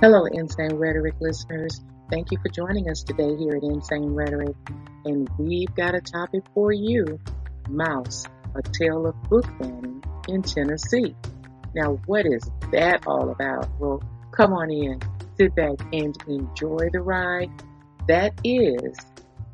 Hello, 0.00 0.26
Insane 0.26 0.76
Rhetoric 0.76 1.16
listeners. 1.18 1.80
Thank 2.08 2.30
you 2.30 2.38
for 2.40 2.48
joining 2.50 2.88
us 2.88 3.02
today 3.02 3.34
here 3.34 3.56
at 3.56 3.64
Insane 3.64 4.14
Rhetoric. 4.14 4.54
And 5.04 5.28
we've 5.40 5.74
got 5.74 5.96
a 5.96 6.00
topic 6.00 6.44
for 6.54 6.70
you 6.70 7.18
Maus, 7.68 8.24
a 8.54 8.62
tale 8.62 9.08
of 9.08 9.20
book 9.24 9.44
banning 9.58 10.04
in 10.28 10.42
Tennessee. 10.42 11.16
Now, 11.74 11.98
what 12.06 12.26
is 12.26 12.48
that 12.70 13.08
all 13.08 13.30
about? 13.30 13.68
Well, 13.80 14.00
come 14.30 14.52
on 14.52 14.70
in, 14.70 15.00
sit 15.36 15.56
back, 15.56 15.80
and 15.92 16.16
enjoy 16.28 16.90
the 16.92 17.00
ride. 17.00 17.50
That 18.06 18.34
is 18.44 18.96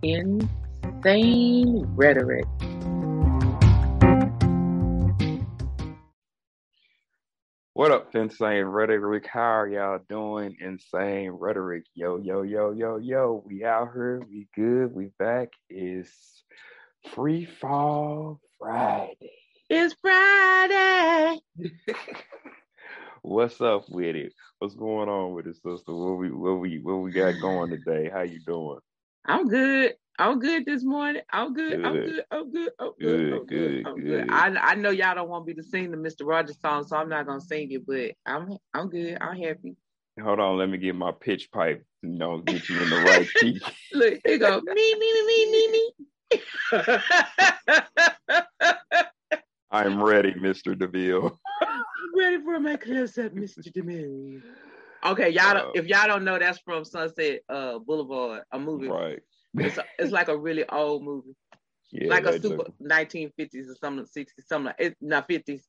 Insane 0.02 0.50
Rhetoric. 1.96 2.45
What 7.76 7.90
up, 7.90 8.14
Insane 8.14 8.66
Rhetoric? 8.66 9.26
How 9.26 9.40
are 9.40 9.66
y'all 9.66 9.98
doing? 10.08 10.56
Insane 10.60 11.30
Rhetoric. 11.30 11.82
Yo, 11.92 12.18
yo, 12.18 12.42
yo, 12.42 12.70
yo, 12.70 12.98
yo. 12.98 13.42
We 13.44 13.64
out 13.64 13.90
here. 13.92 14.22
We 14.30 14.46
good. 14.54 14.94
We 14.94 15.10
back. 15.18 15.48
It's 15.68 16.44
Free 17.16 17.44
Fall 17.46 18.40
Friday. 18.60 19.32
It's 19.68 19.92
Friday. 20.00 21.40
What's 23.22 23.60
up 23.60 23.86
with 23.88 24.14
it? 24.14 24.34
What's 24.61 24.76
going 24.76 25.08
on 25.08 25.32
with 25.34 25.48
it, 25.48 25.56
sister? 25.56 25.92
What 25.92 26.18
we 26.18 26.30
what 26.30 26.61
we 26.61 26.78
what 26.78 26.98
we 26.98 27.11
got 27.11 27.40
going 27.40 27.70
today? 27.70 28.08
How 28.08 28.22
you 28.22 28.38
doing? 28.46 28.78
I'm 29.25 29.48
good. 29.48 29.94
I'm 30.18 30.39
good 30.39 30.64
this 30.64 30.85
morning. 30.85 31.23
I'm 31.32 31.54
good. 31.54 31.85
I'm 31.85 31.95
Good. 31.95 32.06
good. 32.06 32.25
I'm 32.31 32.53
good. 32.53 32.70
I'm 32.78 32.92
good. 32.98 33.00
Good, 33.00 33.33
I'm 33.33 33.47
good, 33.47 33.86
I'm 33.86 34.00
good. 34.00 34.27
I 34.31 34.73
I 34.73 34.75
know 34.77 34.91
y'all 34.91 35.14
don't 35.14 35.28
want 35.28 35.47
me 35.47 35.55
to 35.55 35.62
sing 35.62 35.91
the 35.91 35.97
Mr. 35.97 36.25
Rogers 36.25 36.61
song, 36.61 36.84
so 36.84 36.97
I'm 36.97 37.09
not 37.09 37.27
gonna 37.27 37.41
sing 37.41 37.73
it. 37.73 37.84
But 37.84 38.12
I'm 38.25 38.56
I'm 38.73 38.89
good. 38.89 39.19
I'm 39.21 39.37
happy. 39.37 39.77
Hold 40.23 40.39
on, 40.39 40.56
let 40.56 40.69
me 40.69 40.79
get 40.79 40.95
my 40.95 41.11
pitch 41.11 41.51
pipe. 41.51 41.84
You 42.03 42.11
know, 42.11 42.39
get 42.39 42.69
you 42.69 42.81
in 42.81 42.91
the 42.91 42.97
right 42.97 43.27
key. 43.41 43.61
Look, 43.93 44.21
here 44.25 44.34
you 44.34 44.39
go. 44.39 44.61
Me 44.61 44.73
me 44.73 45.12
me 45.12 45.27
me 45.27 45.51
me 45.51 45.69
me. 45.73 45.93
I'm 49.73 50.01
ready, 50.01 50.33
Mr. 50.34 50.78
DeVille. 50.78 51.37
I'm 51.61 51.83
Ready 52.17 52.41
for 52.45 52.61
my 52.61 52.77
close 52.77 53.19
up, 53.19 53.33
Mr. 53.33 53.59
DeMille. 53.73 54.41
Okay, 55.05 55.31
y'all. 55.31 55.55
Don't, 55.55 55.67
Uh, 55.67 55.73
if 55.75 55.87
y'all 55.87 56.06
don't 56.06 56.25
know, 56.25 56.39
that's 56.39 56.61
from 56.61 56.84
Sunset 56.84 57.41
uh, 57.49 57.81
Boulevard, 57.81 58.45
a 58.53 58.59
movie. 58.59 58.87
Right. 58.87 59.21
It's, 59.58 59.78
it's 59.98 60.12
like 60.12 60.28
a 60.28 60.36
really 60.36 60.69
old 60.69 61.05
movie. 61.05 61.34
Yeah, 61.92 62.08
like 62.08 62.27
a 62.27 62.33
super 62.33 62.64
joke. 62.64 62.74
1950s 62.80 63.69
or 63.70 63.74
something, 63.77 64.06
60s, 64.06 64.47
something 64.48 64.66
like 64.66 64.77
it's 64.78 64.97
not 65.00 65.27
50s. 65.28 65.69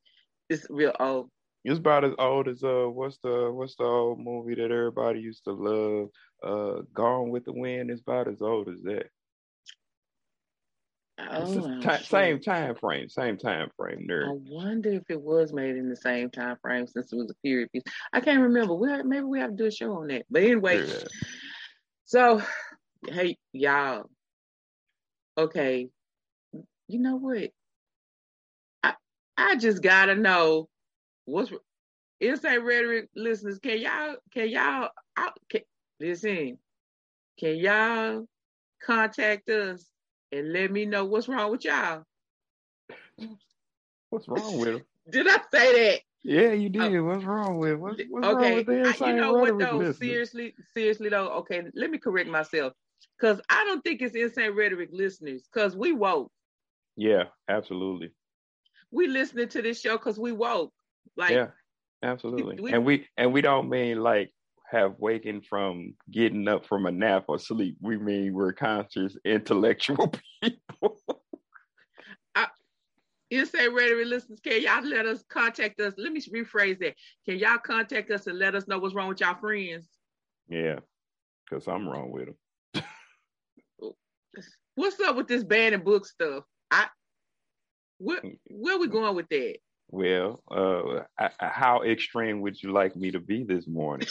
It's 0.50 0.68
real 0.70 0.94
old. 1.00 1.30
It's 1.64 1.80
about 1.80 2.04
as 2.06 2.14
old 2.18 2.48
as 2.48 2.64
uh 2.64 2.86
what's 2.92 3.18
the 3.20 3.52
what's 3.52 3.76
the 3.76 3.84
old 3.84 4.20
movie 4.20 4.56
that 4.56 4.72
everybody 4.72 5.20
used 5.20 5.44
to 5.46 5.52
love? 5.54 6.10
Uh 6.44 6.82
Gone 6.94 7.30
with 7.30 7.46
the 7.46 7.54
Wind 7.54 7.92
is 7.92 8.02
about 8.02 8.28
as 8.28 8.42
old 8.42 8.70
as 8.70 8.82
that. 8.84 9.10
Oh, 11.20 11.46
the 11.54 11.62
I'm 11.66 11.90
ti- 11.98 12.04
sure. 12.04 12.04
same 12.04 12.40
time 12.40 12.76
frame, 12.76 13.10
same 13.10 13.38
time 13.38 13.70
frame 13.78 14.08
I 14.10 14.32
wonder 14.32 14.92
if 14.92 15.04
it 15.10 15.22
was 15.22 15.54
made 15.54 15.76
in 15.76 15.90
the 15.90 15.96
same 15.96 16.30
time 16.30 16.58
frame 16.62 16.88
since 16.88 17.12
it 17.12 17.16
was 17.16 17.30
a 17.32 17.36
period 17.48 17.72
piece. 17.72 17.84
I 18.14 18.22
can't 18.22 18.42
remember. 18.42 18.74
We 18.74 18.90
have, 18.90 19.06
maybe 19.06 19.26
we 19.26 19.40
have 19.40 19.52
to 19.52 19.56
do 19.56 19.66
a 19.66 19.72
show 19.72 19.94
on 19.94 20.08
that. 20.08 20.26
But 20.30 20.44
anyway, 20.44 20.82
Yeah. 20.82 21.08
so 22.06 22.42
hey 23.10 23.38
y'all. 23.54 24.10
Okay, 25.38 25.90
you 26.88 27.00
know 27.00 27.16
what? 27.18 27.50
I 28.84 28.94
I 29.38 29.56
just 29.58 29.82
gotta 29.82 30.16
know 30.16 30.70
what's 31.26 31.52
insane 32.20 32.62
rhetoric 32.62 33.10
listeners. 33.16 33.60
Can 33.60 33.80
y'all 33.80 34.16
can 34.32 34.50
y'all 34.50 34.90
I, 35.16 35.32
can, 35.50 35.62
listen? 36.00 36.58
Can 37.40 37.58
y'all 37.58 38.26
contact 38.82 39.50
us 39.50 39.86
and 40.32 40.54
let 40.54 40.72
me 40.72 40.86
know 40.86 41.06
what's 41.06 41.28
wrong 41.28 41.52
with 41.52 41.66
y'all? 41.66 42.04
What's 44.10 44.28
wrong 44.28 44.60
with? 44.60 44.84
Did 45.10 45.28
I 45.28 45.38
say 45.52 45.90
that? 45.90 46.02
Yeah, 46.24 46.54
you 46.54 46.72
oh. 46.80 46.90
did. 46.90 47.02
What's 47.02 47.24
wrong 47.24 47.60
with 47.60 47.78
what's, 47.78 48.02
what's 48.10 48.26
wrong 48.26 48.44
Oh. 48.44 48.56
with 48.56 48.66
the 48.66 48.96
I- 49.00 49.10
you 49.10 49.16
know 49.16 49.34
what 49.34 49.60
though? 49.60 49.78
listeners? 49.78 49.98
Seriously, 50.00 50.56
seriously 50.74 51.10
though. 51.10 51.28
Okay, 51.40 51.62
let 51.76 51.92
me 51.92 52.00
correct 52.00 52.28
myself 52.28 52.74
because 53.20 53.42
I 53.50 53.64
don't 53.66 53.82
think 53.84 54.02
it's 54.02 54.16
insane 54.16 54.56
rhetoric 54.56 54.90
listeners 54.92 55.48
because 55.52 55.76
we 55.76 55.92
woke. 55.92 56.32
Yeah, 56.96 57.26
absolutely. 57.50 58.12
We 58.92 59.08
listening 59.08 59.50
to 59.50 59.62
this 59.62 59.82
show 59.82 59.98
because 59.98 60.20
we 60.20 60.32
woke. 60.32 60.74
Like 61.18 61.32
yeah, 61.32 61.48
absolutely. 62.04 62.60
we- 62.62 62.74
and 62.74 62.86
we 62.86 63.08
and 63.18 63.34
we 63.34 63.42
don't 63.42 63.70
mean 63.70 64.00
like 64.00 64.32
have 64.72 64.96
waken 64.98 65.42
from 65.42 65.94
getting 66.12 66.48
up 66.48 66.66
from 66.66 66.86
a 66.86 66.92
nap 66.92 67.26
or 67.28 67.40
sleep. 67.40 67.78
We 67.82 67.98
mean 67.98 68.34
we're 68.34 68.54
conscious, 68.54 69.16
intellectual 69.24 70.14
people. 70.42 71.00
insane 73.32 73.74
rhetoric 73.74 74.08
listeners, 74.08 74.40
can 74.40 74.62
y'all 74.62 74.84
let 74.86 75.06
us 75.06 75.24
contact 75.30 75.80
us? 75.80 75.94
Let 75.98 76.12
me 76.14 76.22
rephrase 76.22 76.80
that. 76.80 76.96
Can 77.26 77.38
y'all 77.38 77.58
contact 77.58 78.12
us 78.12 78.28
and 78.28 78.40
let 78.40 78.56
us 78.56 78.68
know 78.68 78.80
what's 78.80 78.96
wrong 78.96 79.10
with 79.10 79.20
y'all 79.20 79.36
friends? 79.36 79.88
yeah, 80.48 80.80
because 81.44 81.68
I'm 81.68 81.88
wrong 81.88 82.12
with 82.12 82.26
them. 82.26 82.36
What's 84.76 85.00
up 85.00 85.16
with 85.16 85.28
this 85.28 85.44
banning 85.44 85.84
book 85.84 86.06
stuff? 86.06 86.44
I 86.72 86.88
where 87.98 88.22
where 88.48 88.78
we 88.78 88.88
going 88.88 89.16
with 89.16 89.30
that? 89.30 89.58
Well, 89.90 90.44
uh, 90.52 91.04
I, 91.18 91.30
I- 91.40 91.48
how 91.48 91.84
extreme 91.84 92.42
would 92.42 92.62
you 92.62 92.72
like 92.72 92.96
me 92.96 93.12
to 93.12 93.20
be 93.20 93.44
this 93.44 93.68
morning? 93.68 94.08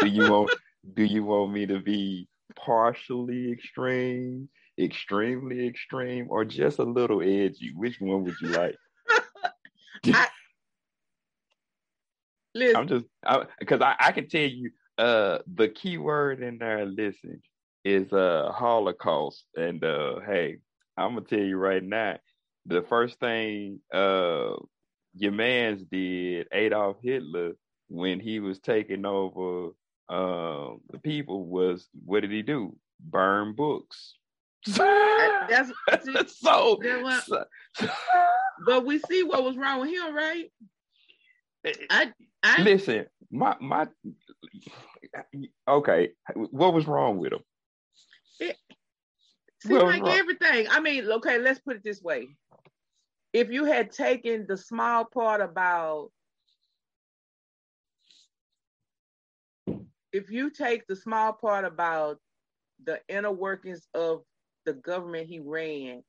do 0.00 0.08
you 0.08 0.30
want 0.30 0.50
Do 0.94 1.04
you 1.04 1.22
want 1.22 1.52
me 1.52 1.64
to 1.66 1.78
be 1.78 2.26
partially 2.56 3.52
extreme, 3.52 4.48
extremely 4.76 5.68
extreme, 5.68 6.26
or 6.28 6.44
just 6.44 6.80
a 6.80 6.84
little 6.84 7.22
edgy? 7.22 7.72
Which 7.76 8.00
one 8.00 8.24
would 8.24 8.34
you 8.40 8.48
like? 8.48 8.74
Listen, 12.54 12.76
I'm 12.76 12.88
just 12.88 13.06
because 13.60 13.80
I, 13.80 13.94
I, 13.98 14.12
can 14.12 14.28
tell 14.28 14.42
you 14.42 14.72
uh 14.98 15.38
the 15.54 15.68
key 15.68 15.96
word 15.96 16.42
in 16.42 16.58
there 16.58 16.84
listen 16.84 17.40
is 17.84 18.12
uh 18.12 18.50
holocaust. 18.54 19.44
And 19.56 19.82
uh 19.84 20.20
hey 20.20 20.58
i'm 20.96 21.14
gonna 21.14 21.22
tell 21.22 21.38
you 21.38 21.56
right 21.56 21.82
now 21.82 22.18
the 22.66 22.82
first 22.82 23.18
thing 23.18 23.80
uh 23.92 24.54
your 25.14 25.32
man's 25.32 25.82
did 25.84 26.46
adolf 26.52 26.96
hitler 27.02 27.52
when 27.88 28.20
he 28.20 28.40
was 28.40 28.58
taking 28.58 29.04
over 29.04 29.72
um 30.08 30.80
the 30.90 30.98
people 31.02 31.44
was 31.44 31.88
what 32.04 32.20
did 32.20 32.30
he 32.30 32.42
do? 32.42 32.76
Burn 33.00 33.54
books. 33.54 34.14
That's 34.66 35.72
that's 35.88 36.38
so, 36.40 36.78
That 36.82 37.24
so 37.24 37.44
but 38.66 38.84
we 38.84 38.98
see 38.98 39.22
what 39.22 39.42
was 39.42 39.56
wrong 39.56 39.80
with 39.80 39.90
him, 39.90 40.14
right? 40.14 40.50
I 41.90 42.12
I 42.42 42.62
listen 42.62 43.06
my 43.30 43.56
my 43.60 43.86
okay 45.68 46.10
what 46.50 46.74
was 46.74 46.86
wrong 46.86 47.18
with 47.18 47.32
him 47.32 47.40
See, 48.40 48.54
Well, 49.74 49.86
like 49.86 50.02
right. 50.02 50.18
everything. 50.18 50.66
I 50.70 50.80
mean, 50.80 51.08
okay, 51.08 51.38
let's 51.38 51.60
put 51.60 51.76
it 51.76 51.84
this 51.84 52.02
way. 52.02 52.28
If 53.32 53.50
you 53.50 53.64
had 53.64 53.92
taken 53.92 54.46
the 54.46 54.56
small 54.56 55.04
part 55.04 55.40
about, 55.40 56.10
if 60.12 60.30
you 60.30 60.50
take 60.50 60.86
the 60.86 60.96
small 60.96 61.32
part 61.32 61.64
about 61.64 62.18
the 62.84 63.00
inner 63.08 63.30
workings 63.30 63.86
of 63.94 64.22
the 64.64 64.72
government 64.72 65.28
he 65.28 65.38
ran, 65.38 66.02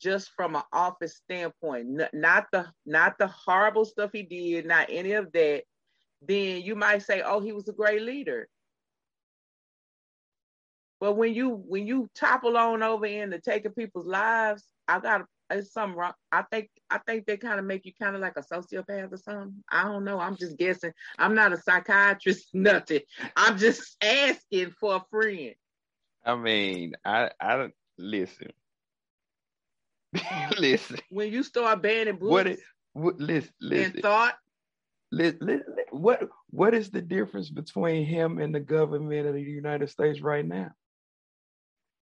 just 0.00 0.30
from 0.36 0.56
an 0.56 0.62
office 0.72 1.16
standpoint, 1.16 2.00
not 2.12 2.46
the 2.52 2.66
not 2.86 3.18
the 3.18 3.26
horrible 3.26 3.84
stuff 3.84 4.10
he 4.12 4.22
did, 4.22 4.66
not 4.66 4.86
any 4.90 5.12
of 5.12 5.32
that, 5.32 5.62
then 6.22 6.62
you 6.62 6.74
might 6.74 7.02
say, 7.02 7.22
oh, 7.22 7.40
he 7.40 7.52
was 7.52 7.68
a 7.68 7.72
great 7.72 8.02
leader. 8.02 8.48
But 11.00 11.14
when 11.14 11.34
you 11.34 11.48
when 11.66 11.86
you 11.86 12.10
topple 12.14 12.56
on 12.58 12.82
over 12.82 13.06
into 13.06 13.40
taking 13.40 13.72
people's 13.72 14.06
lives, 14.06 14.64
I 14.86 15.00
got 15.00 15.24
it's 15.50 15.72
something 15.72 15.96
wrong. 15.98 16.12
I 16.30 16.42
think 16.42 16.68
I 16.90 16.98
think 16.98 17.26
they 17.26 17.36
kind 17.36 17.58
of 17.58 17.64
make 17.64 17.86
you 17.86 17.92
kind 18.00 18.14
of 18.14 18.20
like 18.20 18.36
a 18.36 18.42
sociopath 18.42 19.12
or 19.12 19.16
something. 19.16 19.64
I 19.70 19.84
don't 19.84 20.04
know. 20.04 20.20
I'm 20.20 20.36
just 20.36 20.58
guessing. 20.58 20.92
I'm 21.18 21.34
not 21.34 21.52
a 21.52 21.56
psychiatrist, 21.56 22.50
nothing. 22.54 23.00
I'm 23.34 23.58
just 23.58 23.96
asking 24.02 24.72
for 24.78 24.96
a 24.96 25.04
friend. 25.10 25.54
I 26.24 26.36
mean, 26.36 26.94
I 27.04 27.30
I 27.40 27.56
don't 27.56 27.74
listen. 27.98 28.52
listen. 30.58 30.98
When 31.08 31.32
you 31.32 31.42
start 31.42 31.82
banning 31.82 32.16
books 32.16 32.30
What 32.30 32.46
it 32.46 32.60
what 32.92 33.18
listen 33.18 33.52
and 33.62 33.70
listen, 33.70 34.02
thought, 34.02 34.34
li- 35.12 35.38
li- 35.40 35.54
li- 35.66 35.84
what 35.92 36.28
what 36.50 36.74
is 36.74 36.90
the 36.90 37.00
difference 37.02 37.48
between 37.48 38.04
him 38.04 38.38
and 38.38 38.54
the 38.54 38.60
government 38.60 39.26
of 39.26 39.34
the 39.34 39.40
United 39.40 39.88
States 39.88 40.20
right 40.20 40.44
now? 40.44 40.70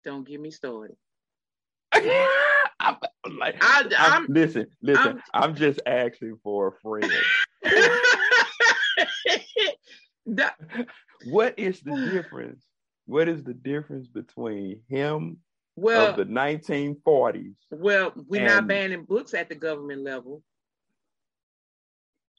Don't 0.03 0.27
get 0.27 0.39
me 0.39 0.51
started. 0.51 0.95
I'm, 1.93 2.97
like, 3.37 3.55
I- 3.61 3.81
I'm- 3.97 4.13
I'm- 4.13 4.25
listen, 4.29 4.67
listen. 4.81 5.07
I'm- 5.07 5.21
I'm, 5.33 5.55
just 5.55 5.81
asking 5.85 6.37
for 6.43 6.67
a 6.67 6.71
friend. 6.81 7.11
That, 10.35 10.55
what 11.25 11.57
is 11.57 11.81
the 11.81 11.95
difference? 12.11 12.63
What 13.05 13.27
is 13.27 13.43
the 13.43 13.53
difference 13.53 14.07
between 14.07 14.81
him 14.87 15.37
well, 15.75 16.11
of 16.11 16.17
the 16.17 16.25
1940s? 16.25 17.55
well, 17.71 18.13
we're 18.27 18.45
not 18.45 18.67
banning 18.67 19.05
books 19.05 19.33
at 19.33 19.49
the 19.49 19.55
government 19.55 20.03
level. 20.03 20.43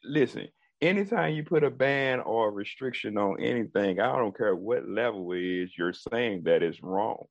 Listen, 0.04 0.46
anytime 0.80 1.34
you 1.34 1.42
put 1.42 1.64
a 1.64 1.70
ban 1.70 2.20
or 2.20 2.48
a 2.48 2.52
restriction 2.52 3.18
on 3.18 3.40
anything, 3.40 3.98
I 3.98 4.16
don't 4.16 4.36
care 4.36 4.54
what 4.54 4.88
level 4.88 5.32
it 5.32 5.42
is, 5.42 5.72
you're 5.76 5.92
saying 5.92 6.42
that 6.44 6.62
it's 6.62 6.82
wrong. 6.82 7.24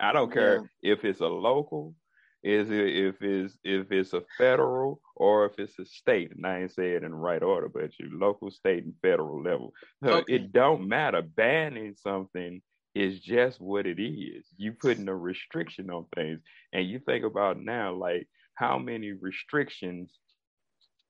I 0.00 0.12
don't 0.12 0.32
care 0.32 0.70
if 0.82 1.04
it's 1.04 1.20
a 1.20 1.26
local, 1.26 1.94
is 2.42 2.70
it 2.70 2.88
if 2.96 3.22
it's 3.22 3.58
if 3.64 3.90
it's 3.90 4.12
a 4.12 4.22
federal 4.38 5.00
or 5.16 5.46
if 5.46 5.58
it's 5.58 5.78
a 5.78 5.84
state. 5.86 6.32
And 6.34 6.46
I 6.46 6.60
ain't 6.62 6.72
say 6.72 6.92
it 6.92 7.02
in 7.02 7.10
the 7.10 7.16
right 7.16 7.42
order, 7.42 7.68
but 7.68 7.98
your 7.98 8.10
local, 8.12 8.50
state, 8.50 8.84
and 8.84 8.94
federal 9.02 9.42
level. 9.42 9.72
So 10.04 10.18
Okay. 10.18 10.34
it 10.34 10.52
don't 10.52 10.86
matter. 10.88 11.22
Banning 11.22 11.94
something 11.94 12.60
is 12.94 13.20
just 13.20 13.60
what 13.60 13.86
it 13.86 14.00
is. 14.02 14.46
You 14.56 14.72
putting 14.72 15.08
a 15.08 15.16
restriction 15.16 15.90
on 15.90 16.06
things. 16.14 16.40
And 16.72 16.86
you 16.88 16.98
think 16.98 17.24
about 17.24 17.60
now, 17.60 17.94
like 17.94 18.28
how 18.54 18.78
many 18.78 19.12
restrictions 19.12 20.12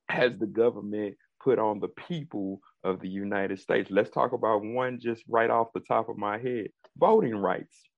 has 0.09 0.39
the 0.39 0.47
government 0.47 1.17
put 1.43 1.59
on 1.59 1.81
the 1.81 1.89
people 1.89 2.61
of 2.85 3.01
the 3.01 3.09
United 3.09 3.61
States? 3.61 3.91
Let's 3.91 4.11
talk 4.11 4.33
about 4.33 4.63
one 4.65 4.99
just 5.01 5.23
right 5.29 5.51
off 5.51 5.69
the 5.75 5.81
top 5.81 6.09
of 6.09 6.17
my 6.17 6.39
head. 6.39 6.69
Voting 6.99 7.37
rights. 7.37 7.89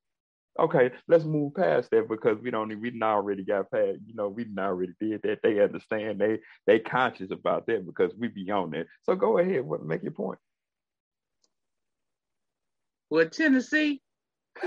Okay, 0.60 0.90
let's 1.06 1.24
move 1.24 1.54
past 1.54 1.88
that 1.92 2.08
because 2.08 2.36
we 2.42 2.50
don't 2.50 2.80
we 2.80 2.90
not 2.90 3.14
already 3.14 3.44
got 3.44 3.70
past, 3.70 3.98
you 4.04 4.14
know, 4.14 4.28
we 4.28 4.44
not 4.44 4.70
already 4.70 4.92
did 5.00 5.22
that. 5.22 5.38
They 5.42 5.60
understand 5.60 6.20
they 6.20 6.40
they 6.66 6.80
conscious 6.80 7.30
about 7.30 7.66
that 7.66 7.86
because 7.86 8.12
we 8.18 8.26
be 8.26 8.50
on 8.50 8.70
that. 8.70 8.86
So 9.04 9.14
go 9.14 9.38
ahead, 9.38 9.64
what 9.64 9.84
make 9.84 10.02
your 10.02 10.10
point. 10.10 10.40
Well, 13.08 13.28
Tennessee, 13.28 14.02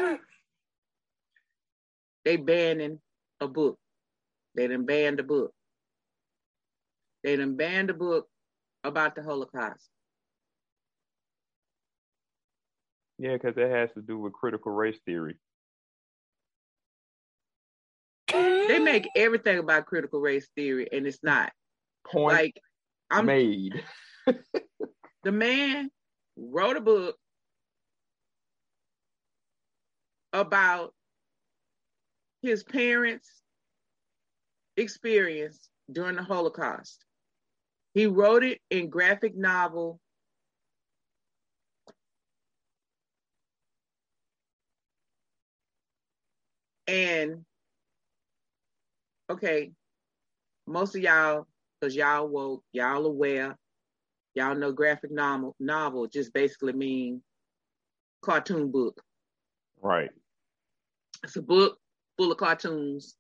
they 2.26 2.38
banning 2.38 3.00
a 3.42 3.48
book. 3.50 3.78
They 4.56 4.68
done 4.68 4.86
banned 4.86 5.20
a 5.20 5.24
book. 5.24 5.52
They 7.24 7.36
done 7.36 7.58
banned 7.58 7.90
a 7.90 7.94
book 7.94 8.28
about 8.86 9.16
the 9.16 9.24
Holocaust. 9.24 9.90
Yeah, 13.20 13.34
because 13.34 13.58
it 13.58 13.70
has 13.70 13.92
to 13.94 14.02
do 14.02 14.18
with 14.18 14.34
critical 14.34 14.72
race 14.72 14.98
theory. 15.06 15.36
They 18.32 18.80
make 18.80 19.08
everything 19.16 19.60
about 19.60 19.86
critical 19.86 20.20
race 20.20 20.48
theory, 20.56 20.88
and 20.92 21.06
it's 21.06 21.24
not. 21.24 21.52
point 22.06 22.36
Like, 22.36 22.62
I'm 23.10 23.26
made. 23.26 23.84
the 25.24 25.32
man 25.32 25.90
wrote 26.38 26.78
a 26.78 26.82
book 26.82 27.18
about 30.34 30.94
his 32.42 32.64
parents' 32.64 33.42
experience 34.78 35.70
during 35.92 36.16
the 36.16 36.24
Holocaust. 36.24 37.04
He 37.94 38.06
wrote 38.08 38.44
it 38.44 38.62
in 38.70 38.90
graphic 38.90 39.36
novel. 39.36 40.00
And 46.88 47.46
okay, 49.32 49.72
most 50.68 50.96
of 50.96 51.02
y'all, 51.02 51.48
because 51.80 51.96
y'all 51.96 52.28
woke, 52.28 52.64
y'all 52.72 53.06
aware, 53.06 53.58
y'all 54.36 54.56
know 54.56 54.72
graphic 54.72 55.12
novel 55.12 55.56
novel 55.60 56.08
just 56.08 56.34
basically 56.34 56.74
mean 56.74 57.22
cartoon 58.22 58.72
book. 58.72 59.02
Right. 59.82 60.10
It's 61.24 61.36
a 61.36 61.42
book 61.42 61.78
full 62.18 62.32
of 62.32 62.38
cartoons 62.38 63.16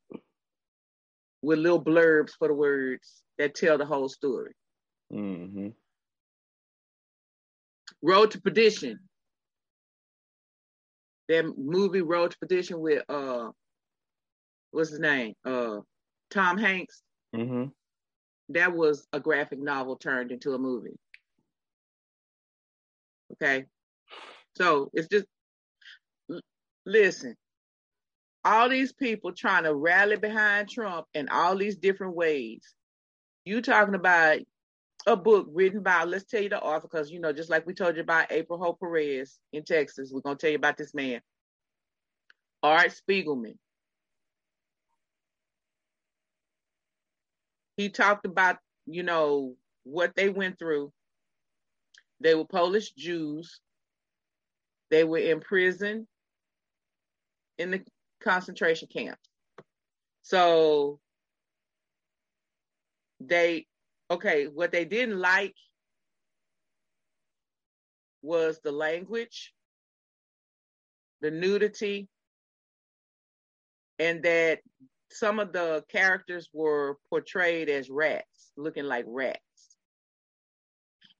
with 1.41 1.59
little 1.59 1.83
blurbs 1.83 2.31
for 2.37 2.47
the 2.47 2.53
words 2.53 3.23
that 3.37 3.55
tell 3.55 3.77
the 3.77 3.85
whole 3.85 4.09
story. 4.09 4.53
Mm-hmm. 5.11 5.69
Road 8.03 8.31
to 8.31 8.41
Perdition. 8.41 8.99
That 11.29 11.57
movie 11.57 12.01
Road 12.01 12.31
to 12.31 12.37
Perdition 12.37 12.79
with 12.79 13.03
uh 13.09 13.49
what's 14.71 14.89
his 14.89 14.99
name? 14.99 15.33
Uh 15.45 15.79
Tom 16.31 16.57
Hanks. 16.57 17.01
hmm 17.35 17.65
That 18.49 18.73
was 18.73 19.07
a 19.13 19.19
graphic 19.19 19.59
novel 19.59 19.95
turned 19.97 20.31
into 20.31 20.53
a 20.53 20.57
movie. 20.57 20.97
Okay. 23.33 23.65
So 24.55 24.89
it's 24.93 25.07
just 25.07 25.25
l- 26.29 26.41
listen. 26.85 27.35
All 28.43 28.69
these 28.69 28.91
people 28.91 29.33
trying 29.33 29.63
to 29.63 29.75
rally 29.75 30.17
behind 30.17 30.69
Trump 30.69 31.05
in 31.13 31.29
all 31.29 31.55
these 31.55 31.77
different 31.77 32.15
ways. 32.15 32.61
You 33.45 33.61
talking 33.61 33.95
about 33.95 34.39
a 35.07 35.15
book 35.15 35.47
written 35.51 35.81
by, 35.81 36.03
let's 36.03 36.25
tell 36.25 36.41
you 36.41 36.49
the 36.49 36.61
author, 36.61 36.87
because 36.87 37.11
you 37.11 37.19
know, 37.19 37.33
just 37.33 37.49
like 37.49 37.65
we 37.65 37.73
told 37.73 37.95
you 37.95 38.01
about 38.01 38.31
April 38.31 38.59
Hope 38.59 38.79
Perez 38.79 39.39
in 39.53 39.63
Texas, 39.63 40.11
we're 40.11 40.21
gonna 40.21 40.35
tell 40.35 40.49
you 40.49 40.55
about 40.55 40.77
this 40.77 40.93
man. 40.93 41.21
Art 42.63 42.91
Spiegelman. 42.91 43.55
He 47.77 47.89
talked 47.89 48.25
about, 48.25 48.57
you 48.85 49.03
know, 49.03 49.55
what 49.83 50.15
they 50.15 50.29
went 50.29 50.59
through. 50.59 50.91
They 52.19 52.35
were 52.35 52.45
Polish 52.45 52.91
Jews. 52.91 53.59
They 54.89 55.03
were 55.03 55.17
in 55.17 55.39
prison 55.39 56.07
in 57.57 57.71
the 57.71 57.81
concentration 58.21 58.87
camps. 58.91 59.21
So 60.21 60.99
they 63.19 63.65
okay, 64.09 64.47
what 64.47 64.71
they 64.71 64.85
didn't 64.85 65.19
like 65.19 65.55
was 68.21 68.59
the 68.63 68.71
language, 68.71 69.53
the 71.21 71.31
nudity, 71.31 72.07
and 73.97 74.21
that 74.23 74.59
some 75.11 75.39
of 75.39 75.53
the 75.53 75.83
characters 75.89 76.49
were 76.53 76.97
portrayed 77.09 77.69
as 77.69 77.89
rats, 77.89 78.51
looking 78.57 78.85
like 78.85 79.05
rats. 79.07 79.39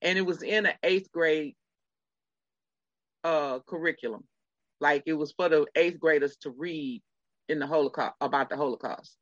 And 0.02 0.18
it 0.18 0.24
was 0.24 0.42
in 0.42 0.66
an 0.66 0.74
eighth 0.84 1.12
grade 1.12 1.56
uh, 3.24 3.60
curriculum. 3.68 4.24
Like 4.80 5.04
it 5.06 5.14
was 5.14 5.32
for 5.32 5.50
the 5.50 5.66
eighth 5.76 6.00
graders 6.00 6.38
to 6.38 6.50
read 6.50 7.04
in 7.50 7.60
the 7.60 7.68
Holocaust 7.68 8.16
about 8.20 8.50
the 8.50 8.58
Holocaust. 8.58 9.16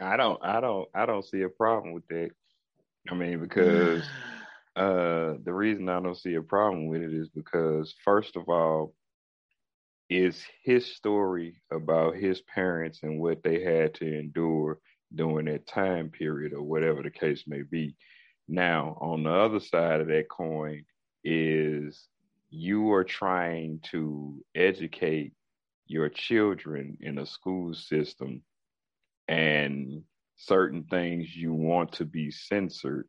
I 0.00 0.16
don't 0.16 0.42
I 0.42 0.60
don't 0.60 0.88
I 0.94 1.06
don't 1.06 1.24
see 1.24 1.42
a 1.42 1.48
problem 1.48 1.92
with 1.92 2.06
that. 2.08 2.30
I 3.10 3.14
mean, 3.14 3.40
because 3.40 4.02
uh 4.76 5.34
the 5.42 5.52
reason 5.52 5.88
I 5.88 6.00
don't 6.00 6.18
see 6.18 6.34
a 6.34 6.42
problem 6.42 6.86
with 6.86 7.02
it 7.02 7.12
is 7.12 7.28
because 7.28 7.94
first 8.04 8.36
of 8.36 8.48
all, 8.48 8.94
it's 10.08 10.44
his 10.62 10.86
story 10.94 11.60
about 11.70 12.16
his 12.16 12.40
parents 12.42 13.00
and 13.02 13.20
what 13.20 13.42
they 13.42 13.62
had 13.62 13.94
to 13.94 14.18
endure 14.18 14.78
during 15.14 15.46
that 15.46 15.66
time 15.66 16.10
period 16.10 16.52
or 16.52 16.62
whatever 16.62 17.02
the 17.02 17.10
case 17.10 17.44
may 17.46 17.62
be. 17.62 17.96
Now, 18.48 18.96
on 19.00 19.24
the 19.24 19.30
other 19.30 19.60
side 19.60 20.00
of 20.00 20.06
that 20.08 20.28
coin 20.28 20.84
is 21.24 22.06
you 22.50 22.92
are 22.92 23.04
trying 23.04 23.80
to 23.90 24.44
educate 24.54 25.32
your 25.86 26.08
children 26.08 26.96
in 27.00 27.18
a 27.18 27.26
school 27.26 27.74
system 27.74 28.42
and 29.28 30.02
certain 30.36 30.84
things 30.84 31.34
you 31.34 31.52
want 31.52 31.92
to 31.92 32.04
be 32.04 32.30
censored, 32.30 33.08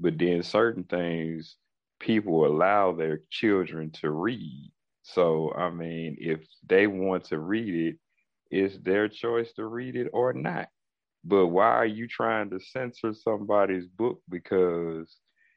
but 0.00 0.18
then 0.18 0.42
certain 0.42 0.84
things 0.84 1.56
people 2.00 2.46
allow 2.46 2.92
their 2.92 3.20
children 3.30 3.90
to 3.90 4.10
read. 4.10 4.70
So, 5.14 5.52
I 5.56 5.70
mean, 5.70 6.16
if 6.18 6.40
they 6.66 6.86
want 6.86 7.24
to 7.24 7.38
read 7.38 7.74
it, 7.74 7.96
it's 8.50 8.76
their 8.78 9.08
choice 9.08 9.52
to 9.54 9.66
read 9.66 9.96
it 9.96 10.08
or 10.12 10.32
not. 10.32 10.68
But 11.24 11.46
why 11.48 11.68
are 11.68 11.86
you 11.86 12.06
trying 12.06 12.50
to 12.50 12.60
censor 12.60 13.12
somebody's 13.14 13.86
book 13.86 14.20
because 14.28 15.16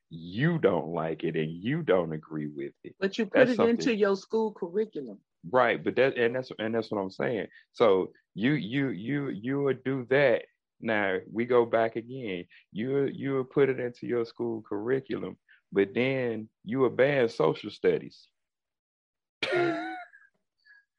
you 0.09 0.57
don't 0.57 0.87
like 0.89 1.23
it 1.23 1.35
and 1.35 1.51
you 1.51 1.81
don't 1.83 2.13
agree 2.13 2.47
with 2.47 2.73
it? 2.83 2.95
But 2.99 3.17
you 3.17 3.25
put 3.25 3.33
That's 3.33 3.51
it 3.51 3.55
something- 3.55 3.75
into 3.79 3.95
your 3.95 4.15
school 4.15 4.53
curriculum. 4.53 5.19
Right, 5.49 5.83
but 5.83 5.95
that 5.95 6.17
and 6.17 6.35
that's 6.35 6.51
and 6.59 6.75
that's 6.75 6.91
what 6.91 7.01
I'm 7.01 7.09
saying. 7.09 7.47
So 7.73 8.11
you 8.35 8.51
you 8.53 8.89
you 8.89 9.29
you 9.29 9.63
would 9.63 9.83
do 9.83 10.05
that. 10.11 10.43
Now 10.79 11.17
we 11.31 11.45
go 11.45 11.65
back 11.65 11.95
again. 11.95 12.45
You 12.71 13.05
you 13.05 13.35
would 13.37 13.49
put 13.49 13.67
it 13.69 13.79
into 13.79 14.05
your 14.05 14.23
school 14.23 14.61
curriculum, 14.69 15.37
but 15.71 15.93
then 15.95 16.47
you 16.63 16.81
would 16.81 16.95
ban 16.95 17.27
social 17.27 17.71
studies. 17.71 18.27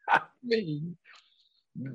I 0.10 0.22
mean, 0.42 0.96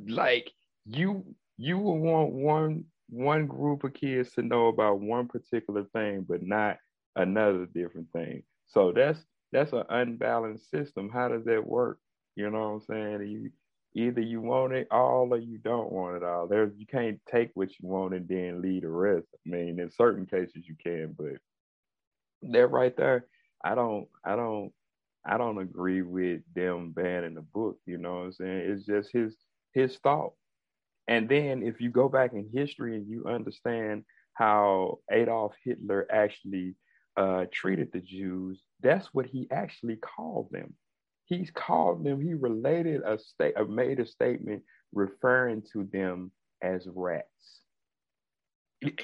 like 0.08 0.52
you 0.86 1.24
you 1.58 1.78
would 1.78 2.00
want 2.00 2.32
one 2.32 2.86
one 3.10 3.48
group 3.48 3.84
of 3.84 3.94
kids 3.94 4.34
to 4.34 4.42
know 4.42 4.68
about 4.68 5.00
one 5.00 5.28
particular 5.28 5.86
thing, 5.94 6.26
but 6.28 6.44
not 6.44 6.78
another 7.16 7.66
different 7.74 8.12
thing. 8.12 8.44
So 8.68 8.92
that's 8.92 9.20
that's 9.52 9.74
an 9.74 9.84
unbalanced 9.90 10.70
system. 10.70 11.10
How 11.10 11.30
does 11.30 11.46
that 11.46 11.66
work? 11.66 12.00
You 12.36 12.50
know 12.50 12.60
what 12.60 12.94
I'm 12.94 13.20
saying? 13.22 13.30
You 13.30 13.52
either 13.96 14.22
you 14.22 14.42
want 14.42 14.74
it 14.74 14.88
all 14.92 15.34
or 15.34 15.38
you 15.38 15.58
don't 15.58 15.92
want 15.92 16.18
it 16.18 16.24
all. 16.24 16.48
There 16.48 16.72
you 16.76 16.86
can't 16.86 17.20
take 17.30 17.52
what 17.56 17.70
you 17.80 17.88
want 17.88 18.14
and 18.14 18.28
then 18.28 18.62
leave 18.62 18.84
the 18.84 18.90
rest. 18.90 19.28
I 19.34 19.50
mean, 19.50 19.80
in 19.80 19.90
certain 19.92 20.26
cases 20.26 20.68
you 20.68 20.76
can, 20.82 21.16
but 21.18 21.38
that 22.52 22.68
right 22.68 22.96
there, 22.96 23.26
I 23.64 23.76
don't 23.76 24.08
I 24.24 24.36
don't 24.36 24.72
I 25.28 25.38
don't 25.38 25.58
agree 25.58 26.02
with 26.02 26.42
them 26.56 26.92
banning 26.92 27.36
the 27.36 27.42
book, 27.42 27.78
you 27.86 27.98
know 27.98 28.14
what 28.14 28.26
I'm 28.26 28.32
saying? 28.34 28.72
It's 28.72 28.86
just 28.86 29.12
his 29.12 29.36
his 29.74 29.98
thought. 29.98 30.34
And 31.08 31.28
then 31.28 31.64
if 31.64 31.82
you 31.82 31.90
go 31.90 32.10
back 32.10 32.34
in 32.34 32.50
history 32.54 32.96
and 32.96 33.08
you 33.08 33.26
understand 33.26 34.04
how 34.34 35.00
Adolf 35.12 35.54
Hitler 35.64 36.08
actually 36.12 36.76
uh, 37.18 37.46
treated 37.52 37.92
the 37.92 38.00
Jews, 38.00 38.62
that's 38.82 39.08
what 39.14 39.26
he 39.26 39.48
actually 39.52 39.98
called 39.98 40.50
them. 40.52 40.74
He's 41.26 41.52
called 41.52 42.06
them, 42.06 42.22
he 42.22 42.34
related 42.34 43.02
a 43.06 43.20
state, 43.20 43.56
uh, 43.58 43.66
made 43.66 44.00
a 44.00 44.06
statement 44.06 44.64
referring 44.94 45.64
to 45.74 45.90
them 45.92 46.32
as 46.62 46.88
rats. 46.94 47.62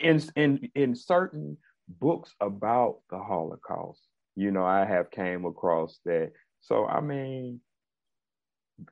In, 0.01 0.22
in, 0.36 0.70
in 0.75 0.96
certain 0.96 1.58
books 1.88 2.34
about 2.39 3.00
the 3.10 3.18
Holocaust, 3.18 4.01
you 4.36 4.52
know, 4.52 4.66
I 4.66 4.86
have 4.86 5.12
came 5.12 5.46
across 5.46 6.00
that. 6.06 6.32
So, 6.62 6.86
I 6.88 7.02
mean, 7.02 7.62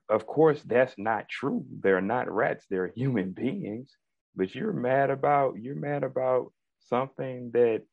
of 0.09 0.25
course, 0.27 0.61
that's 0.63 0.93
not 0.97 1.29
true. 1.29 1.65
They're 1.81 2.01
not 2.01 2.29
rats, 2.31 2.65
they're 2.69 2.87
human 2.95 3.31
beings. 3.31 3.95
But 4.35 4.55
you're 4.55 4.71
mad 4.73 5.09
about, 5.09 5.55
you're 5.61 5.75
mad 5.75 6.03
about 6.03 6.53
something 6.79 7.51
that 7.51 7.83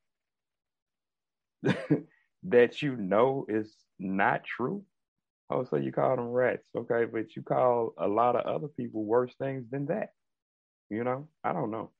that 2.44 2.82
you 2.82 2.96
know 2.96 3.44
is 3.48 3.74
not 3.98 4.44
true. 4.44 4.84
Oh, 5.50 5.64
so 5.64 5.76
you 5.76 5.92
call 5.92 6.16
them 6.16 6.28
rats, 6.28 6.66
okay? 6.76 7.04
But 7.06 7.36
you 7.36 7.42
call 7.42 7.94
a 7.98 8.08
lot 8.08 8.36
of 8.36 8.46
other 8.46 8.68
people 8.68 9.04
worse 9.04 9.34
things 9.36 9.66
than 9.70 9.86
that. 9.86 10.10
You 10.90 11.04
know, 11.04 11.28
I 11.44 11.52
don't 11.52 11.70
know. 11.70 11.90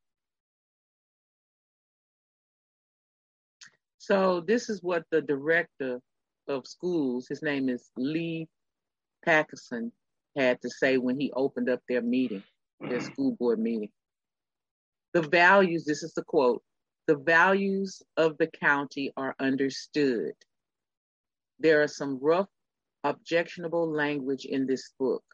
So 4.08 4.40
this 4.40 4.70
is 4.70 4.82
what 4.82 5.04
the 5.10 5.20
director 5.20 6.00
of 6.48 6.66
schools, 6.66 7.26
his 7.28 7.42
name 7.42 7.68
is 7.68 7.90
Lee 7.98 8.48
Parkison, 9.26 9.92
had 10.34 10.62
to 10.62 10.70
say 10.70 10.96
when 10.96 11.20
he 11.20 11.30
opened 11.32 11.68
up 11.68 11.80
their 11.86 12.00
meeting, 12.00 12.42
their 12.80 13.00
mm-hmm. 13.00 13.06
school 13.06 13.36
board 13.38 13.58
meeting. 13.58 13.90
The 15.12 15.20
values, 15.20 15.84
this 15.84 16.02
is 16.02 16.14
the 16.14 16.24
quote, 16.24 16.62
the 17.06 17.16
values 17.16 18.02
of 18.16 18.38
the 18.38 18.46
county 18.46 19.12
are 19.14 19.34
understood. 19.38 20.32
There 21.58 21.82
are 21.82 21.88
some 21.88 22.18
rough, 22.18 22.48
objectionable 23.04 23.92
language 23.92 24.46
in 24.46 24.66
this 24.66 24.90
book. 24.98 25.24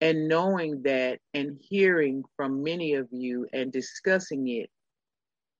And 0.00 0.28
knowing 0.28 0.82
that 0.82 1.18
and 1.34 1.58
hearing 1.60 2.22
from 2.36 2.62
many 2.62 2.94
of 2.94 3.08
you 3.10 3.48
and 3.52 3.72
discussing 3.72 4.46
it, 4.46 4.70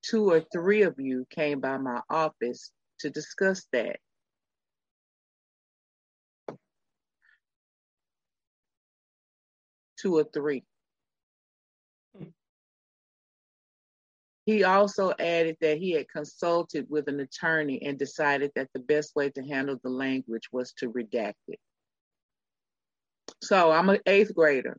two 0.02 0.30
or 0.30 0.40
three 0.52 0.82
of 0.82 0.98
you 0.98 1.26
came 1.30 1.60
by 1.60 1.78
my 1.78 2.00
office 2.10 2.70
to 3.00 3.10
discuss 3.10 3.66
that. 3.72 3.96
Two 9.98 10.18
or 10.18 10.24
three. 10.24 10.64
He 14.44 14.64
also 14.64 15.12
added 15.20 15.56
that 15.60 15.78
he 15.78 15.92
had 15.92 16.08
consulted 16.08 16.86
with 16.90 17.06
an 17.06 17.20
attorney 17.20 17.80
and 17.82 17.96
decided 17.96 18.50
that 18.56 18.68
the 18.74 18.80
best 18.80 19.14
way 19.14 19.30
to 19.30 19.42
handle 19.42 19.78
the 19.84 19.90
language 19.90 20.48
was 20.50 20.72
to 20.78 20.90
redact 20.90 21.34
it. 21.46 21.60
So 23.40 23.70
I'm 23.70 23.88
an 23.88 24.00
eighth 24.06 24.34
grader. 24.34 24.78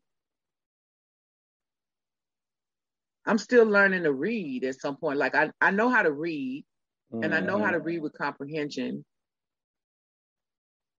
I'm 3.25 3.37
still 3.37 3.65
learning 3.65 4.03
to 4.03 4.13
read 4.13 4.63
at 4.63 4.79
some 4.79 4.97
point. 4.97 5.17
Like 5.17 5.35
I, 5.35 5.51
I 5.61 5.71
know 5.71 5.89
how 5.89 6.03
to 6.03 6.11
read 6.11 6.65
mm-hmm. 7.11 7.23
and 7.23 7.33
I 7.33 7.39
know 7.39 7.59
how 7.59 7.71
to 7.71 7.77
mm-hmm. 7.77 7.87
read 7.87 8.01
with 8.01 8.17
comprehension. 8.17 9.05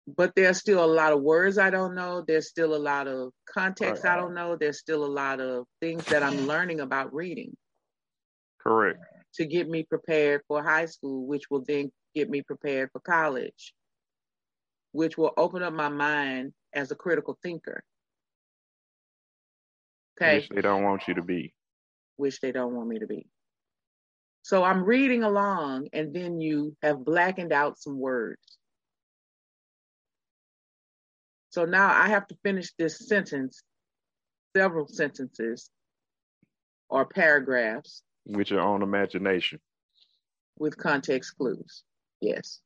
But 0.06 0.34
there's 0.36 0.58
still 0.58 0.84
a 0.84 0.86
lot 0.86 1.12
of 1.12 1.22
words 1.22 1.56
I 1.56 1.70
don't 1.70 1.94
know. 1.94 2.22
There's 2.26 2.48
still 2.48 2.74
a 2.74 2.78
lot 2.78 3.08
of 3.08 3.32
context 3.52 4.04
right. 4.04 4.12
I 4.12 4.16
don't 4.16 4.34
know. 4.34 4.56
There's 4.56 4.78
still 4.78 5.04
a 5.04 5.06
lot 5.06 5.40
of 5.40 5.64
things 5.80 6.04
that 6.06 6.22
I'm 6.22 6.46
learning 6.46 6.80
about 6.80 7.14
reading. 7.14 7.56
Correct. 8.60 8.98
To 9.36 9.46
get 9.46 9.68
me 9.68 9.82
prepared 9.82 10.42
for 10.46 10.62
high 10.62 10.86
school, 10.86 11.26
which 11.26 11.44
will 11.50 11.64
then 11.66 11.90
get 12.14 12.30
me 12.30 12.42
prepared 12.42 12.90
for 12.92 13.00
college, 13.00 13.74
which 14.92 15.16
will 15.18 15.32
open 15.36 15.62
up 15.62 15.72
my 15.72 15.88
mind 15.88 16.52
as 16.74 16.90
a 16.90 16.94
critical 16.94 17.38
thinker. 17.42 17.82
Okay. 20.20 20.36
Which 20.36 20.48
they 20.50 20.60
don't 20.60 20.84
want 20.84 21.08
you 21.08 21.14
to 21.14 21.22
be. 21.22 21.54
Which 22.16 22.40
they 22.40 22.52
don't 22.52 22.74
want 22.74 22.88
me 22.88 23.00
to 23.00 23.06
be. 23.06 23.26
So 24.42 24.62
I'm 24.62 24.84
reading 24.84 25.22
along, 25.22 25.88
and 25.92 26.14
then 26.14 26.40
you 26.40 26.76
have 26.82 27.04
blackened 27.04 27.52
out 27.52 27.78
some 27.78 27.98
words. 27.98 28.58
So 31.50 31.64
now 31.64 31.88
I 31.88 32.08
have 32.08 32.26
to 32.28 32.36
finish 32.42 32.72
this 32.78 32.98
sentence, 33.08 33.62
several 34.54 34.86
sentences 34.86 35.70
or 36.88 37.06
paragraphs 37.06 38.02
with 38.26 38.50
your 38.50 38.60
own 38.60 38.82
imagination. 38.82 39.60
With 40.58 40.76
context 40.76 41.36
clues, 41.36 41.82
yes. 42.20 42.60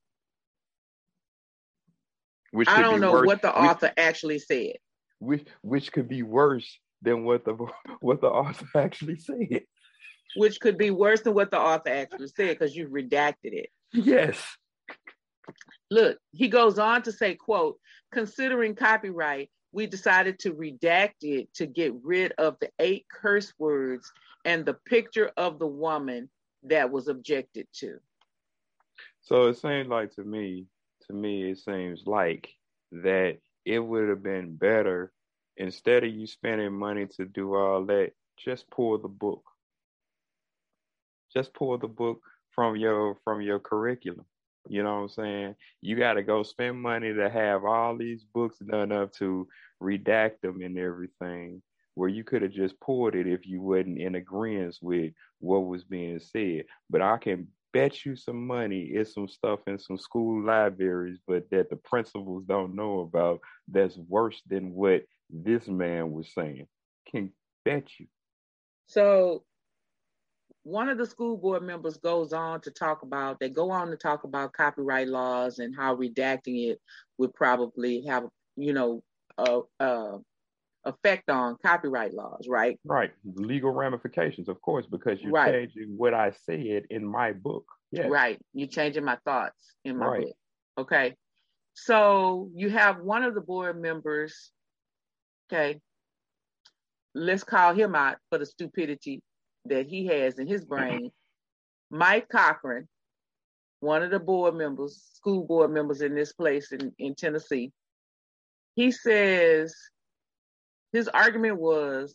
Which 2.50 2.69
I 2.69 2.83
don't 2.83 3.00
know 3.00 3.12
worse, 3.12 3.26
what 3.26 3.43
the 3.43 3.55
author 3.55 3.87
which, 3.87 3.95
actually 3.99 4.38
said. 4.38 4.78
Which 5.21 5.47
which 5.62 5.93
could 5.93 6.09
be 6.09 6.23
worse 6.23 6.78
than 7.02 7.25
what 7.25 7.45
the 7.45 7.55
what 8.00 8.21
the 8.21 8.28
author 8.28 8.67
actually 8.78 9.19
said. 9.19 9.62
Which 10.37 10.61
could 10.61 10.76
be 10.76 10.90
worse 10.90 11.23
than 11.23 11.35
what 11.35 11.50
the 11.50 11.59
author 11.59 11.90
actually 11.90 12.28
said 12.28 12.59
because 12.59 12.76
you 12.76 12.88
redacted 12.88 13.52
it. 13.52 13.71
Yes. 13.93 14.43
Look, 15.90 16.19
he 16.33 16.49
goes 16.49 16.78
on 16.78 17.02
to 17.02 17.12
say, 17.12 17.35
quote, 17.35 17.78
considering 18.12 18.75
copyright, 18.75 19.50
we 19.73 19.87
decided 19.87 20.38
to 20.40 20.52
redact 20.52 21.14
it 21.23 21.52
to 21.55 21.67
get 21.67 21.95
rid 22.02 22.33
of 22.33 22.57
the 22.61 22.71
eight 22.78 23.07
curse 23.11 23.55
words 23.59 24.12
and 24.45 24.67
the 24.67 24.75
picture 24.75 25.31
of 25.38 25.59
the 25.59 25.67
woman 25.67 26.28
that 26.64 26.90
was 26.90 27.09
objected 27.09 27.67
to. 27.73 27.99
So 29.23 29.49
it 29.49 29.59
seems 29.59 29.88
like 29.88 30.14
to 30.17 30.25
me, 30.25 30.67
to 31.07 31.14
me, 31.14 31.50
it 31.50 31.59
seems 31.59 32.02
like 32.07 32.50
that 32.93 33.38
it 33.64 33.78
would 33.78 34.09
have 34.09 34.23
been 34.23 34.57
better 34.57 35.12
instead 35.58 36.04
of 36.04 36.14
you 36.14 36.26
spending 36.26 36.72
money 36.72 37.06
to 37.16 37.26
do 37.26 37.54
all 37.54 37.84
that, 37.86 38.12
just 38.42 38.70
pull 38.70 38.98
the 38.98 39.08
book. 39.08 39.42
Just 41.34 41.52
pull 41.52 41.76
the 41.76 41.88
book 41.88 42.20
from 42.52 42.76
your 42.76 43.16
from 43.24 43.42
your 43.42 43.58
curriculum. 43.58 44.24
You 44.68 44.82
know 44.82 44.96
what 44.96 45.02
I'm 45.02 45.08
saying? 45.08 45.54
You 45.80 45.96
got 45.96 46.14
to 46.14 46.22
go 46.22 46.42
spend 46.42 46.80
money 46.80 47.12
to 47.12 47.30
have 47.30 47.64
all 47.64 47.96
these 47.96 48.24
books 48.24 48.58
done 48.58 48.92
up 48.92 49.12
to 49.14 49.48
redact 49.82 50.40
them 50.42 50.60
and 50.62 50.78
everything 50.78 51.62
where 51.94 52.08
you 52.08 52.22
could 52.22 52.42
have 52.42 52.52
just 52.52 52.78
pulled 52.80 53.14
it 53.14 53.26
if 53.26 53.46
you 53.46 53.60
wasn't 53.60 53.98
in 53.98 54.14
agreement 54.14 54.76
with 54.80 55.12
what 55.40 55.66
was 55.66 55.84
being 55.84 56.20
said. 56.20 56.64
But 56.88 57.02
I 57.02 57.16
can 57.16 57.48
bet 57.72 58.04
you 58.04 58.16
some 58.16 58.46
money 58.46 58.90
it's 58.94 59.14
some 59.14 59.28
stuff 59.28 59.60
in 59.66 59.78
some 59.78 59.98
school 59.98 60.44
libraries, 60.44 61.18
but 61.26 61.50
that 61.50 61.70
the 61.70 61.76
principals 61.76 62.44
don't 62.44 62.74
know 62.74 63.00
about 63.00 63.40
that's 63.68 63.96
worse 63.96 64.40
than 64.48 64.72
what 64.72 65.02
this 65.30 65.66
man 65.68 66.12
was 66.12 66.32
saying. 66.35 66.66
Can 67.11 67.32
bet 67.64 67.88
you. 67.99 68.06
So 68.87 69.44
one 70.62 70.88
of 70.88 70.99
the 70.99 71.06
school 71.06 71.37
board 71.37 71.62
members 71.62 71.97
goes 71.97 72.32
on 72.32 72.61
to 72.61 72.70
talk 72.70 73.02
about 73.02 73.40
they 73.40 73.49
go 73.49 73.70
on 73.70 73.88
to 73.88 73.97
talk 73.97 74.25
about 74.25 74.52
copyright 74.52 75.08
laws 75.08 75.58
and 75.58 75.75
how 75.75 75.97
redacting 75.97 76.70
it 76.70 76.80
would 77.16 77.32
probably 77.35 78.04
have 78.06 78.25
you 78.56 78.73
know 78.73 79.02
a, 79.38 79.61
a 79.80 80.18
effect 80.85 81.28
on 81.30 81.56
copyright 81.64 82.14
laws, 82.14 82.47
right? 82.49 82.78
Right. 82.85 83.12
Legal 83.25 83.70
ramifications, 83.70 84.49
of 84.49 84.61
course, 84.62 84.87
because 84.87 85.20
you're 85.20 85.32
right. 85.32 85.52
changing 85.52 85.94
what 85.97 86.14
I 86.14 86.32
said 86.47 86.85
in 86.90 87.06
my 87.06 87.32
book. 87.32 87.64
Yes. 87.90 88.11
Right. 88.11 88.38
You're 88.54 88.68
changing 88.68 89.04
my 89.04 89.18
thoughts 89.25 89.75
in 89.85 89.99
my 89.99 90.06
right. 90.06 90.23
book. 90.23 90.37
Okay. 90.78 91.14
So 91.75 92.50
you 92.54 92.70
have 92.70 93.00
one 93.00 93.23
of 93.23 93.35
the 93.35 93.40
board 93.40 93.80
members, 93.80 94.50
okay, 95.50 95.81
let's 97.14 97.45
call 97.45 97.75
him 97.75 97.95
out 97.95 98.17
for 98.28 98.38
the 98.38 98.47
stupidity 98.47 99.23
that 99.64 99.87
he 99.87 100.07
has 100.07 100.38
in 100.38 100.47
his 100.47 100.64
brain. 100.64 101.11
Mike 101.90 102.28
Cochran, 102.28 102.88
one 103.81 104.02
of 104.02 104.11
the 104.11 104.21
board 104.21 104.55
members, 104.55 105.02
school 105.14 105.45
board 105.45 105.71
members 105.71 106.00
in 106.00 106.14
this 106.14 106.33
place 106.33 106.73
in, 106.73 106.93
in 106.99 107.14
Tennessee, 107.14 107.73
he 108.75 108.90
says 108.90 109.75
his 110.93 111.09
argument 111.09 111.59
was 111.59 112.14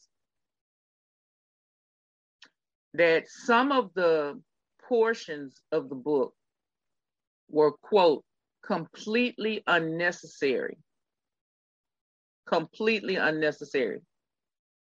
that 2.94 3.28
some 3.28 3.72
of 3.72 3.92
the 3.96 4.40
portions 4.88 5.62
of 5.72 5.90
the 5.90 5.96
book 5.96 6.34
were, 7.50 7.72
quote, 7.72 8.24
completely 8.64 9.64
unnecessary. 9.68 10.78
Completely 12.46 13.16
unnecessary. 13.16 14.02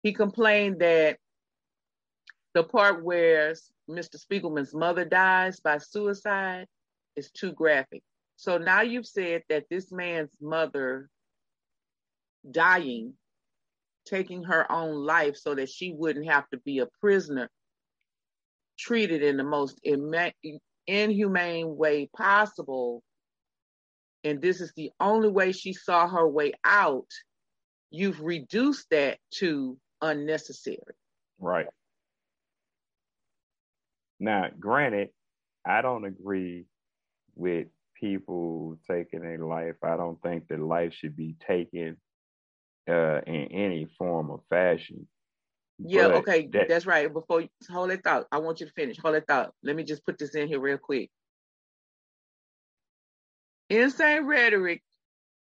He 0.02 0.14
complained 0.14 0.80
that 0.80 1.18
the 2.54 2.64
part 2.64 3.04
where 3.04 3.54
Mr. 3.90 4.18
Spiegelman's 4.18 4.74
mother 4.74 5.06
dies 5.06 5.60
by 5.60 5.78
suicide 5.78 6.68
is 7.16 7.32
too 7.32 7.52
graphic. 7.52 8.04
So 8.36 8.58
now 8.58 8.82
you've 8.82 9.08
said 9.08 9.44
that 9.50 9.66
this 9.70 9.92
man's 9.92 10.36
mother 10.42 11.10
dying, 12.50 13.14
taking 14.06 14.44
her 14.44 14.70
own 14.72 14.96
life 14.96 15.38
so 15.38 15.56
that 15.56 15.70
she 15.70 15.94
wouldn't 15.94 16.30
have 16.30 16.50
to 16.50 16.58
be 16.58 16.80
a 16.80 16.88
prisoner, 17.00 17.50
treated 18.78 19.24
in 19.24 19.38
the 19.38 19.44
most 19.44 19.80
inhumane 20.88 21.78
way 21.78 22.10
possible. 22.16 23.04
And 24.24 24.42
this 24.42 24.60
is 24.60 24.74
the 24.76 24.92
only 25.00 25.30
way 25.30 25.52
she 25.52 25.74
saw 25.74 26.08
her 26.08 26.28
way 26.28 26.54
out. 26.64 27.08
You've 27.96 28.20
reduced 28.22 28.90
that 28.90 29.20
to 29.36 29.78
unnecessary. 30.02 30.80
Right. 31.40 31.68
Now, 34.20 34.48
granted, 34.60 35.10
I 35.64 35.84
don't 35.84 36.04
agree 36.04 36.66
with 37.36 37.68
people 37.94 38.80
taking 38.90 39.24
a 39.24 39.46
life. 39.46 39.76
I 39.84 39.96
don't 39.96 40.20
think 40.24 40.48
that 40.48 40.60
life 40.60 40.94
should 40.94 41.16
be 41.16 41.36
taken 41.48 41.98
uh, 42.90 43.22
in 43.28 43.52
any 43.52 43.88
form 43.98 44.32
or 44.32 44.42
fashion. 44.50 45.08
Yeah, 45.78 46.08
but 46.08 46.16
okay, 46.16 46.48
that, 46.54 46.68
that's 46.68 46.88
right. 46.88 47.14
Before 47.14 47.42
you 47.42 47.50
hold 47.70 47.92
that 47.92 48.04
thought, 48.04 48.26
I 48.32 48.40
want 48.40 48.60
you 48.60 48.66
to 48.66 48.74
finish. 48.74 48.98
Hold 48.98 49.14
that 49.14 49.28
thought. 49.28 49.54
Let 49.62 49.76
me 49.76 49.84
just 49.84 50.04
put 50.04 50.18
this 50.18 50.34
in 50.34 50.48
here 50.48 50.60
real 50.60 50.80
quick. 50.80 51.12
Insane 53.70 54.26
rhetoric, 54.26 54.82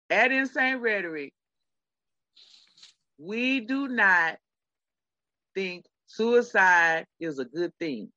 at 0.09 0.31
insane 0.31 0.77
rhetoric, 0.77 1.33
we 3.23 3.61
do 3.61 3.87
not 3.87 4.37
think 5.55 5.85
suicide 6.07 7.05
is 7.19 7.39
a 7.39 7.45
good 7.45 7.71
thing. 7.79 8.11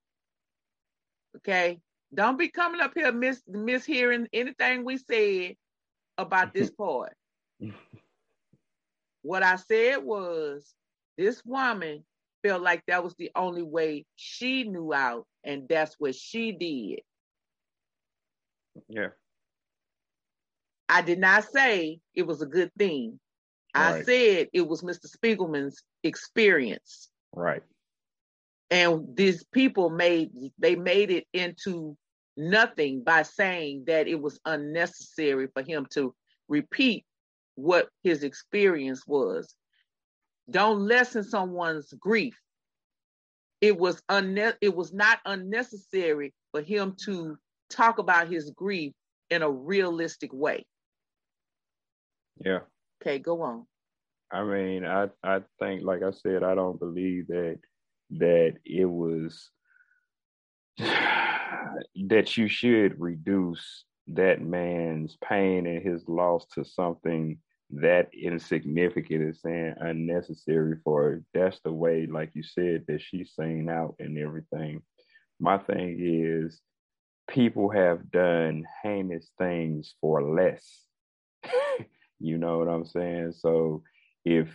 Okay? 1.37 1.79
Don't 2.13 2.39
be 2.39 2.49
coming 2.49 2.81
up 2.81 2.93
here 2.95 3.13
mis 3.13 3.43
mishearing 3.49 4.27
anything 4.33 4.85
we 4.85 4.99
said 4.99 5.55
about 6.19 6.53
this 6.53 6.71
part. 6.79 7.15
what 9.23 9.43
I 9.43 9.57
said 9.57 9.99
was 9.99 10.75
this 11.17 11.43
woman 11.45 12.05
felt 12.43 12.63
like 12.63 12.83
that 12.87 13.05
was 13.05 13.15
the 13.15 13.31
only 13.37 13.63
way 13.63 14.05
she 14.17 14.65
knew 14.65 14.93
out, 14.93 15.27
and 15.45 15.69
that's 15.69 15.95
what 15.99 16.15
she 16.15 16.53
did. 16.53 17.01
Yeah. 18.89 19.09
I 20.89 21.03
did 21.03 21.19
not 21.19 21.45
say 21.45 22.01
it 22.15 22.27
was 22.27 22.43
a 22.43 22.47
good 22.47 22.71
thing. 22.79 23.19
Right. 23.77 24.01
I 24.01 24.03
said 24.03 24.49
it 24.53 24.67
was 24.67 24.83
Mr. 24.83 25.07
Spiegelman's 25.07 25.83
experience. 26.03 27.09
Right 27.33 27.63
and 28.71 29.17
these 29.17 29.45
people 29.45 29.91
made 29.91 30.31
they 30.59 30.75
made 30.75 31.11
it 31.11 31.27
into 31.33 31.97
nothing 32.37 33.03
by 33.03 33.23
saying 33.23 33.85
that 33.87 34.09
it 34.09 34.21
was 34.21 34.41
unnecessary 34.45 35.49
for 35.53 35.63
him 35.63 35.87
to 35.91 36.15
repeat 36.49 37.05
what 37.55 37.89
his 38.03 38.23
experience 38.23 39.05
was 39.07 39.55
don't 40.51 40.81
lessen 40.81 41.23
someone's 41.23 41.93
grief 41.95 42.39
it 43.61 43.77
was 43.77 44.03
unne- 44.11 44.57
it 44.61 44.75
was 44.75 44.93
not 44.93 45.19
unnecessary 45.25 46.35
for 46.51 46.61
him 46.61 46.95
to 47.05 47.37
talk 47.71 47.99
about 47.99 48.29
his 48.29 48.51
grief 48.51 48.93
in 49.31 49.43
a 49.43 49.51
realistic 49.51 50.33
way 50.33 50.65
yeah 52.45 52.61
okay 53.03 53.19
go 53.19 53.43
on. 53.43 53.67
I 54.33 54.43
mean 54.43 54.85
i 54.85 55.09
i 55.23 55.41
think 55.61 55.83
like 55.83 56.03
i 56.03 56.11
said 56.11 56.43
i 56.43 56.55
don't 56.55 56.81
believe 56.81 57.29
that 57.29 57.59
that 58.11 58.55
it 58.65 58.85
was 58.85 59.51
that 60.79 62.37
you 62.37 62.49
should 62.49 63.01
reduce 63.01 63.85
that 64.09 64.41
man's 64.41 65.17
pain 65.25 65.67
and 65.67 65.83
his 65.83 66.09
loss 66.09 66.47
to 66.55 66.65
something 66.65 67.39
that 67.71 68.09
insignificant 68.15 69.23
and 69.23 69.37
saying 69.37 69.75
unnecessary 69.81 70.77
for 70.85 71.23
that's 71.35 71.59
the 71.65 71.73
way 71.73 72.07
like 72.07 72.31
you 72.35 72.43
said 72.43 72.85
that 72.87 73.01
she's 73.01 73.33
saying 73.39 73.69
out 73.69 73.97
and 73.99 74.19
everything. 74.19 74.81
My 75.41 75.59
thing 75.59 75.99
is 76.01 76.61
people 77.29 77.69
have 77.71 78.11
done 78.11 78.65
heinous 78.83 79.29
things 79.39 79.95
for 80.01 80.23
less 80.23 80.86
you 82.21 82.39
know 82.39 82.59
what 82.59 82.69
i'm 82.69 82.85
saying 82.85 83.33
so 83.33 83.83
if 84.25 84.49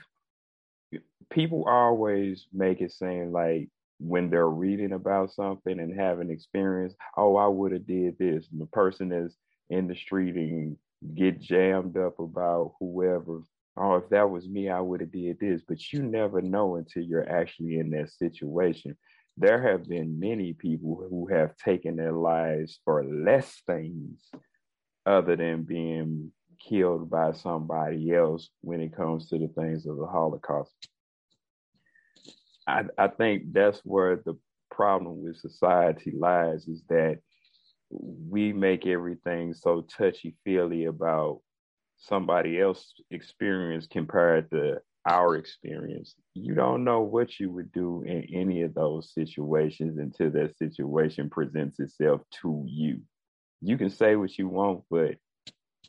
people 1.30 1.65
always 1.67 2.47
make 2.54 2.82
it 2.82 2.91
seem 2.91 3.32
like 3.32 3.69
when 4.02 4.30
they're 4.30 4.50
reading 4.50 4.93
about 4.93 5.32
something 5.32 5.80
and 5.80 5.97
having 5.97 6.32
experience, 6.32 6.93
oh, 7.17 7.38
I 7.38 7.47
would 7.47 7.71
have 7.71 7.86
did 7.86 8.17
this. 8.17 8.47
And 8.52 8.60
the 8.60 8.65
person 8.67 9.12
is 9.12 9.36
in 9.69 9.88
the 9.88 9.95
street 9.95 10.36
and 10.36 10.76
get 11.15 11.39
jammed 11.39 11.97
up 11.97 12.19
about 12.19 12.74
whoever. 12.80 13.41
Oh, 13.78 13.95
if 13.95 14.10
that 14.10 14.30
was 14.30 14.47
me, 14.47 14.69
I 14.69 14.80
would 14.80 15.02
have 15.02 15.12
did 15.12 15.39
this. 15.39 15.62
But 15.67 15.93
you 15.93 16.02
never 16.02 16.41
know 16.41 16.76
until 16.76 17.04
you're 17.04 17.30
actually 17.30 17.78
in 17.78 17.91
that 17.91 18.12
situation. 18.12 18.97
There 19.38 19.62
have 19.71 19.88
been 19.88 20.19
many 20.19 20.54
people 20.54 21.08
who 21.10 21.28
have 21.28 21.56
taken 21.58 21.95
their 21.95 22.12
lives 22.12 22.80
for 22.84 23.04
less 23.06 23.62
things 23.65 24.19
other 25.06 25.36
than 25.36 25.63
being 25.63 26.32
killed 26.67 27.10
by 27.10 27.32
somebody 27.34 28.13
else 28.13 28.50
when 28.62 28.82
it 28.82 28.95
comes 28.95 29.28
to 29.30 29.38
the 29.38 29.47
things 29.47 29.86
of 29.86 29.97
the 29.97 30.08
Holocaust. 30.08 30.71
I, 32.67 32.86
I 32.97 33.08
think 33.08 33.54
that's 33.54 33.80
where 33.84 34.17
the 34.17 34.38
problem 34.69 35.24
with 35.24 35.38
society 35.38 36.13
lies 36.17 36.67
is 36.67 36.82
that 36.89 37.19
we 37.89 38.54
make 38.54 38.88
everything 38.88 39.54
so 39.54 39.82
touchy 39.82 40.36
feely 40.43 40.86
about 40.86 41.41
somebody 41.97 42.60
else's 42.60 42.93
experience 43.12 43.88
compared 43.88 44.50
to 44.52 44.82
our 45.08 45.36
experience. 45.36 46.15
You 46.34 46.54
don't 46.54 46.84
know 46.84 47.02
what 47.02 47.39
you 47.39 47.52
would 47.52 47.71
do 47.71 48.04
in 48.04 48.24
any 48.34 48.62
of 48.62 48.74
those 48.74 49.13
situations 49.13 49.97
until 49.97 50.32
that 50.32 50.58
situation 50.58 51.30
presents 51.30 51.80
itself 51.80 52.21
to 52.41 52.63
you. 52.67 53.02
You 53.62 53.78
can 53.78 53.89
say 53.89 54.15
what 54.15 54.38
you 54.38 54.47
want, 54.47 54.84
but 54.89 55.15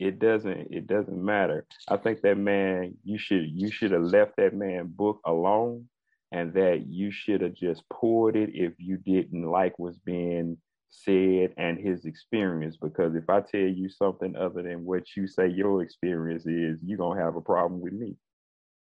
it 0.03 0.19
doesn't 0.19 0.69
it 0.71 0.87
doesn't 0.89 1.25
matter. 1.25 1.65
I 1.89 1.97
think 1.97 2.23
that 2.23 2.37
man 2.37 2.95
you 3.05 3.19
should 3.19 3.49
you 3.49 3.71
should 3.71 3.93
have 3.93 4.03
left 4.03 4.37
that 4.37 4.53
man 4.53 4.89
book 4.89 5.21
alone 5.25 5.89
and 6.33 6.53
that 6.55 6.87
you 6.89 7.13
should 7.13 7.41
have 7.41 7.55
just 7.55 7.83
pulled 7.89 8.35
it 8.35 8.51
if 8.53 8.73
you 8.79 8.97
didn't 8.97 9.49
like 9.49 9.79
what's 9.79 9.99
being 9.99 10.57
said 10.91 11.55
and 11.57 11.79
his 11.79 12.05
experience. 12.05 12.77
Because 12.77 13.15
if 13.15 13.31
I 13.31 13.43
tell 13.43 13.61
you 13.61 13.89
something 13.89 14.35
other 14.35 14.63
than 14.63 14.85
what 14.85 15.05
you 15.17 15.29
say 15.29 15.47
your 15.47 15.83
experience 15.83 16.47
is, 16.47 16.81
you're 16.83 16.99
going 16.99 17.19
to 17.19 17.25
have 17.25 17.37
a 17.37 17.41
problem 17.41 17.81
with 17.81 17.93
me. 17.93 18.17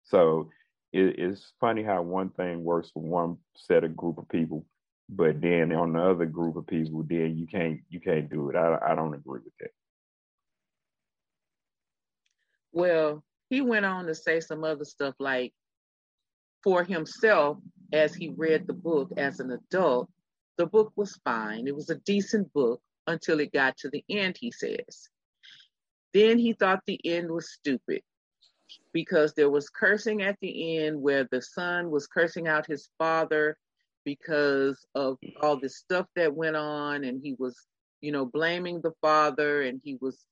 So 0.03 0.49
it, 0.93 1.19
it's 1.19 1.53
funny 1.59 1.83
how 1.83 2.01
one 2.01 2.29
thing 2.29 2.63
works 2.63 2.91
for 2.93 3.03
one 3.03 3.37
set 3.57 3.83
of 3.83 3.97
group 3.97 4.19
of 4.19 4.29
people, 4.29 4.65
but 5.09 5.41
then 5.41 5.73
on 5.73 5.93
the 5.93 6.01
other 6.01 6.25
group 6.25 6.55
of 6.55 6.67
people, 6.67 7.03
then 7.03 7.35
you 7.35 7.47
can't 7.47 7.79
you 7.89 7.99
can't 7.99 8.29
do 8.29 8.49
it. 8.49 8.55
I, 8.55 8.77
I 8.89 8.95
don't 8.95 9.15
agree 9.15 9.41
with 9.43 9.53
that. 9.59 9.71
Well, 12.73 13.23
he 13.49 13.61
went 13.61 13.85
on 13.85 14.07
to 14.07 14.15
say 14.15 14.39
some 14.39 14.63
other 14.63 14.83
stuff 14.83 15.15
like 15.19 15.53
for 16.63 16.83
himself 16.83 17.59
as 17.93 18.15
he 18.15 18.29
read 18.29 18.65
the 18.65 18.73
book 18.73 19.11
as 19.15 19.39
an 19.39 19.51
adult, 19.51 20.09
the 20.57 20.65
book 20.65 20.91
was 20.95 21.19
fine. 21.23 21.67
It 21.67 21.75
was 21.75 21.89
a 21.89 21.95
decent 21.95 22.51
book 22.53 22.81
until 23.07 23.39
it 23.39 23.53
got 23.53 23.77
to 23.77 23.89
the 23.89 24.03
end, 24.09 24.37
he 24.39 24.51
says. 24.51 25.09
Then 26.13 26.39
he 26.39 26.53
thought 26.53 26.81
the 26.85 26.99
end 27.05 27.31
was 27.31 27.51
stupid 27.51 28.01
because 28.91 29.33
there 29.33 29.49
was 29.49 29.69
cursing 29.69 30.23
at 30.23 30.37
the 30.41 30.77
end 30.79 31.01
where 31.01 31.27
the 31.31 31.41
son 31.41 31.91
was 31.91 32.07
cursing 32.07 32.47
out 32.47 32.65
his 32.65 32.89
father 32.97 33.57
because 34.05 34.85
of 34.95 35.17
all 35.41 35.59
this 35.59 35.77
stuff 35.77 36.07
that 36.15 36.33
went 36.33 36.55
on 36.55 37.03
and 37.03 37.21
he 37.23 37.35
was 37.37 37.55
you 38.01 38.11
know 38.11 38.25
blaming 38.25 38.81
the 38.81 38.91
father 39.01 39.61
and 39.61 39.79
he 39.83 39.97
was 40.01 40.25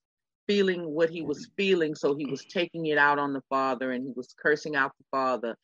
feeling 0.47 0.89
what 0.89 1.09
he 1.09 1.21
was 1.21 1.49
feeling 1.57 1.95
so 1.95 2.15
he 2.15 2.25
was 2.25 2.43
taking 2.45 2.87
it 2.87 2.97
out 2.97 3.19
on 3.19 3.33
the 3.33 3.41
father 3.49 3.91
and 3.91 4.03
he 4.05 4.11
was 4.15 4.33
cursing 4.41 4.75
out 4.75 4.91
the 4.97 5.05
father 5.11 5.55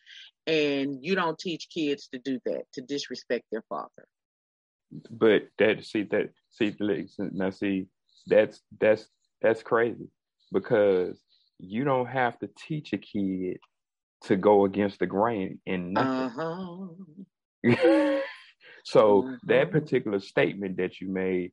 and 0.45 0.97
you 1.01 1.15
don't 1.15 1.39
teach 1.39 1.67
kids 1.73 2.07
to 2.07 2.19
do 2.19 2.39
that 2.45 2.63
to 2.73 2.81
disrespect 2.81 3.43
their 3.51 3.63
father 3.69 4.07
but 5.11 5.43
that 5.57 5.83
see 5.83 6.03
that 6.03 6.29
see 6.51 6.75
now 7.31 7.49
see 7.49 7.87
that's 8.27 8.61
that's 8.79 9.07
that's 9.41 9.63
crazy 9.63 10.09
because 10.53 11.21
you 11.59 11.83
don't 11.83 12.07
have 12.07 12.37
to 12.39 12.49
teach 12.57 12.93
a 12.93 12.97
kid 12.97 13.57
to 14.21 14.35
go 14.35 14.65
against 14.65 14.99
the 14.99 15.05
grain 15.05 15.59
in 15.65 15.93
nothing 15.93 16.31
uh-huh. 16.37 16.87
So 18.87 19.23
Mhm. 19.23 19.39
that 19.47 19.71
particular 19.71 20.19
statement 20.19 20.77
that 20.77 21.01
you 21.01 21.09
made, 21.09 21.51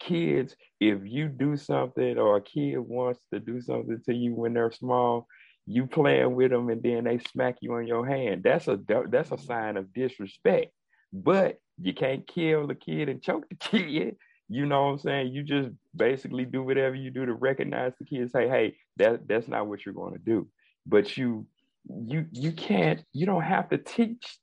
kids, 0.00 0.56
if 0.80 1.00
you 1.04 1.28
do 1.28 1.56
something 1.56 2.18
or 2.18 2.36
a 2.36 2.42
kid 2.42 2.78
wants 2.78 3.20
to 3.32 3.40
do 3.40 3.60
something 3.60 4.00
to 4.06 4.14
you 4.14 4.34
when 4.34 4.54
they're 4.54 4.72
small, 4.72 5.26
you 5.66 5.86
playing 5.86 6.34
with 6.34 6.50
them 6.50 6.68
and 6.68 6.82
then 6.82 7.04
they 7.04 7.18
smack 7.18 7.56
you 7.60 7.74
on 7.74 7.86
your 7.86 8.06
hand. 8.06 8.42
That's 8.42 8.68
a 8.68 8.78
that's 9.08 9.32
a 9.32 9.38
sign 9.38 9.76
of 9.76 9.92
disrespect. 9.94 10.72
But 11.12 11.58
you 11.80 11.94
can't 11.94 12.26
kill 12.26 12.66
the 12.66 12.74
kid 12.74 13.08
and 13.08 13.22
choke 13.22 13.48
the 13.48 13.56
kid. 13.56 14.16
You 14.48 14.66
know 14.66 14.84
what 14.84 14.92
I'm 14.92 14.98
saying? 14.98 15.32
You 15.32 15.42
just 15.42 15.70
basically 15.96 16.44
do 16.44 16.62
whatever 16.62 16.94
you 16.94 17.10
do 17.10 17.24
to 17.24 17.32
recognize 17.32 17.92
the 17.98 18.04
kid 18.04 18.30
say, 18.30 18.48
hey, 18.48 18.76
that 18.98 19.26
that's 19.26 19.48
not 19.48 19.66
what 19.66 19.84
you're 19.84 19.94
going 19.94 20.12
to 20.12 20.18
do. 20.18 20.48
But 20.86 21.16
you 21.16 21.46
you 21.88 22.26
you 22.32 22.52
can't 22.52 23.02
you 23.12 23.26
don't 23.26 23.42
have 23.42 23.70
to 23.70 23.78
teach 23.78 24.38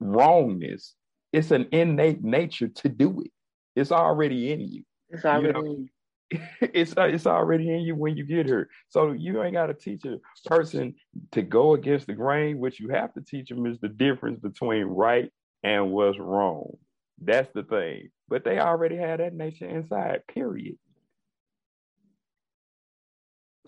wrongness. 0.00 0.94
It's 1.32 1.50
an 1.50 1.68
innate 1.72 2.22
nature 2.22 2.68
to 2.68 2.88
do 2.88 3.22
it. 3.22 3.30
It's 3.74 3.92
already 3.92 4.52
in 4.52 4.60
you. 4.60 4.82
It's 5.08 5.24
already 5.24 5.52
know, 5.52 5.86
it's 6.60 6.96
uh, 6.96 7.02
it's 7.02 7.26
already 7.26 7.70
in 7.70 7.80
you 7.80 7.94
when 7.94 8.16
you 8.16 8.24
get 8.24 8.46
here. 8.46 8.68
So 8.88 9.12
you 9.12 9.42
ain't 9.42 9.54
got 9.54 9.66
to 9.66 9.74
teach 9.74 10.04
a 10.04 10.18
person 10.46 10.94
to 11.32 11.42
go 11.42 11.74
against 11.74 12.06
the 12.06 12.14
grain. 12.14 12.58
What 12.58 12.78
you 12.78 12.88
have 12.88 13.12
to 13.14 13.20
teach 13.20 13.48
them 13.48 13.66
is 13.66 13.78
the 13.80 13.88
difference 13.88 14.40
between 14.40 14.84
right 14.84 15.30
and 15.62 15.92
what's 15.92 16.18
wrong. 16.18 16.76
That's 17.20 17.50
the 17.54 17.62
thing. 17.62 18.08
But 18.28 18.44
they 18.44 18.58
already 18.58 18.96
had 18.96 19.20
that 19.20 19.34
nature 19.34 19.68
inside. 19.68 20.22
Period. 20.26 20.76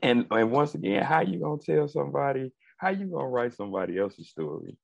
And 0.02 0.26
and 0.30 0.50
once 0.50 0.74
again, 0.74 1.02
how 1.02 1.20
you 1.20 1.40
gonna 1.40 1.60
tell 1.64 1.88
somebody? 1.88 2.52
How 2.76 2.90
you 2.90 3.06
gonna 3.06 3.28
write 3.28 3.54
somebody 3.54 3.98
else's 3.98 4.28
story? 4.28 4.76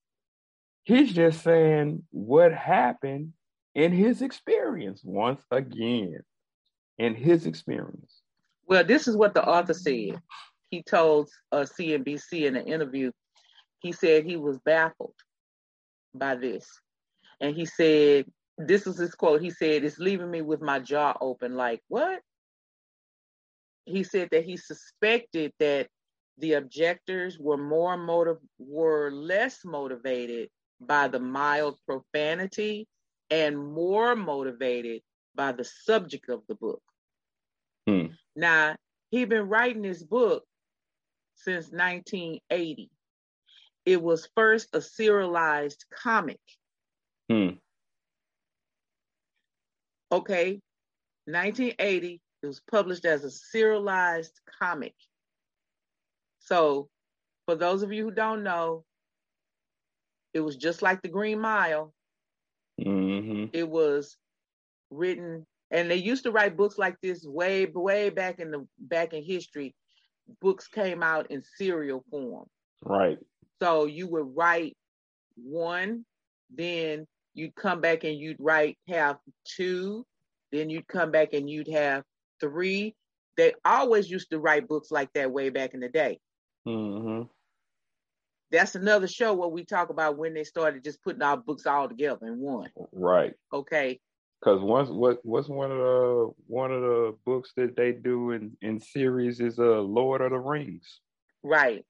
He's 0.85 1.13
just 1.13 1.43
saying 1.43 2.05
what 2.11 2.53
happened 2.53 3.33
in 3.75 3.93
his 3.93 4.23
experience 4.23 5.03
once 5.05 5.43
again 5.51 6.21
in 6.99 7.15
his 7.15 7.47
experience. 7.47 8.21
Well, 8.67 8.85
this 8.85 9.09
is 9.09 9.17
what 9.17 9.35
the 9.35 9.45
author 9.45 9.75
said. 9.75 10.21
He 10.71 10.83
told 10.83 11.29
uh, 11.51 11.67
CNBC 11.79 12.47
in 12.47 12.57
an 12.57 12.67
interview, 12.67 13.11
he 13.81 13.93
said 13.93 14.25
he 14.25 14.37
was 14.37 14.59
baffled 14.59 15.15
by 16.15 16.37
this. 16.37 16.67
And 17.41 17.57
he 17.57 17.65
said, 17.65 18.27
this 18.67 18.87
is 18.87 18.99
his 18.99 19.15
quote. 19.15 19.41
He 19.41 19.51
said, 19.51 19.85
It's 19.85 19.99
leaving 19.99 20.31
me 20.31 20.43
with 20.43 20.61
my 20.61 20.79
jaw 20.79 21.17
open. 21.21 21.57
Like, 21.57 21.81
what? 21.89 22.21
He 23.87 24.03
said 24.05 24.29
that 24.33 24.45
he 24.45 24.57
suspected 24.57 25.53
that 25.59 25.89
the 26.39 26.55
objectors 26.55 27.39
were 27.39 27.57
more 27.57 27.97
motive 27.97 28.39
were 28.59 29.11
less 29.11 29.61
motivated 29.65 30.49
by 30.81 31.09
the 31.09 31.19
mild 31.19 31.79
profanity 31.87 32.87
and 33.31 33.59
more 33.59 34.17
motivated 34.17 35.03
by 35.35 35.53
the 35.53 35.65
subject 35.65 36.29
of 36.29 36.43
the 36.49 36.55
book. 36.55 36.83
Hmm. 37.87 38.07
Now, 38.37 38.77
he'd 39.11 39.29
been 39.29 39.49
writing 39.49 39.83
this 39.83 40.03
book 40.03 40.45
since 41.35 41.71
1980. 41.71 42.91
It 43.87 44.03
was 44.03 44.29
first 44.37 44.69
a 44.75 44.81
serialized 44.81 45.85
comic. 46.03 46.41
Hmm. 47.31 47.51
Okay, 50.13 50.61
1980, 51.27 52.21
it 52.43 52.47
was 52.47 52.61
published 52.71 53.05
as 53.05 53.25
a 53.25 53.31
serialized 53.31 54.41
comic. 54.61 54.95
So, 56.41 56.89
for 57.47 57.55
those 57.55 57.83
of 57.83 57.93
you 57.93 58.05
who 58.05 58.11
don't 58.11 58.43
know, 58.43 58.85
it 60.35 60.41
was 60.41 60.57
just 60.57 60.83
like 60.83 61.01
the 61.03 61.09
Green 61.09 61.41
Mile. 61.41 61.93
Mm-hmm. 62.79 63.47
It 63.53 63.69
was 63.69 64.17
written, 64.91 65.47
and 65.71 65.91
they 65.91 65.97
used 65.97 66.25
to 66.25 66.31
write 66.31 66.57
books 66.57 66.79
like 66.79 66.97
this 67.03 67.25
way, 67.25 67.67
way 67.67 68.11
back 68.11 68.39
in 68.39 68.51
the 68.51 68.67
back 68.79 69.13
in 69.13 69.23
history. 69.23 69.75
Books 70.41 70.69
came 70.69 71.03
out 71.03 71.31
in 71.31 71.43
serial 71.57 72.05
form. 72.11 72.47
Right. 72.85 73.19
So 73.61 73.87
you 73.87 74.07
would 74.09 74.37
write 74.37 74.77
one, 75.37 76.05
then 76.55 77.07
you'd 77.35 77.55
come 77.55 77.81
back 77.81 78.05
and 78.05 78.19
you'd 78.19 78.37
write 78.39 78.79
have 78.89 79.19
two, 79.45 80.07
then 80.53 80.71
you'd 80.71 80.89
come 80.89 81.11
back 81.11 81.33
and 81.33 81.49
you'd 81.49 81.69
have 81.69 82.05
three. 82.41 82.95
They 83.37 83.55
always 83.65 84.11
used 84.11 84.31
to 84.31 84.39
write 84.39 84.69
books 84.69 84.91
like 84.91 85.13
that 85.15 85.31
way 85.31 85.51
back 85.51 85.75
in 85.75 85.81
the 85.81 85.89
day. 85.89 86.21
Mm-hmm. 86.67 87.23
That's 88.53 88.75
another 88.75 89.07
show 89.07 89.33
where 89.35 89.49
we 89.49 89.65
talk 89.65 89.91
about 89.91 90.19
when 90.19 90.35
they 90.35 90.45
started 90.45 90.83
just 90.83 91.03
putting 91.03 91.23
our 91.23 91.37
books 91.37 91.67
all 91.67 91.89
together 91.89 92.27
in 92.27 92.39
one. 92.39 92.71
Right. 92.93 93.35
Okay. 93.53 94.01
Because 94.41 94.61
once 94.63 94.89
what 94.89 95.19
what's 95.23 95.49
one 95.49 95.71
of 95.71 95.79
the 95.79 96.31
one 96.47 96.73
of 96.73 96.81
the 96.81 97.17
books 97.27 97.53
that 97.57 97.77
they 97.77 97.93
do 97.93 98.31
in 98.33 98.57
in 98.63 98.81
series 98.81 99.39
is 99.41 99.59
uh 99.59 99.81
Lord 99.81 100.23
of 100.23 100.31
the 100.31 100.39
Rings, 100.39 101.01
Right. 101.43 101.85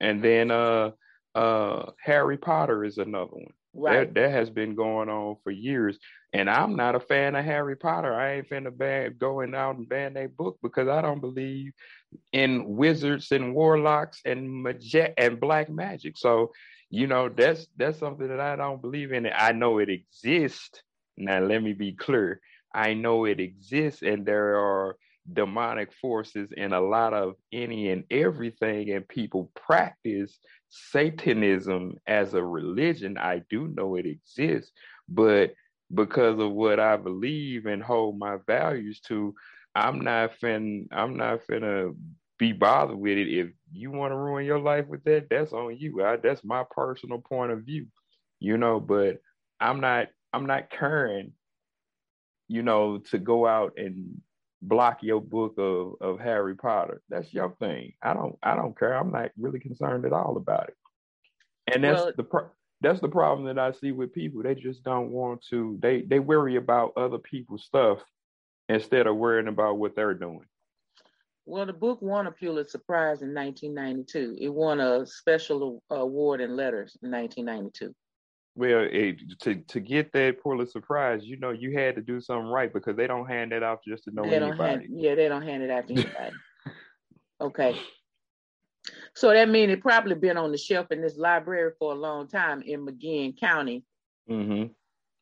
and 0.00 0.22
then 0.22 0.50
uh 0.52 0.92
uh 1.34 1.90
Harry 2.00 2.38
Potter 2.38 2.84
is 2.84 2.98
another 2.98 3.32
one. 3.32 3.52
Right. 3.78 4.14
That 4.14 4.14
that 4.14 4.30
has 4.30 4.48
been 4.48 4.74
going 4.74 5.10
on 5.10 5.36
for 5.44 5.50
years, 5.50 5.98
and 6.32 6.48
I'm 6.48 6.76
not 6.76 6.94
a 6.94 7.00
fan 7.00 7.34
of 7.34 7.44
Harry 7.44 7.76
Potter. 7.76 8.14
I 8.14 8.36
ain't 8.36 8.48
finna 8.48 8.76
ban 8.76 9.16
going 9.18 9.54
out 9.54 9.76
and 9.76 9.88
ban 9.88 10.16
a 10.16 10.28
book 10.28 10.58
because 10.62 10.88
I 10.88 11.02
don't 11.02 11.20
believe 11.20 11.72
in 12.32 12.64
wizards 12.76 13.32
and 13.32 13.54
warlocks 13.54 14.20
and 14.24 14.62
magic 14.62 15.12
and 15.18 15.38
black 15.38 15.68
magic. 15.68 16.16
So 16.16 16.52
you 16.88 17.06
know 17.06 17.28
that's 17.28 17.66
that's 17.76 17.98
something 17.98 18.28
that 18.28 18.40
I 18.40 18.56
don't 18.56 18.80
believe 18.80 19.12
in. 19.12 19.26
I 19.26 19.52
know 19.52 19.78
it 19.78 19.90
exists. 19.90 20.82
Now 21.18 21.40
let 21.40 21.62
me 21.62 21.74
be 21.74 21.92
clear. 21.92 22.40
I 22.74 22.94
know 22.94 23.26
it 23.26 23.40
exists, 23.40 24.00
and 24.02 24.24
there 24.24 24.56
are 24.56 24.96
demonic 25.30 25.92
forces 25.92 26.50
in 26.56 26.72
a 26.72 26.80
lot 26.80 27.12
of 27.12 27.34
any 27.52 27.90
and 27.90 28.04
everything, 28.10 28.90
and 28.92 29.06
people 29.06 29.50
practice 29.54 30.38
Satanism 30.90 31.98
as 32.06 32.34
a 32.34 32.42
religion. 32.42 33.18
I 33.18 33.42
do 33.50 33.68
know 33.68 33.96
it 33.96 34.06
exists, 34.06 34.72
but 35.08 35.54
because 35.94 36.38
of 36.40 36.52
what 36.52 36.80
I 36.80 36.96
believe 36.96 37.66
and 37.66 37.82
hold 37.82 38.18
my 38.18 38.38
values 38.46 39.00
to, 39.08 39.34
I'm 39.74 40.00
not 40.00 40.34
fin 40.34 40.88
I'm 40.90 41.16
not 41.16 41.40
finna 41.48 41.94
be 42.38 42.52
bothered 42.52 42.98
with 42.98 43.18
it. 43.18 43.28
If 43.28 43.48
you 43.72 43.90
want 43.90 44.12
to 44.12 44.16
ruin 44.16 44.44
your 44.46 44.58
life 44.58 44.86
with 44.86 45.04
that, 45.04 45.28
that's 45.30 45.52
on 45.52 45.76
you. 45.78 46.04
I, 46.04 46.16
that's 46.16 46.44
my 46.44 46.64
personal 46.70 47.18
point 47.18 47.52
of 47.52 47.62
view, 47.62 47.86
you 48.40 48.56
know. 48.56 48.80
But 48.80 49.18
I'm 49.60 49.80
not 49.80 50.08
I'm 50.32 50.46
not 50.46 50.70
caring, 50.70 51.32
you 52.48 52.62
know, 52.62 52.98
to 53.10 53.18
go 53.18 53.46
out 53.46 53.74
and 53.76 54.20
block 54.66 55.02
your 55.02 55.20
book 55.20 55.54
of, 55.58 55.94
of 56.00 56.20
Harry 56.20 56.54
Potter. 56.54 57.02
That's 57.08 57.32
your 57.32 57.50
mm-hmm. 57.50 57.64
thing. 57.64 57.92
I 58.02 58.14
don't 58.14 58.36
I 58.42 58.54
don't 58.54 58.78
care. 58.78 58.94
I'm 58.94 59.12
not 59.12 59.30
really 59.38 59.60
concerned 59.60 60.04
at 60.04 60.12
all 60.12 60.36
about 60.36 60.68
it. 60.68 60.76
And 61.72 61.84
that's 61.84 62.02
Well- 62.02 62.12
the 62.16 62.24
pro- 62.24 62.50
that's 62.82 63.00
the 63.00 63.08
problem 63.08 63.46
that 63.46 63.58
I 63.58 63.72
see 63.72 63.92
with 63.92 64.12
people. 64.12 64.42
They 64.42 64.54
just 64.54 64.82
don't 64.82 65.10
want 65.10 65.42
to. 65.48 65.78
They 65.80 66.02
they 66.02 66.18
worry 66.18 66.56
about 66.56 66.92
other 66.96 67.18
people's 67.18 67.64
stuff 67.64 68.00
instead 68.68 69.06
of 69.06 69.16
worrying 69.16 69.48
about 69.48 69.78
what 69.78 69.96
they're 69.96 70.12
doing. 70.12 70.44
Well, 71.46 71.64
the 71.64 71.72
book 71.72 72.02
won 72.02 72.26
a 72.26 72.32
Pulitzer 72.32 72.78
Prize 72.78 73.22
in 73.22 73.32
1992. 73.32 74.36
It 74.38 74.48
won 74.48 74.80
a 74.80 75.06
special 75.06 75.82
award 75.90 76.40
in 76.40 76.56
letters 76.56 76.98
in 77.02 77.10
1992. 77.10 77.94
Well, 78.56 78.88
it, 78.90 79.20
to 79.42 79.56
to 79.56 79.80
get 79.80 80.12
that 80.12 80.42
Pulitzer 80.42 80.80
Prize, 80.80 81.22
you 81.24 81.38
know, 81.38 81.50
you 81.50 81.78
had 81.78 81.94
to 81.96 82.00
do 82.00 82.20
something 82.20 82.46
right 82.46 82.72
because 82.72 82.96
they 82.96 83.06
don't 83.06 83.26
hand 83.26 83.52
that 83.52 83.62
out 83.62 83.80
just 83.86 84.04
to 84.04 84.10
know 84.10 84.28
they 84.28 84.38
don't 84.38 84.56
hand, 84.56 84.86
yeah, 84.88 85.14
they 85.14 85.28
don't 85.28 85.42
hand 85.42 85.62
it 85.62 85.70
out 85.70 85.86
to 85.86 85.92
anybody. 85.92 86.36
okay. 87.40 87.78
So 89.14 89.30
that 89.32 89.50
means 89.50 89.72
it 89.72 89.82
probably 89.82 90.14
been 90.14 90.38
on 90.38 90.52
the 90.52 90.58
shelf 90.58 90.90
in 90.90 91.02
this 91.02 91.18
library 91.18 91.72
for 91.78 91.92
a 91.92 91.96
long 91.96 92.28
time 92.28 92.62
in 92.62 92.86
McMinn 92.86 93.38
County 93.38 93.84
hmm 94.28 94.64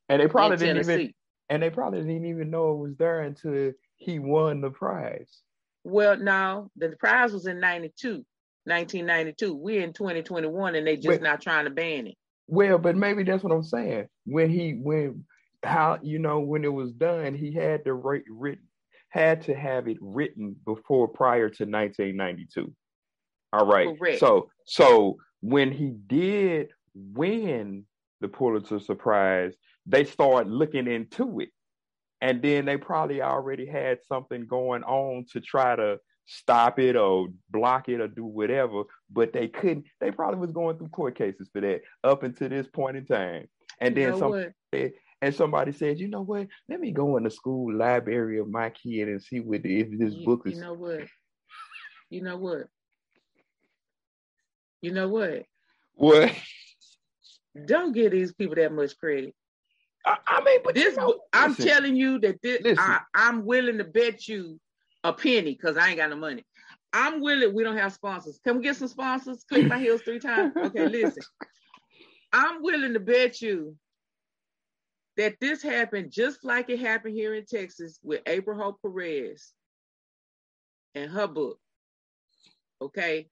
And 0.09 0.23
they 0.23 0.29
probably 0.29 0.57
didn't 0.57 0.89
even 0.89 1.13
and 1.51 1.63
they 1.63 1.71
probably 1.71 2.01
didn't 2.01 2.27
even 2.27 2.51
know 2.51 2.73
it 2.73 2.79
was 2.79 2.97
there 2.97 3.21
until 3.21 3.73
he 3.97 4.19
won 4.19 4.61
the 4.61 4.71
prize. 4.71 5.43
Well, 5.85 6.17
no, 6.17 6.71
the 6.77 6.91
prize 6.99 7.33
was 7.33 7.47
in 7.47 7.61
92, 7.61 8.25
1992. 8.65 9.55
We're 9.55 9.83
in 9.83 9.93
2021 9.93 10.75
and 10.75 10.87
they 10.87 10.97
just 10.97 11.07
Wait. 11.09 11.23
not 11.23 11.43
trying 11.43 11.65
to 11.65 11.71
ban 11.71 12.07
it. 12.07 12.17
Well, 12.47 12.79
but 12.79 12.97
maybe 12.97 13.25
that's 13.25 13.43
what 13.43 13.53
I'm 13.53 13.63
saying. 13.63 14.07
When 14.27 14.51
he 14.51 14.73
when 14.73 15.25
how 15.63 15.99
you 16.03 16.19
know 16.19 16.41
when 16.41 16.65
it 16.65 16.73
was 16.73 16.93
done, 16.93 17.35
he 17.35 17.53
had 17.53 17.85
to 17.85 17.95
write 17.95 18.25
written 18.29 18.65
had 19.15 19.43
to 19.43 19.55
have 19.55 19.87
it 19.87 19.97
written 20.01 20.57
before 20.67 21.07
prior 21.07 21.49
to 21.49 21.65
1992. 21.65 22.73
All 23.53 23.65
right. 23.65 23.97
Correct. 23.97 24.19
So 24.19 24.51
so 24.67 25.19
when 25.41 25.71
he 25.71 25.95
did 26.07 26.71
win 26.95 27.85
the 28.21 28.29
Pulitzer 28.29 28.95
Prize, 28.97 29.55
they 29.87 30.05
started 30.05 30.51
looking 30.51 30.89
into 30.89 31.41
it. 31.41 31.51
And 32.21 32.43
then 32.43 32.65
they 32.65 32.77
probably 32.77 33.23
already 33.23 33.67
had 33.67 33.99
something 34.09 34.47
going 34.47 34.83
on 34.83 35.27
to 35.33 35.41
try 35.41 35.77
to 35.77 35.99
stop 36.27 36.79
it 36.79 36.97
or 36.97 37.29
block 37.51 37.89
it 37.89 38.01
or 38.01 38.09
do 38.09 38.25
whatever, 38.25 38.85
but 39.11 39.33
they 39.33 39.49
couldn't. 39.49 39.87
They 40.01 40.11
probably 40.11 40.41
was 40.41 40.53
going 40.53 40.79
through 40.79 40.89
court 40.89 41.17
cases 41.17 41.49
for 41.53 41.61
that 41.61 41.83
up 42.03 42.23
until 42.23 42.49
this 42.49 42.67
point 42.67 42.97
in 42.97 43.07
time. 43.07 43.49
And 43.81 43.97
You 43.97 44.03
then 44.03 44.13
know 44.13 44.19
some 44.19 44.53
and 45.23 45.35
somebody 45.35 45.73
said, 45.73 45.99
you 45.99 46.09
know 46.09 46.23
what? 46.23 46.49
Let 46.69 46.81
me 46.81 46.91
go 46.91 47.17
in 47.17 47.25
the 47.25 47.31
school 47.31 47.75
library 47.75 48.39
of 48.39 48.49
my 48.49 48.69
kid 48.71 49.09
and 49.09 49.23
see 49.23 49.41
what 49.41 49.65
if 49.65 49.99
this 49.99 50.15
you, 50.15 50.25
book 50.25 50.43
is. 50.47 50.57
You 50.57 50.61
know 50.61 50.75
what? 50.75 51.01
You 52.11 52.21
know 52.21 52.37
what? 52.37 52.67
You 54.83 54.93
know 54.93 55.09
what? 55.09 55.45
What? 55.95 56.33
Don't 57.65 57.93
give 57.93 58.13
these 58.13 58.35
people 58.35 58.57
that 58.57 58.73
much 58.73 58.99
credit. 58.99 59.35
I, 60.05 60.19
I 60.27 60.45
mean, 60.45 60.61
but 60.63 60.75
This 60.75 60.95
you 60.95 61.01
know, 61.01 61.21
I'm 61.33 61.51
listen, 61.53 61.67
telling 61.67 61.97
you 61.97 62.19
that 62.21 62.43
this 62.43 62.61
Listen. 62.61 62.85
I, 62.85 63.01
I'm 63.15 63.47
willing 63.47 63.79
to 63.79 63.85
bet 63.85 64.29
you 64.29 64.61
a 65.05 65.13
penny 65.13 65.53
because 65.53 65.77
I 65.77 65.89
ain't 65.89 65.99
got 65.99 66.11
no 66.11 66.17
money. 66.17 66.45
I'm 66.93 67.21
willing. 67.21 67.55
We 67.55 67.63
don't 67.63 67.77
have 67.77 67.93
sponsors. 67.93 68.41
Can 68.43 68.57
we 68.57 68.63
get 68.63 68.77
some 68.77 68.89
sponsors? 68.89 69.45
Click 69.45 69.67
my 69.67 69.79
heels 69.79 70.03
three 70.03 70.19
times. 70.19 70.55
Okay, 70.57 70.89
listen. 70.89 71.23
I'm 72.33 72.63
willing 72.63 72.95
to 72.95 73.01
bet 73.01 73.41
you 73.41 73.77
that 75.17 75.35
this 75.41 75.63
happened 75.63 76.11
just 76.11 76.45
like 76.45 76.71
it 76.71 76.81
happened 76.81 77.15
here 77.15 77.35
in 77.35 77.45
Texas 77.45 78.01
with 78.03 78.23
April 78.27 78.59
Hope 78.59 78.81
Perez 78.83 79.53
and 80.95 81.11
her 81.11 81.29
book. 81.29 81.59
Okay. 82.81 83.29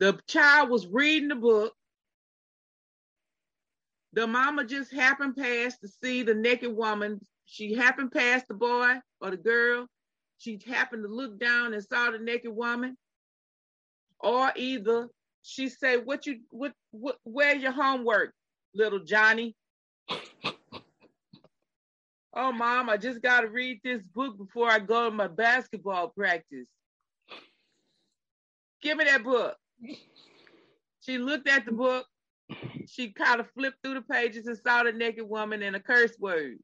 The 0.00 0.18
child 0.26 0.70
was 0.70 0.86
reading 0.86 1.28
the 1.28 1.36
book. 1.36 1.72
The 4.12 4.26
mama 4.26 4.64
just 4.64 4.92
happened 4.92 5.36
past 5.36 5.80
to 5.82 5.88
see 5.88 6.22
the 6.22 6.34
naked 6.34 6.74
woman. 6.74 7.20
She 7.44 7.74
happened 7.74 8.12
past 8.12 8.48
the 8.48 8.54
boy 8.54 8.94
or 9.20 9.30
the 9.30 9.36
girl. 9.36 9.86
She 10.38 10.60
happened 10.66 11.04
to 11.04 11.08
look 11.08 11.38
down 11.38 11.74
and 11.74 11.82
saw 11.82 12.10
the 12.10 12.18
naked 12.18 12.54
woman. 12.54 12.96
Or 14.20 14.52
either 14.56 15.08
she 15.42 15.68
said, 15.68 16.04
What 16.04 16.26
you 16.26 16.40
what 16.50 16.72
what 16.90 17.18
where's 17.24 17.62
your 17.62 17.72
homework, 17.72 18.32
little 18.74 19.00
Johnny? 19.00 19.54
oh 22.34 22.52
mom, 22.52 22.90
I 22.90 22.96
just 22.96 23.22
gotta 23.22 23.48
read 23.48 23.80
this 23.84 24.02
book 24.02 24.36
before 24.38 24.70
I 24.70 24.78
go 24.78 25.08
to 25.08 25.14
my 25.14 25.28
basketball 25.28 26.08
practice. 26.08 26.68
Give 28.82 28.96
me 28.98 29.04
that 29.04 29.24
book. 29.24 29.56
She 31.00 31.18
looked 31.18 31.48
at 31.48 31.64
the 31.64 31.72
book. 31.72 32.06
She 32.88 33.12
kind 33.12 33.40
of 33.40 33.50
flipped 33.50 33.78
through 33.82 33.94
the 33.94 34.02
pages 34.02 34.46
and 34.46 34.58
saw 34.58 34.82
the 34.82 34.92
naked 34.92 35.28
woman 35.28 35.62
and 35.62 35.76
a 35.76 35.80
curse 35.80 36.16
word. 36.18 36.58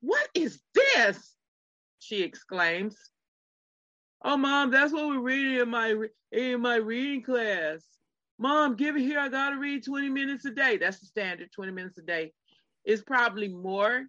What 0.00 0.28
is 0.34 0.60
this? 0.74 1.36
She 2.00 2.22
exclaims. 2.22 2.96
Oh, 4.22 4.36
mom, 4.36 4.70
that's 4.70 4.92
what 4.92 5.06
we're 5.06 5.20
reading 5.20 5.60
in 5.60 5.68
my 5.70 5.94
in 6.32 6.60
my 6.60 6.76
reading 6.76 7.22
class. 7.22 7.84
Mom, 8.38 8.74
give 8.74 8.96
it 8.96 9.02
here. 9.02 9.18
I 9.20 9.28
gotta 9.28 9.56
read 9.56 9.84
20 9.84 10.08
minutes 10.08 10.44
a 10.46 10.50
day. 10.50 10.78
That's 10.78 10.98
the 10.98 11.06
standard, 11.06 11.52
20 11.52 11.72
minutes 11.72 11.98
a 11.98 12.02
day. 12.02 12.32
It's 12.84 13.02
probably 13.02 13.48
more 13.48 14.06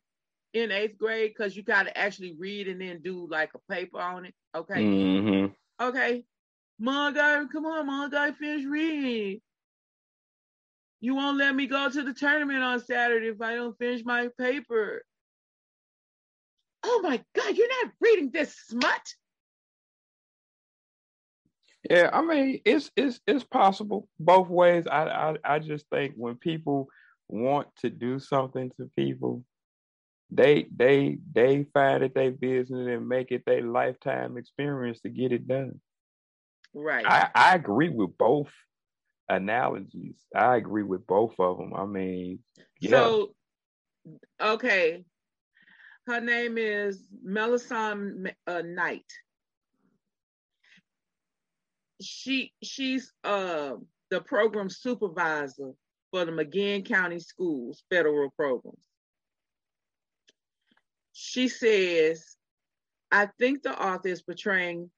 in 0.53 0.71
eighth 0.71 0.97
grade 0.97 1.33
because 1.35 1.55
you 1.55 1.63
gotta 1.63 1.95
actually 1.97 2.35
read 2.39 2.67
and 2.67 2.81
then 2.81 3.01
do 3.01 3.27
like 3.29 3.51
a 3.53 3.71
paper 3.71 3.99
on 3.99 4.25
it. 4.25 4.33
Okay. 4.55 4.81
Mhm. 4.81 5.55
Okay. 5.81 6.25
Mom, 6.79 7.13
gotta 7.13 7.47
come 7.47 7.65
on, 7.65 7.85
mom, 7.87 8.07
I 8.07 8.09
gotta 8.09 8.33
finish 8.33 8.65
reading. 8.65 9.41
You 11.01 11.15
won't 11.15 11.37
let 11.37 11.55
me 11.55 11.67
go 11.67 11.89
to 11.89 12.03
the 12.03 12.13
tournament 12.13 12.63
on 12.63 12.79
Saturday 12.79 13.27
if 13.27 13.41
I 13.41 13.55
don't 13.55 13.77
finish 13.77 14.03
my 14.05 14.29
paper. 14.37 15.03
Oh 16.83 17.01
my 17.03 17.23
God, 17.35 17.55
you're 17.55 17.83
not 17.83 17.93
reading 17.99 18.31
this 18.31 18.55
smut? 18.67 19.15
Yeah, 21.89 22.09
I 22.13 22.21
mean, 22.21 22.61
it's 22.63 22.91
it's 22.95 23.19
it's 23.25 23.43
possible 23.43 24.07
both 24.19 24.49
ways. 24.49 24.85
I 24.87 25.03
I 25.05 25.55
I 25.55 25.59
just 25.59 25.87
think 25.89 26.13
when 26.15 26.35
people 26.35 26.87
want 27.27 27.67
to 27.77 27.89
do 27.89 28.19
something 28.19 28.71
to 28.77 28.89
people, 28.95 29.43
they 30.29 30.67
they 30.75 31.17
they 31.33 31.65
find 31.73 32.03
it 32.03 32.13
their 32.13 32.31
business 32.31 32.87
and 32.87 33.07
make 33.07 33.31
it 33.31 33.43
their 33.45 33.63
lifetime 33.63 34.37
experience 34.37 35.01
to 35.01 35.09
get 35.09 35.31
it 35.31 35.47
done. 35.47 35.81
Right. 36.73 37.05
I 37.05 37.29
I 37.33 37.55
agree 37.55 37.89
with 37.89 38.17
both 38.17 38.51
analogies. 39.27 40.17
I 40.35 40.57
agree 40.57 40.83
with 40.83 41.07
both 41.07 41.33
of 41.39 41.57
them. 41.57 41.73
I 41.73 41.85
mean, 41.85 42.39
yeah, 42.79 42.89
So, 42.89 43.33
okay. 44.39 45.03
Her 46.07 46.19
name 46.19 46.57
is 46.57 47.03
Melasawn 47.25 48.33
uh, 48.47 48.61
Knight. 48.65 49.05
She 52.01 52.51
she's 52.63 53.13
uh, 53.23 53.73
the 54.09 54.21
program 54.21 54.69
supervisor 54.69 55.73
for 56.11 56.25
the 56.25 56.31
McMinn 56.31 56.85
County 56.85 57.19
Schools 57.19 57.83
federal 57.89 58.31
programs. 58.31 58.87
She 61.13 61.47
says, 61.47 62.35
I 63.11 63.27
think 63.37 63.61
the 63.61 63.79
author 63.79 64.09
is 64.09 64.23
portraying 64.23 64.89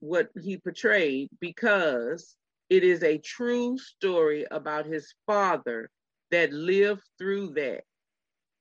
what 0.00 0.28
he 0.40 0.56
portrayed 0.58 1.28
because 1.40 2.36
it 2.70 2.84
is 2.84 3.02
a 3.02 3.18
true 3.18 3.76
story 3.78 4.46
about 4.50 4.86
his 4.86 5.12
father 5.26 5.90
that 6.30 6.52
lived 6.52 7.02
through 7.18 7.54
that. 7.54 7.82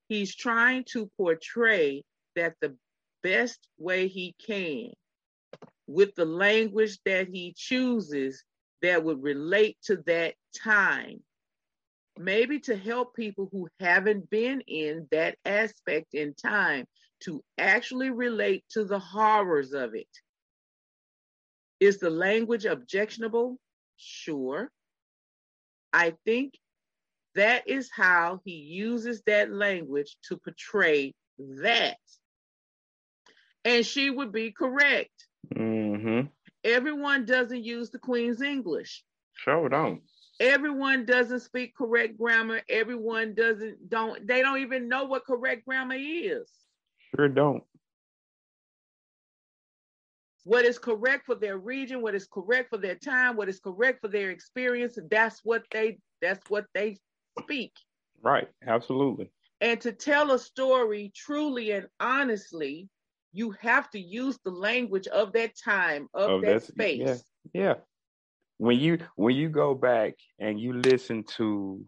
He's 0.09 0.35
trying 0.35 0.85
to 0.91 1.09
portray 1.17 2.03
that 2.35 2.53
the 2.61 2.75
best 3.23 3.67
way 3.77 4.07
he 4.07 4.35
can 4.45 4.91
with 5.87 6.13
the 6.15 6.25
language 6.25 6.97
that 7.05 7.27
he 7.27 7.53
chooses 7.57 8.43
that 8.81 9.03
would 9.03 9.21
relate 9.21 9.77
to 9.83 9.97
that 10.05 10.35
time. 10.63 11.23
Maybe 12.19 12.59
to 12.61 12.75
help 12.75 13.15
people 13.15 13.49
who 13.51 13.67
haven't 13.79 14.29
been 14.29 14.61
in 14.61 15.07
that 15.11 15.37
aspect 15.45 16.13
in 16.13 16.33
time 16.33 16.85
to 17.21 17.43
actually 17.57 18.09
relate 18.09 18.63
to 18.71 18.85
the 18.85 18.99
horrors 18.99 19.73
of 19.73 19.95
it. 19.95 20.07
Is 21.79 21.99
the 21.99 22.09
language 22.09 22.65
objectionable? 22.65 23.59
Sure. 23.97 24.71
I 25.93 26.15
think 26.25 26.53
that 27.37 27.67
is 27.67 27.89
how 27.95 28.41
he 28.43 28.51
uses 28.51 29.21
that 29.27 29.51
language 29.51 30.17
to 30.23 30.37
portray 30.37 31.13
that. 31.61 31.97
And 33.63 33.85
she 33.85 34.09
would 34.09 34.31
be 34.31 34.51
correct. 34.51 35.11
hmm 35.55 36.21
Everyone 36.63 37.25
doesn't 37.25 37.63
use 37.63 37.91
the 37.91 37.99
Queen's 37.99 38.41
English. 38.41 39.03
Sure 39.33 39.69
don't. 39.69 40.01
Everyone 40.39 41.05
doesn't 41.05 41.39
speak 41.41 41.75
correct 41.75 42.17
grammar. 42.17 42.61
Everyone 42.69 43.35
doesn't 43.35 43.89
don't 43.89 44.27
they 44.27 44.41
don't 44.41 44.59
even 44.59 44.89
know 44.89 45.05
what 45.05 45.25
correct 45.25 45.65
grammar 45.65 45.95
is. 45.95 46.49
Sure 47.15 47.29
don't. 47.29 47.63
What 50.43 50.65
is 50.65 50.79
correct 50.79 51.25
for 51.25 51.35
their 51.35 51.57
region, 51.57 52.01
what 52.01 52.15
is 52.15 52.27
correct 52.27 52.69
for 52.69 52.77
their 52.77 52.95
time, 52.95 53.35
what 53.35 53.49
is 53.49 53.59
correct 53.59 54.01
for 54.01 54.07
their 54.07 54.31
experience, 54.31 54.97
that's 55.09 55.41
what 55.43 55.63
they 55.71 55.99
that's 56.21 56.49
what 56.49 56.65
they 56.73 56.97
speak. 57.39 57.73
Right. 58.21 58.47
Absolutely. 58.65 59.31
And 59.61 59.79
to 59.81 59.91
tell 59.91 60.31
a 60.31 60.39
story 60.39 61.11
truly 61.15 61.71
and 61.71 61.87
honestly, 61.99 62.89
you 63.33 63.51
have 63.61 63.89
to 63.91 63.99
use 63.99 64.39
the 64.43 64.51
language 64.51 65.07
of 65.07 65.33
that 65.33 65.51
time, 65.57 66.07
of 66.13 66.41
that- 66.41 66.63
space. 66.63 66.99
yeah. 66.99 67.17
Yeah. 67.53 67.73
When 68.57 68.79
you 68.79 68.97
when 69.15 69.35
you 69.35 69.49
go 69.49 69.75
back 69.75 70.15
and 70.39 70.59
you 70.59 70.73
listen 70.73 71.23
to 71.37 71.85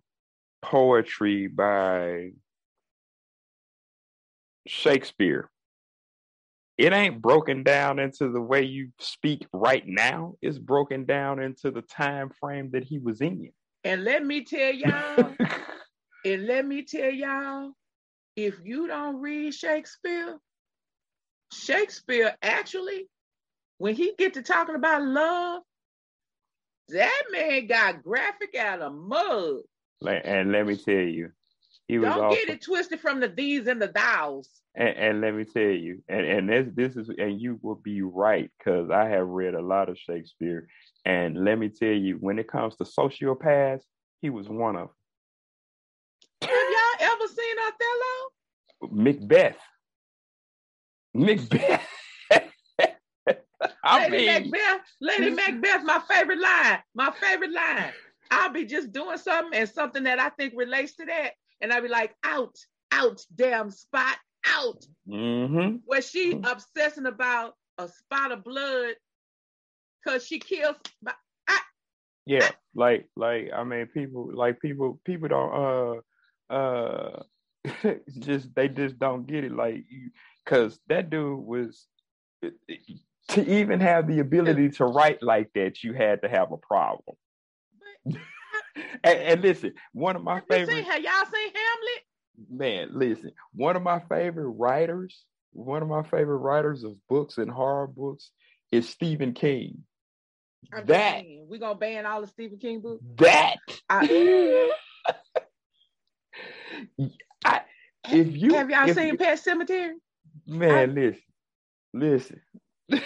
poetry 0.61 1.47
by 1.47 2.31
Shakespeare, 4.67 5.49
it 6.77 6.93
ain't 6.93 7.21
broken 7.21 7.63
down 7.63 7.99
into 7.99 8.31
the 8.31 8.39
way 8.39 8.63
you 8.63 8.91
speak 8.99 9.47
right 9.51 9.83
now. 9.85 10.35
It's 10.41 10.59
broken 10.59 11.05
down 11.05 11.41
into 11.41 11.71
the 11.71 11.81
time 11.81 12.29
frame 12.39 12.69
that 12.71 12.83
he 12.83 12.99
was 12.99 13.19
in. 13.19 13.51
And 13.83 14.03
let 14.03 14.25
me 14.25 14.43
tell 14.43 14.73
y'all, 14.73 15.35
and 16.25 16.45
let 16.45 16.65
me 16.65 16.83
tell 16.83 17.09
y'all, 17.09 17.71
if 18.35 18.55
you 18.63 18.87
don't 18.87 19.21
read 19.21 19.53
Shakespeare, 19.53 20.37
Shakespeare 21.51 22.35
actually, 22.41 23.07
when 23.77 23.95
he 23.95 24.13
get 24.17 24.33
to 24.33 24.41
talking 24.41 24.75
about 24.75 25.03
love, 25.03 25.61
that 26.89 27.23
man 27.31 27.67
got 27.67 28.03
graphic 28.03 28.55
out 28.55 28.81
of 28.81 28.93
mud. 28.93 29.61
And 30.05 30.51
let 30.51 30.65
me 30.65 30.75
tell 30.75 30.95
you, 30.95 31.31
he 31.87 31.99
was 31.99 32.09
Don't 32.09 32.25
also, 32.25 32.35
get 32.35 32.49
it 32.49 32.61
twisted 32.61 32.99
from 32.99 33.19
the 33.19 33.27
these 33.27 33.67
and 33.67 33.81
the 33.81 33.87
thous. 33.87 34.49
And, 34.79 34.97
and 34.97 35.21
let 35.21 35.35
me 35.35 35.43
tell 35.45 35.61
you, 35.61 36.01
and 36.09 36.25
and 36.25 36.49
this 36.49 36.67
this 36.73 36.95
is, 36.97 37.09
and 37.17 37.39
you 37.39 37.59
will 37.61 37.75
be 37.75 38.01
right 38.01 38.49
because 38.57 38.89
I 38.89 39.05
have 39.09 39.27
read 39.27 39.53
a 39.53 39.61
lot 39.61 39.89
of 39.89 39.97
Shakespeare, 39.99 40.67
and 41.05 41.43
let 41.43 41.59
me 41.59 41.69
tell 41.69 41.89
you, 41.89 42.17
when 42.19 42.39
it 42.39 42.47
comes 42.47 42.75
to 42.77 42.85
sociopaths, 42.85 43.83
he 44.21 44.29
was 44.31 44.49
one 44.49 44.77
of 44.77 44.89
Have 46.41 46.49
y'all 46.51 47.11
ever 47.11 47.27
seen 47.27 47.55
Othello? 47.67 48.31
them. 48.81 49.03
Macbeth. 49.03 49.57
Macbeth. 51.13 51.87
I 53.83 54.07
Lady 54.07 54.25
mean, 54.25 54.51
Macbeth, 54.51 54.81
Lady 55.01 55.29
Macbeth, 55.31 55.83
my 55.83 56.01
favorite 56.09 56.39
line, 56.39 56.79
my 56.95 57.11
favorite 57.21 57.51
line. 57.51 57.91
I'll 58.31 58.51
be 58.53 58.65
just 58.65 58.91
doing 58.93 59.17
something 59.17 59.59
and 59.59 59.67
something 59.69 60.03
that 60.03 60.19
I 60.19 60.29
think 60.29 60.53
relates 60.55 60.95
to 60.97 61.05
that. 61.05 61.31
and 61.61 61.73
I'll 61.73 61.81
be 61.81 61.87
like, 61.89 62.15
out, 62.23 62.55
out, 62.91 63.21
damn 63.35 63.71
spot, 63.71 64.17
out. 64.49 64.85
Mm-hmm. 65.07 65.77
Where 65.85 66.01
she 66.01 66.39
obsessing 66.43 67.05
about 67.05 67.55
a 67.77 67.87
spot 67.87 68.31
of 68.31 68.43
blood 68.43 68.95
because 70.03 70.25
she 70.25 70.39
kills. 70.39 70.75
I, 71.47 71.59
Yeah, 72.25 72.49
like 72.75 73.07
like 73.15 73.49
I 73.55 73.63
mean 73.63 73.87
people 73.87 74.29
like 74.33 74.59
people 74.59 74.99
people 75.03 75.29
don't 75.29 76.03
uh 76.51 76.53
uh 76.53 77.23
just 78.19 78.53
they 78.55 78.67
just 78.67 78.99
don't 78.99 79.27
get 79.27 79.43
it 79.43 79.51
like 79.51 79.85
you 79.89 80.11
because 80.43 80.79
that 80.87 81.09
dude 81.09 81.39
was 81.39 81.87
to 83.29 83.45
even 83.45 83.79
have 83.79 84.07
the 84.07 84.19
ability 84.19 84.69
to 84.69 84.85
write 84.85 85.21
like 85.21 85.49
that 85.53 85.83
you 85.83 85.93
had 85.93 86.21
to 86.21 86.29
have 86.29 86.51
a 86.51 86.57
problem. 86.57 87.15
and, 88.05 88.17
and 89.03 89.41
listen, 89.41 89.73
one 89.93 90.15
of 90.15 90.23
my 90.23 90.41
favorite 90.49 90.83
have 90.85 91.01
y'all 91.01 91.25
seen 91.31 91.49
Hamlet? 91.53 92.03
Man, 92.49 92.89
listen, 92.93 93.31
one 93.53 93.75
of 93.75 93.81
my 93.81 93.99
favorite 94.07 94.49
writers, 94.49 95.25
one 95.51 95.81
of 95.81 95.89
my 95.89 96.03
favorite 96.03 96.37
writers 96.37 96.83
of 96.83 96.95
books 97.07 97.37
and 97.37 97.49
horror 97.51 97.87
books 97.87 98.29
is 98.71 98.87
Stephen 98.87 99.33
King. 99.33 99.83
I'm 100.73 100.85
That 100.85 101.21
saying, 101.21 101.47
we 101.49 101.57
gonna 101.57 101.75
ban 101.75 102.05
all 102.05 102.21
the 102.21 102.27
Stephen 102.27 102.59
King 102.59 102.81
books. 102.81 103.03
that 103.17 103.55
I, 103.89 104.69
I, 107.45 107.61
if 108.11 108.35
you 108.35 108.53
have 108.53 108.69
y'all 108.69 108.93
seen 108.93 109.07
you- 109.09 109.17
Pet 109.17 109.39
Sematary? 109.39 109.93
man, 110.47 110.93
listen, 110.95 111.21
listen, 111.93 112.41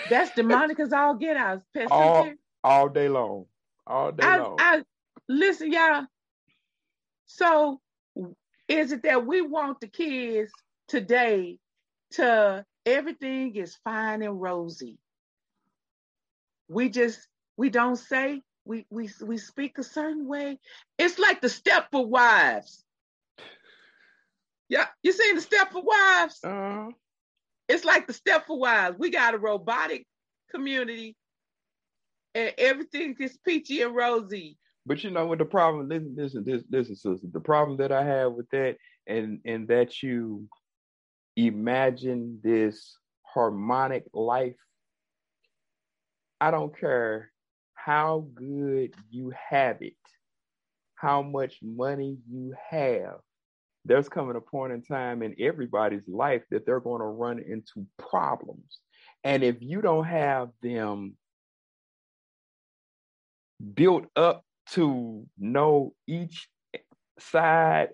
That's 0.10 0.32
demonic 0.36 0.80
as 0.80 0.94
all 0.94 1.16
get 1.16 1.38
out. 1.38 1.62
Pet 1.74 1.88
All- 1.92 2.16
Cemetery. 2.16 2.38
all 2.64 2.90
day 2.90 3.08
long, 3.10 3.46
all 3.88 4.12
day 4.12 4.26
I, 4.26 4.38
long. 4.38 4.58
I 4.60 4.84
listen, 5.30 5.72
y'all. 5.72 6.06
So 7.26 7.80
is 8.68 8.92
it 8.92 9.04
that 9.04 9.26
we 9.26 9.42
want 9.42 9.80
the 9.80 9.88
kids 9.88 10.52
today 10.88 11.60
to 12.12 12.66
everything 12.86 13.56
is 13.56 13.78
fine 13.84 14.22
and 14.22 14.42
rosy? 14.42 14.98
We 16.68 16.90
just 16.90 17.20
we 17.58 17.70
don't 17.70 17.98
say 17.98 18.42
we 18.66 18.86
we 18.90 19.10
we 19.22 19.38
speak 19.38 19.78
a 19.78 19.84
certain 19.84 20.28
way. 20.28 20.60
It's 20.98 21.20
like 21.20 21.42
the 21.42 21.48
Stepford 21.48 22.08
Wives. 22.08 22.84
Yeah, 24.70 24.88
you 25.04 25.12
seen 25.12 25.36
the 25.36 25.42
Stepford 25.42 25.84
Wives? 25.84 26.40
uh, 26.44 26.90
It's 27.68 27.86
like 27.86 28.08
the 28.08 28.14
Stepford 28.14 28.60
Wives. 28.60 28.98
We 28.98 29.10
got 29.12 29.36
a 29.36 29.38
robotic 29.38 30.08
community, 30.52 31.16
and 32.34 32.54
everything 32.58 33.16
is 33.20 33.38
peachy 33.46 33.82
and 33.82 33.96
rosy. 33.96 34.58
But 34.86 35.04
you 35.04 35.12
know 35.12 35.26
what 35.26 35.40
the 35.40 35.46
problem? 35.46 35.88
Listen, 35.88 36.16
listen, 36.18 36.66
listen, 36.70 36.96
sister. 36.96 37.28
The 37.32 37.40
problem 37.40 37.78
that 37.78 37.92
I 37.92 38.04
have 38.04 38.34
with 38.34 38.50
that, 38.52 38.78
and 39.08 39.40
and 39.46 39.68
that 39.70 40.04
you 40.04 40.48
imagine 41.36 42.40
this 42.44 42.98
harmonic 43.24 44.04
life. 44.14 44.56
I 46.42 46.52
don't 46.52 46.78
care 46.78 47.32
how 47.74 48.28
good 48.36 48.94
you 49.10 49.34
have 49.50 49.82
it, 49.82 49.94
how 50.96 51.22
much 51.22 51.60
money 51.62 52.18
you 52.30 52.54
have. 52.70 53.16
There's 53.86 54.10
coming 54.10 54.36
a 54.36 54.42
point 54.42 54.74
in 54.74 54.82
time 54.82 55.22
in 55.22 55.36
everybody's 55.40 56.08
life 56.08 56.44
that 56.52 56.66
they're 56.66 56.80
going 56.80 57.02
to 57.02 57.06
run 57.06 57.40
into 57.40 57.86
problems. 57.98 58.80
And 59.24 59.44
if 59.44 59.58
you 59.62 59.82
don't 59.82 60.06
have 60.06 60.50
them 60.62 61.16
built 63.74 64.06
up 64.16 64.46
to 64.72 65.26
know 65.38 65.94
each 66.08 66.48
side 67.20 67.90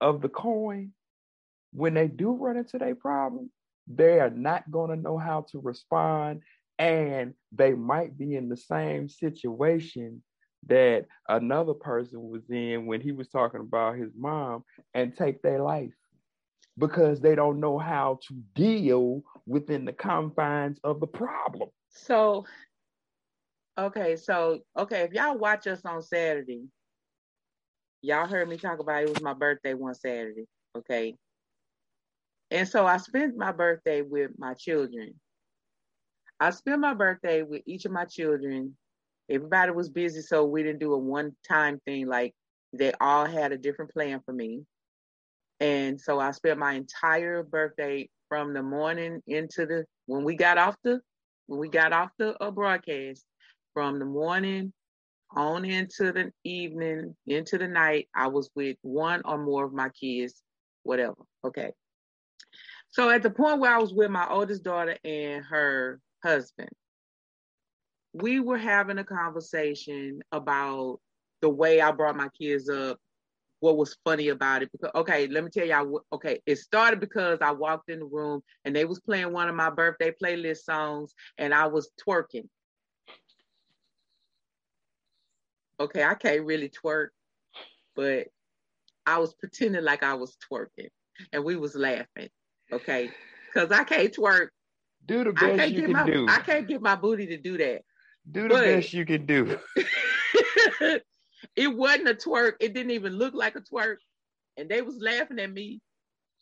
of 0.00 0.20
the 0.20 0.28
coin, 0.28 0.92
when 1.72 1.94
they 1.94 2.08
do 2.08 2.32
run 2.32 2.56
into 2.56 2.78
their 2.78 2.94
problem, 2.94 3.50
they 3.86 4.20
are 4.20 4.30
not 4.30 4.70
going 4.70 4.90
to 4.90 4.96
know 4.96 5.18
how 5.18 5.46
to 5.52 5.60
respond. 5.60 6.40
And 6.78 7.34
they 7.52 7.72
might 7.72 8.18
be 8.18 8.34
in 8.34 8.48
the 8.48 8.56
same 8.56 9.08
situation 9.08 10.22
that 10.66 11.06
another 11.28 11.74
person 11.74 12.22
was 12.22 12.42
in 12.50 12.86
when 12.86 13.00
he 13.00 13.12
was 13.12 13.28
talking 13.28 13.60
about 13.60 13.96
his 13.96 14.10
mom 14.16 14.64
and 14.94 15.16
take 15.16 15.42
their 15.42 15.62
life 15.62 15.92
because 16.78 17.20
they 17.20 17.34
don't 17.34 17.60
know 17.60 17.78
how 17.78 18.18
to 18.26 18.34
deal 18.54 19.22
within 19.46 19.84
the 19.84 19.92
confines 19.92 20.78
of 20.82 21.00
the 21.00 21.06
problem. 21.06 21.68
So, 21.90 22.44
okay, 23.78 24.16
so 24.16 24.60
okay, 24.78 25.02
if 25.02 25.12
y'all 25.12 25.38
watch 25.38 25.66
us 25.66 25.84
on 25.84 26.02
Saturday, 26.02 26.64
y'all 28.02 28.26
heard 28.26 28.48
me 28.48 28.56
talk 28.56 28.78
about 28.78 29.02
it 29.02 29.08
was 29.08 29.22
my 29.22 29.34
birthday 29.34 29.74
one 29.74 29.94
Saturday, 29.94 30.46
okay? 30.76 31.16
And 32.50 32.68
so 32.68 32.86
I 32.86 32.98
spent 32.98 33.36
my 33.36 33.52
birthday 33.52 34.02
with 34.02 34.32
my 34.38 34.54
children. 34.54 35.14
I 36.40 36.50
spent 36.50 36.80
my 36.80 36.94
birthday 36.94 37.42
with 37.42 37.62
each 37.66 37.84
of 37.84 37.92
my 37.92 38.04
children. 38.04 38.76
Everybody 39.30 39.72
was 39.72 39.88
busy, 39.88 40.20
so 40.20 40.44
we 40.44 40.62
didn't 40.62 40.80
do 40.80 40.92
a 40.92 40.98
one-time 40.98 41.80
thing. 41.86 42.06
Like 42.06 42.34
they 42.72 42.92
all 43.00 43.24
had 43.24 43.52
a 43.52 43.58
different 43.58 43.92
plan 43.92 44.20
for 44.24 44.32
me. 44.32 44.62
And 45.60 46.00
so 46.00 46.20
I 46.20 46.32
spent 46.32 46.58
my 46.58 46.72
entire 46.74 47.42
birthday 47.42 48.08
from 48.28 48.52
the 48.52 48.62
morning 48.62 49.22
into 49.26 49.64
the 49.66 49.84
when 50.06 50.24
we 50.24 50.34
got 50.34 50.58
off 50.58 50.76
the 50.84 51.00
when 51.46 51.60
we 51.60 51.68
got 51.68 51.92
off 51.92 52.10
the 52.18 52.36
uh, 52.42 52.50
broadcast 52.50 53.24
from 53.74 53.98
the 53.98 54.04
morning 54.04 54.72
on 55.36 55.64
into 55.64 56.12
the 56.12 56.32
evening 56.44 57.14
into 57.26 57.58
the 57.58 57.66
night 57.66 58.08
i 58.14 58.28
was 58.28 58.50
with 58.54 58.76
one 58.82 59.20
or 59.24 59.36
more 59.36 59.64
of 59.64 59.72
my 59.72 59.88
kids 59.90 60.42
whatever 60.84 61.16
okay? 61.44 61.72
So 62.90 63.10
at 63.10 63.22
the 63.22 63.30
point 63.30 63.60
where 63.60 63.74
i 63.74 63.78
was 63.78 63.92
with 63.92 64.10
my 64.10 64.28
oldest 64.28 64.62
daughter 64.62 64.96
and 65.04 65.44
her 65.44 66.00
husband 66.22 66.70
we 68.12 68.38
were 68.38 68.58
having 68.58 68.98
a 68.98 69.04
conversation 69.04 70.20
about 70.30 71.00
the 71.42 71.50
way 71.50 71.80
i 71.80 71.90
brought 71.90 72.16
my 72.16 72.28
kids 72.40 72.68
up 72.68 72.98
what 73.60 73.76
was 73.76 73.96
funny 74.04 74.28
about 74.28 74.62
it 74.62 74.70
because 74.70 74.90
okay 74.94 75.26
let 75.26 75.42
me 75.42 75.50
tell 75.50 75.66
y'all 75.66 76.00
okay 76.12 76.38
it 76.46 76.56
started 76.56 77.00
because 77.00 77.38
i 77.40 77.50
walked 77.50 77.90
in 77.90 77.98
the 77.98 78.04
room 78.04 78.40
and 78.64 78.76
they 78.76 78.84
was 78.84 79.00
playing 79.00 79.32
one 79.32 79.48
of 79.48 79.54
my 79.54 79.70
birthday 79.70 80.12
playlist 80.22 80.58
songs 80.58 81.14
and 81.38 81.52
i 81.52 81.66
was 81.66 81.90
twerking 82.06 82.46
okay 85.80 86.02
i 86.04 86.14
can't 86.14 86.44
really 86.44 86.68
twerk 86.70 87.08
but 87.96 88.26
i 89.06 89.18
was 89.18 89.34
pretending 89.34 89.82
like 89.84 90.02
i 90.02 90.14
was 90.14 90.36
twerking 90.50 90.88
and 91.32 91.44
we 91.44 91.56
was 91.56 91.74
laughing 91.74 92.28
okay 92.72 93.10
because 93.52 93.70
i 93.70 93.84
can't 93.84 94.12
twerk 94.14 94.48
Do 95.06 95.24
the 95.24 95.32
best 95.32 95.72
you 95.72 95.82
can 95.82 95.92
my 95.92 96.06
do. 96.06 96.26
i 96.28 96.38
can't 96.38 96.66
get 96.68 96.80
my 96.82 96.94
booty 96.96 97.26
to 97.26 97.36
do 97.38 97.58
that 97.58 97.82
Do 98.30 98.42
the 98.44 98.48
but- 98.48 98.64
best 98.64 98.92
you 98.92 99.04
can 99.04 99.26
do. 99.26 99.58
it 101.56 101.76
wasn't 101.76 102.08
a 102.08 102.14
twerk. 102.14 102.52
It 102.60 102.72
didn't 102.74 102.92
even 102.92 103.12
look 103.14 103.34
like 103.34 103.54
a 103.56 103.60
twerk. 103.60 103.96
And 104.56 104.68
they 104.68 104.82
was 104.82 104.96
laughing 104.98 105.38
at 105.38 105.52
me. 105.52 105.80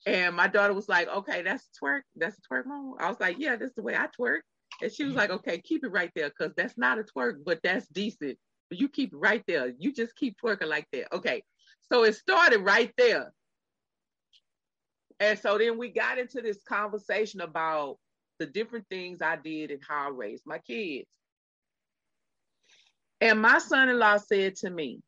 And 0.06 0.34
my 0.36 0.46
daughter 0.48 0.74
was 0.74 0.88
like, 0.88 1.08
okay, 1.08 1.42
that's 1.42 1.64
a 1.68 1.84
twerk. 1.84 2.02
That's 2.16 2.38
a 2.38 2.42
twerk 2.42 2.66
mom. 2.66 2.94
I 2.98 3.08
was 3.08 3.18
like, 3.20 3.36
yeah, 3.38 3.56
that's 3.56 3.74
the 3.74 3.82
way 3.82 3.96
I 3.96 4.06
twerk. 4.18 4.40
And 4.80 4.92
she 4.92 5.04
was 5.04 5.14
like, 5.14 5.30
okay, 5.30 5.58
keep 5.60 5.84
it 5.84 5.88
right 5.90 6.10
there 6.14 6.28
because 6.28 6.52
that's 6.56 6.76
not 6.78 6.98
a 6.98 7.02
twerk, 7.04 7.38
but 7.44 7.60
that's 7.62 7.86
decent. 7.88 8.38
You 8.72 8.88
keep 8.88 9.10
right 9.12 9.42
there. 9.46 9.72
You 9.78 9.92
just 9.92 10.16
keep 10.16 10.36
twerking 10.40 10.68
like 10.68 10.86
that. 10.92 11.12
Okay. 11.14 11.42
So 11.90 12.04
it 12.04 12.14
started 12.14 12.58
right 12.60 12.92
there. 12.96 13.32
And 15.20 15.38
so 15.38 15.58
then 15.58 15.78
we 15.78 15.90
got 15.90 16.18
into 16.18 16.40
this 16.40 16.58
conversation 16.68 17.40
about 17.40 17.98
the 18.38 18.46
different 18.46 18.86
things 18.88 19.22
I 19.22 19.36
did 19.36 19.70
and 19.70 19.80
how 19.86 20.08
I 20.08 20.10
raised 20.10 20.42
my 20.46 20.58
kids. 20.58 21.06
And 23.20 23.40
my 23.40 23.58
son 23.58 23.88
in 23.88 23.98
law 23.98 24.16
said 24.16 24.56
to 24.56 24.70
me, 24.70 25.00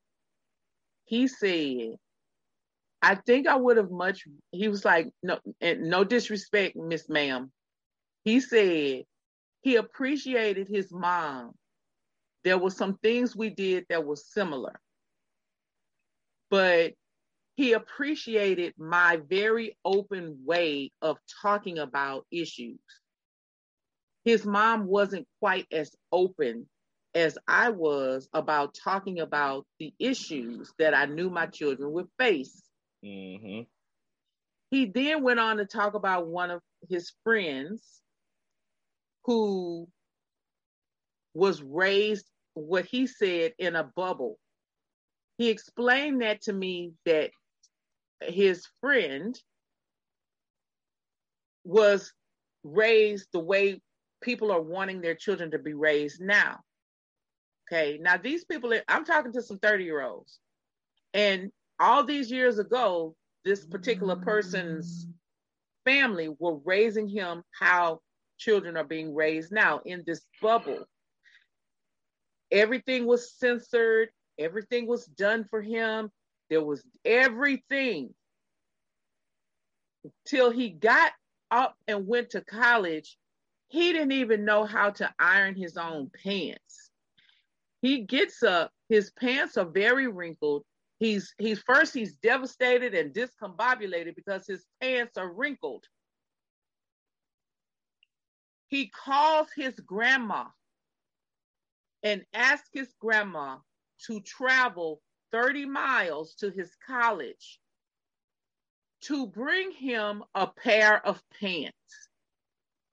he 1.04 1.26
said, 1.26 1.96
I 3.02 3.16
think 3.16 3.46
I 3.46 3.56
would 3.56 3.76
have 3.76 3.90
much, 3.90 4.24
he 4.52 4.68
was 4.68 4.84
like, 4.84 5.10
no, 5.22 5.38
and 5.60 5.90
no 5.90 6.04
disrespect, 6.04 6.76
Miss 6.76 7.08
Ma'am. 7.08 7.50
He 8.24 8.40
said 8.40 9.02
he 9.62 9.76
appreciated 9.76 10.68
his 10.68 10.92
mom. 10.92 11.52
There 12.44 12.58
were 12.58 12.70
some 12.70 12.98
things 12.98 13.34
we 13.34 13.50
did 13.50 13.86
that 13.88 14.04
were 14.04 14.16
similar, 14.16 14.78
but 16.50 16.92
he 17.56 17.72
appreciated 17.72 18.74
my 18.76 19.18
very 19.28 19.76
open 19.84 20.40
way 20.44 20.90
of 21.00 21.18
talking 21.42 21.78
about 21.78 22.26
issues. 22.30 22.80
His 24.24 24.44
mom 24.44 24.86
wasn't 24.86 25.26
quite 25.40 25.66
as 25.72 25.94
open 26.10 26.68
as 27.14 27.38
I 27.46 27.70
was 27.70 28.28
about 28.32 28.74
talking 28.74 29.20
about 29.20 29.66
the 29.78 29.94
issues 29.98 30.72
that 30.78 30.94
I 30.94 31.06
knew 31.06 31.30
my 31.30 31.46
children 31.46 31.92
would 31.92 32.08
face. 32.18 32.62
Mm-hmm. 33.04 33.62
He 34.70 34.86
then 34.86 35.22
went 35.22 35.38
on 35.38 35.58
to 35.58 35.66
talk 35.66 35.94
about 35.94 36.26
one 36.26 36.50
of 36.50 36.60
his 36.88 37.12
friends 37.22 38.02
who 39.24 39.86
was 41.34 41.62
raised, 41.62 42.28
what 42.54 42.86
he 42.86 43.06
said, 43.06 43.52
in 43.58 43.76
a 43.76 43.84
bubble. 43.84 44.38
He 45.38 45.50
explained 45.50 46.22
that 46.22 46.42
to 46.42 46.52
me 46.52 46.92
that 47.04 47.30
his 48.22 48.66
friend 48.80 49.38
was 51.64 52.12
raised 52.62 53.28
the 53.32 53.40
way 53.40 53.80
people 54.22 54.50
are 54.52 54.60
wanting 54.60 55.00
their 55.00 55.14
children 55.14 55.50
to 55.50 55.58
be 55.58 55.74
raised 55.74 56.20
now. 56.20 56.60
Okay, 57.66 57.98
now 58.00 58.16
these 58.16 58.44
people, 58.44 58.72
I'm 58.88 59.04
talking 59.04 59.32
to 59.32 59.42
some 59.42 59.58
30 59.58 59.84
year 59.84 60.02
olds, 60.02 60.38
and 61.12 61.50
all 61.80 62.04
these 62.04 62.30
years 62.30 62.58
ago, 62.58 63.14
this 63.44 63.64
particular 63.66 64.16
person's 64.16 65.06
family 65.84 66.28
were 66.38 66.58
raising 66.64 67.08
him 67.08 67.42
how 67.58 68.00
children 68.38 68.76
are 68.76 68.84
being 68.84 69.14
raised 69.14 69.52
now 69.52 69.80
in 69.84 70.02
this 70.06 70.22
bubble. 70.40 70.84
Everything 72.50 73.06
was 73.06 73.32
censored, 73.32 74.10
everything 74.38 74.86
was 74.86 75.06
done 75.06 75.44
for 75.50 75.62
him. 75.62 76.10
There 76.50 76.62
was 76.62 76.82
everything 77.04 78.14
till 80.26 80.50
he 80.50 80.70
got 80.70 81.12
up 81.50 81.76
and 81.88 82.06
went 82.06 82.30
to 82.30 82.40
college. 82.42 83.16
He 83.68 83.92
didn't 83.92 84.12
even 84.12 84.44
know 84.44 84.64
how 84.64 84.90
to 84.90 85.12
iron 85.18 85.54
his 85.54 85.76
own 85.76 86.10
pants. 86.22 86.90
He 87.82 88.00
gets 88.00 88.42
up, 88.42 88.72
his 88.88 89.10
pants 89.12 89.56
are 89.56 89.66
very 89.66 90.06
wrinkled. 90.06 90.64
He's 91.00 91.34
he's 91.38 91.60
first 91.60 91.92
he's 91.92 92.14
devastated 92.14 92.94
and 92.94 93.12
discombobulated 93.12 94.14
because 94.14 94.46
his 94.46 94.64
pants 94.80 95.18
are 95.18 95.30
wrinkled. 95.30 95.84
He 98.68 98.88
calls 98.88 99.48
his 99.54 99.74
grandma 99.80 100.46
and 102.04 102.22
asks 102.34 102.68
his 102.72 102.94
grandma 103.00 103.56
to 104.06 104.20
travel 104.20 105.00
30 105.32 105.64
miles 105.64 106.34
to 106.34 106.50
his 106.50 106.70
college 106.86 107.58
to 109.00 109.26
bring 109.26 109.72
him 109.72 110.22
a 110.34 110.46
pair 110.46 111.04
of 111.04 111.20
pants 111.40 111.74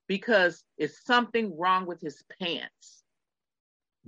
because 0.08 0.64
it's 0.76 1.04
something 1.04 1.56
wrong 1.56 1.86
with 1.86 2.00
his 2.00 2.22
pants. 2.40 3.04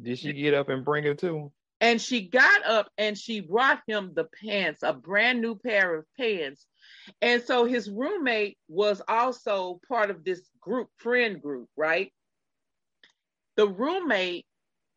Did 0.03 0.19
she 0.19 0.33
get 0.33 0.55
up 0.55 0.69
and 0.69 0.85
bring 0.85 1.05
it 1.05 1.19
to 1.19 1.37
him? 1.37 1.51
And 1.81 2.01
she 2.01 2.29
got 2.29 2.65
up 2.67 2.89
and 2.99 3.17
she 3.17 3.41
brought 3.41 3.83
him 3.87 4.13
the 4.15 4.27
pants, 4.43 4.83
a 4.83 4.93
brand 4.93 5.41
new 5.41 5.55
pair 5.55 5.95
of 5.95 6.05
pants. 6.19 6.67
And 7.21 7.43
so 7.43 7.67
his 7.67 7.91
roommate 7.91 8.57
was 8.69 9.03
also 9.07 9.81
part 9.89 10.11
of 10.11 10.25
this 10.25 10.41
group, 10.61 10.89
friend 10.97 11.41
group, 11.41 11.69
right? 11.77 12.13
The 13.57 13.69
roommate 13.69 14.47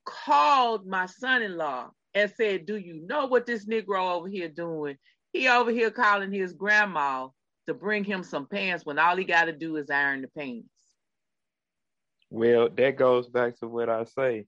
called 0.07 0.87
my 0.87 1.05
son 1.05 1.41
in 1.41 1.57
law 1.57 1.89
and 2.13 2.31
said, 2.35 2.65
Do 2.65 2.77
you 2.77 3.05
know 3.05 3.25
what 3.25 3.45
this 3.45 3.65
Negro 3.65 4.15
over 4.15 4.27
here 4.27 4.49
doing? 4.49 4.97
He 5.33 5.47
over 5.47 5.71
here 5.71 5.91
calling 5.91 6.31
his 6.31 6.53
grandma 6.53 7.27
to 7.67 7.73
bring 7.73 8.03
him 8.03 8.23
some 8.23 8.47
pants 8.47 8.85
when 8.85 8.97
all 8.97 9.17
he 9.17 9.25
got 9.25 9.45
to 9.45 9.51
do 9.51 9.75
is 9.75 9.89
iron 9.89 10.21
the 10.21 10.29
pants. 10.29 10.69
Well, 12.29 12.69
that 12.69 12.97
goes 12.97 13.27
back 13.27 13.57
to 13.59 13.67
what 13.67 13.89
I 13.89 14.05
say 14.05 14.45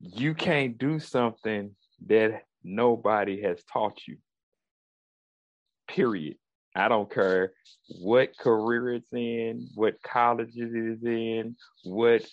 you 0.00 0.34
can't 0.34 0.76
do 0.78 0.98
something 0.98 1.74
that 2.06 2.42
nobody 2.62 3.42
has 3.42 3.62
taught 3.64 4.06
you. 4.06 4.18
Period. 5.88 6.36
I 6.76 6.88
don't 6.88 7.12
care 7.12 7.52
what 8.00 8.36
career 8.38 8.94
it's 8.94 9.12
in, 9.12 9.68
what 9.74 10.02
college 10.02 10.56
it 10.56 10.74
is 10.74 11.02
in, 11.04 11.56
what 11.84 12.26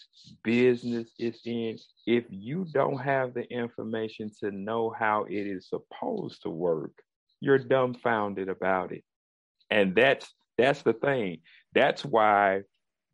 business 0.43 1.09
it's 1.17 1.41
in. 1.45 1.77
If 2.05 2.25
you 2.29 2.65
don't 2.71 2.97
have 2.97 3.33
the 3.33 3.43
information 3.43 4.31
to 4.41 4.51
know 4.51 4.89
how 4.89 5.25
it 5.25 5.47
is 5.47 5.69
supposed 5.69 6.43
to 6.43 6.49
work, 6.49 6.91
you're 7.39 7.59
dumbfounded 7.59 8.49
about 8.49 8.91
it. 8.91 9.03
And 9.69 9.95
that's 9.95 10.33
that's 10.57 10.81
the 10.83 10.93
thing. 10.93 11.39
That's 11.73 12.05
why 12.05 12.61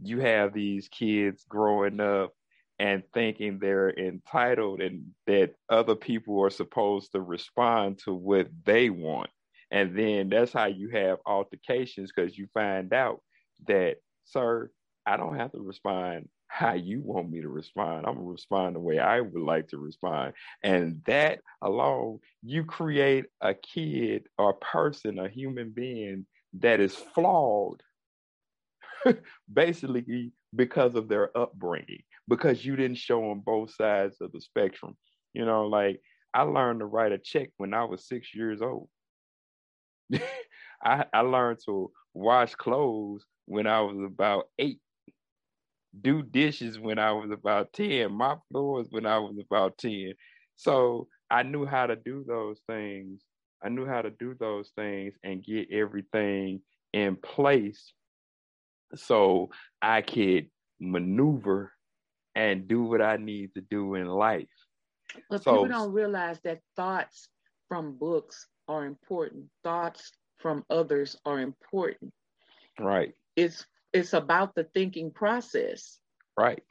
you 0.02 0.20
have 0.20 0.54
these 0.54 0.88
kids 0.88 1.46
growing 1.48 2.00
up 2.00 2.34
and 2.80 3.04
thinking 3.14 3.60
they're 3.60 3.92
entitled 3.92 4.82
and 4.82 5.08
that 5.28 5.56
other 5.70 5.96
people 5.96 6.42
are 6.42 6.50
supposed 6.50 7.12
to 7.12 7.22
respond 7.22 8.00
to 8.00 8.14
what 8.14 8.48
they 8.66 8.90
want. 8.90 9.30
And 9.72 9.98
then 9.98 10.30
that's 10.30 10.54
how 10.54 10.66
you 10.66 10.90
have 10.90 11.20
altercations 11.26 12.12
because 12.16 12.38
you 12.38 12.48
find 12.54 12.94
out 12.94 13.22
that, 13.68 13.98
sir, 14.26 14.72
I 15.06 15.18
don't 15.18 15.38
have 15.38 15.52
to 15.52 15.62
respond 15.62 16.28
how 16.48 16.74
you 16.74 17.02
want 17.02 17.30
me 17.30 17.42
to 17.42 17.50
respond. 17.50 18.06
I'm 18.08 18.16
gonna 18.16 18.26
respond 18.26 18.76
the 18.76 18.80
way 18.80 18.98
I 19.00 19.22
would 19.22 19.42
like 19.42 19.68
to 19.70 19.78
respond. 19.78 20.34
And 20.64 21.02
that 21.06 21.42
alone, 21.62 22.20
you 22.42 22.64
create 22.64 23.26
a 23.40 23.54
kid 23.54 24.28
or 24.38 24.52
a 24.52 24.66
person, 24.66 25.20
a 25.20 25.30
human 25.30 25.70
being 25.70 26.26
that 26.54 26.80
is 26.80 26.96
flawed 26.96 27.84
basically 29.54 30.32
because 30.56 30.96
of 30.96 31.08
their 31.08 31.36
upbringing 31.38 32.02
because 32.28 32.66
you 32.66 32.76
didn't 32.76 32.98
show 32.98 33.22
them 33.22 33.42
both 33.46 33.74
sides 33.74 34.18
of 34.22 34.32
the 34.32 34.42
spectrum. 34.42 34.98
You 35.34 35.46
know, 35.46 35.68
like 35.68 36.02
I 36.34 36.42
learned 36.44 36.80
to 36.80 36.86
write 36.86 37.12
a 37.12 37.18
check 37.18 37.50
when 37.58 37.74
I 37.74 37.84
was 37.84 38.08
six 38.08 38.34
years 38.34 38.62
old. 38.62 38.90
I, 40.84 41.06
I 41.14 41.22
learned 41.22 41.60
to 41.66 41.92
wash 42.14 42.56
clothes 42.56 43.26
when 43.46 43.68
I 43.68 43.82
was 43.82 43.98
about 44.06 44.46
eight, 44.58 44.80
do 46.00 46.22
dishes 46.22 46.80
when 46.80 47.00
I 47.00 47.12
was 47.12 47.32
about 47.32 47.74
10, 47.74 48.12
mop 48.12 48.44
floors 48.52 48.88
when 48.92 49.06
I 49.06 49.18
was 49.20 49.38
about 49.40 49.78
10. 49.78 50.14
So 50.56 51.08
I 51.30 51.44
knew 51.44 51.66
how 51.66 51.88
to 51.88 51.96
do 51.96 52.24
those 52.28 52.60
things. 52.68 53.22
I 53.64 53.70
knew 53.70 53.86
how 53.86 54.02
to 54.02 54.10
do 54.10 54.36
those 54.40 54.72
things 54.76 55.14
and 55.24 55.44
get 55.44 55.72
everything 55.72 56.62
in 56.94 57.16
place 57.18 57.94
so 58.96 59.50
I 59.82 60.02
could 60.02 60.50
maneuver 60.80 61.74
and 62.36 62.68
do 62.68 62.84
what 62.84 63.02
I 63.02 63.18
need 63.18 63.54
to 63.56 63.62
do 63.62 63.96
in 63.96 64.08
life. 64.08 64.48
But 65.30 65.44
so, 65.44 65.52
people 65.52 65.68
don't 65.68 65.92
realize 65.92 66.40
that 66.42 66.62
thoughts 66.76 67.30
from 67.68 67.98
books 67.98 68.48
are 68.70 68.86
important. 68.86 69.46
Thoughts 69.64 70.12
from 70.38 70.64
others 70.70 71.18
are 71.26 71.40
important. 71.40 72.14
Right. 72.80 73.14
It's 73.36 73.66
it's 73.92 74.14
about 74.14 74.56
the 74.56 74.64
thinking 74.64 75.12
process. 75.12 76.00
Right. 76.38 76.64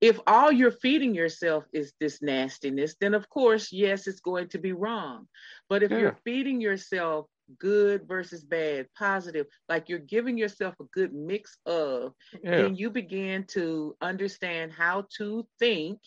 If 0.00 0.20
all 0.26 0.52
you're 0.52 0.72
feeding 0.72 1.14
yourself 1.14 1.64
is 1.72 1.92
this 2.00 2.20
nastiness, 2.20 2.96
then 3.00 3.14
of 3.14 3.28
course, 3.30 3.72
yes, 3.72 4.06
it's 4.06 4.20
going 4.20 4.48
to 4.48 4.58
be 4.58 4.72
wrong. 4.72 5.28
But 5.68 5.82
if 5.82 5.90
yeah. 5.90 5.98
you're 5.98 6.18
feeding 6.24 6.60
yourself 6.60 7.26
good 7.58 8.06
versus 8.08 8.44
bad, 8.44 8.88
positive, 8.98 9.46
like 9.68 9.88
you're 9.88 9.98
giving 10.00 10.36
yourself 10.36 10.74
a 10.80 10.84
good 10.92 11.14
mix 11.14 11.56
of, 11.66 12.14
yeah. 12.42 12.62
then 12.62 12.76
you 12.76 12.90
begin 12.90 13.44
to 13.48 13.96
understand 14.00 14.72
how 14.72 15.06
to 15.18 15.46
think 15.58 16.00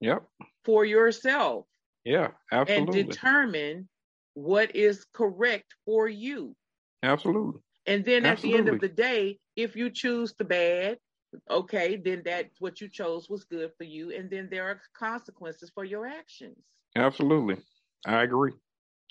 yep. 0.00 0.24
for 0.64 0.84
yourself. 0.84 1.66
Yeah, 2.04 2.28
absolutely. 2.52 3.00
And 3.00 3.10
determine 3.10 3.88
what 4.34 4.74
is 4.74 5.06
correct 5.12 5.74
for 5.84 6.08
you. 6.08 6.54
Absolutely. 7.02 7.60
And 7.86 8.04
then 8.04 8.24
at 8.24 8.40
the 8.40 8.56
end 8.56 8.68
of 8.68 8.80
the 8.80 8.88
day, 8.88 9.38
if 9.56 9.76
you 9.76 9.90
choose 9.90 10.34
the 10.38 10.44
bad, 10.44 10.98
okay, 11.50 11.96
then 11.96 12.22
that 12.24 12.50
what 12.58 12.80
you 12.80 12.88
chose 12.88 13.28
was 13.28 13.44
good 13.44 13.70
for 13.76 13.84
you. 13.84 14.12
And 14.12 14.30
then 14.30 14.48
there 14.50 14.64
are 14.64 14.80
consequences 14.96 15.70
for 15.74 15.84
your 15.84 16.06
actions. 16.06 16.56
Absolutely. 16.96 17.56
I 18.06 18.22
agree. 18.22 18.52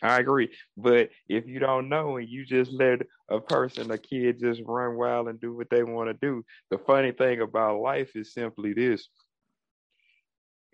I 0.01 0.19
agree. 0.19 0.49
But 0.75 1.09
if 1.29 1.47
you 1.47 1.59
don't 1.59 1.87
know 1.87 2.17
and 2.17 2.27
you 2.27 2.45
just 2.45 2.71
let 2.71 3.01
a 3.29 3.39
person, 3.39 3.91
a 3.91 3.97
kid 3.97 4.39
just 4.39 4.61
run 4.65 4.97
wild 4.97 5.27
and 5.29 5.39
do 5.39 5.55
what 5.55 5.69
they 5.69 5.83
want 5.83 6.09
to 6.09 6.13
do, 6.13 6.43
the 6.71 6.77
funny 6.77 7.11
thing 7.11 7.41
about 7.41 7.79
life 7.79 8.15
is 8.15 8.33
simply 8.33 8.73
this. 8.73 9.07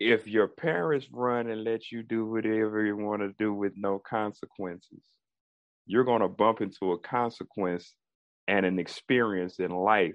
If 0.00 0.26
your 0.26 0.48
parents 0.48 1.06
run 1.12 1.48
and 1.50 1.62
let 1.62 1.92
you 1.92 2.02
do 2.02 2.26
whatever 2.26 2.84
you 2.84 2.96
want 2.96 3.20
to 3.20 3.34
do 3.38 3.52
with 3.52 3.74
no 3.76 3.98
consequences, 3.98 5.04
you're 5.86 6.04
going 6.04 6.22
to 6.22 6.28
bump 6.28 6.62
into 6.62 6.92
a 6.92 6.98
consequence 6.98 7.94
and 8.48 8.64
an 8.64 8.78
experience 8.78 9.58
in 9.60 9.70
life 9.70 10.14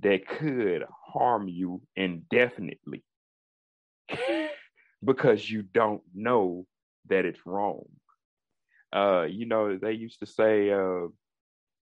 that 0.00 0.26
could 0.26 0.84
harm 1.12 1.48
you 1.48 1.82
indefinitely. 1.96 3.04
Because 5.04 5.50
you 5.50 5.62
don't 5.62 6.00
know 6.14 6.66
that 7.10 7.26
it's 7.26 7.40
wrong. 7.44 7.84
Uh, 8.90 9.26
you 9.28 9.44
know, 9.44 9.76
they 9.76 9.92
used 9.92 10.20
to 10.20 10.26
say 10.26 10.70
uh, 10.70 11.08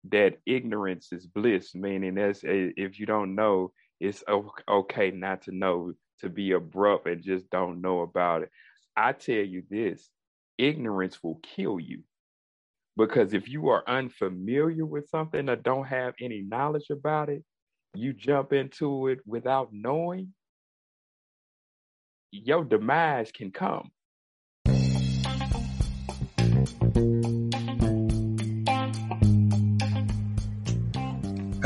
that 0.09 0.39
ignorance 0.45 1.13
is 1.13 1.25
bliss, 1.25 1.73
meaning 1.73 2.15
that's 2.15 2.41
if 2.43 2.99
you 2.99 3.05
don't 3.05 3.33
know, 3.33 3.71
it's 4.01 4.23
okay 4.67 5.11
not 5.11 5.43
to 5.43 5.51
know, 5.51 5.93
to 6.19 6.29
be 6.29 6.51
abrupt 6.51 7.07
and 7.07 7.21
just 7.21 7.49
don't 7.49 7.81
know 7.81 8.01
about 8.01 8.43
it. 8.43 8.49
I 8.95 9.13
tell 9.13 9.35
you 9.35 9.63
this 9.69 10.09
ignorance 10.57 11.23
will 11.23 11.39
kill 11.43 11.79
you. 11.79 12.03
Because 12.95 13.33
if 13.33 13.47
you 13.47 13.69
are 13.69 13.83
unfamiliar 13.87 14.85
with 14.85 15.07
something 15.09 15.49
or 15.49 15.55
don't 15.55 15.85
have 15.85 16.15
any 16.19 16.41
knowledge 16.41 16.89
about 16.89 17.29
it, 17.29 17.43
you 17.93 18.11
jump 18.13 18.53
into 18.53 19.07
it 19.07 19.19
without 19.25 19.69
knowing, 19.71 20.33
your 22.31 22.63
demise 22.65 23.31
can 23.31 23.51
come. 23.51 23.91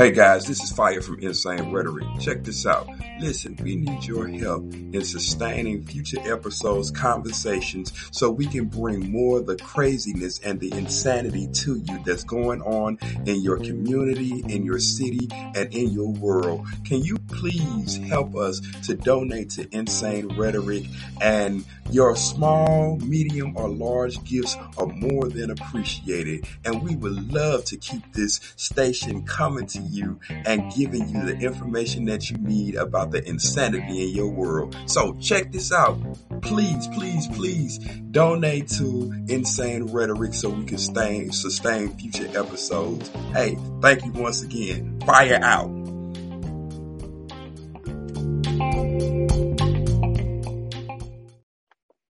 Hey 0.02 0.10
guys, 0.10 0.46
this 0.46 0.60
is 0.60 0.72
Fire 0.72 1.00
from 1.00 1.20
Insane 1.20 1.70
Rhetoric. 1.70 2.04
Check 2.18 2.42
this 2.42 2.66
out. 2.66 2.88
Listen, 3.20 3.56
we 3.62 3.76
need 3.76 4.04
your 4.04 4.26
help 4.26 4.64
in 4.74 5.04
sustaining 5.04 5.86
future 5.86 6.18
episodes, 6.24 6.90
conversations, 6.90 7.92
so 8.10 8.28
we 8.28 8.46
can 8.46 8.64
bring 8.64 9.12
more 9.12 9.38
of 9.38 9.46
the 9.46 9.54
craziness 9.54 10.40
and 10.40 10.58
the 10.58 10.72
insanity 10.72 11.46
to 11.52 11.76
you 11.76 12.02
that's 12.04 12.24
going 12.24 12.60
on 12.62 12.98
in 13.26 13.42
your 13.42 13.58
community, 13.58 14.42
in 14.48 14.64
your 14.64 14.80
city, 14.80 15.28
and 15.54 15.72
in 15.72 15.92
your 15.92 16.10
world. 16.10 16.66
Can 16.84 17.04
you 17.04 17.16
please 17.28 17.98
help 17.98 18.34
us 18.34 18.60
to 18.86 18.96
donate 18.96 19.50
to 19.50 19.68
Insane 19.72 20.36
Rhetoric? 20.36 20.82
And 21.20 21.64
your 21.92 22.16
small, 22.16 22.96
medium, 22.96 23.56
or 23.56 23.68
large 23.68 24.24
gifts 24.24 24.56
are 24.78 24.86
more 24.86 25.28
than 25.28 25.52
appreciated. 25.52 26.44
And 26.64 26.82
we 26.82 26.96
would 26.96 27.32
love 27.32 27.66
to 27.66 27.76
keep 27.76 28.12
this 28.14 28.40
station 28.56 29.24
coming 29.24 29.66
to 29.68 29.78
you 29.92 30.18
and 30.28 30.72
giving 30.72 31.08
you 31.08 31.24
the 31.24 31.38
information 31.38 32.06
that 32.06 32.30
you 32.30 32.38
need 32.38 32.74
about 32.74 33.10
the 33.10 33.26
insanity 33.28 34.02
in 34.02 34.08
your 34.08 34.28
world. 34.28 34.76
So 34.86 35.14
check 35.20 35.52
this 35.52 35.72
out. 35.72 35.98
Please, 36.42 36.88
please, 36.88 37.28
please 37.28 37.78
donate 38.10 38.68
to 38.68 39.12
Insane 39.28 39.86
Rhetoric 39.86 40.34
so 40.34 40.48
we 40.48 40.64
can 40.64 40.78
stay, 40.78 41.28
sustain 41.28 41.96
future 41.96 42.28
episodes. 42.38 43.08
Hey, 43.32 43.56
thank 43.80 44.04
you 44.04 44.12
once 44.12 44.42
again. 44.42 45.00
Fire 45.06 45.40
out. 45.42 45.70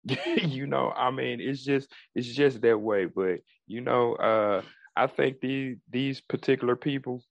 you 0.36 0.66
know, 0.66 0.92
I 0.94 1.10
mean, 1.10 1.40
it's 1.40 1.62
just 1.62 1.90
it's 2.14 2.28
just 2.28 2.60
that 2.62 2.80
way. 2.80 3.06
But 3.06 3.40
you 3.66 3.80
know, 3.80 4.14
uh, 4.14 4.62
I 4.96 5.06
think 5.06 5.40
these 5.40 5.76
these 5.90 6.20
particular 6.20 6.76
people, 6.76 7.22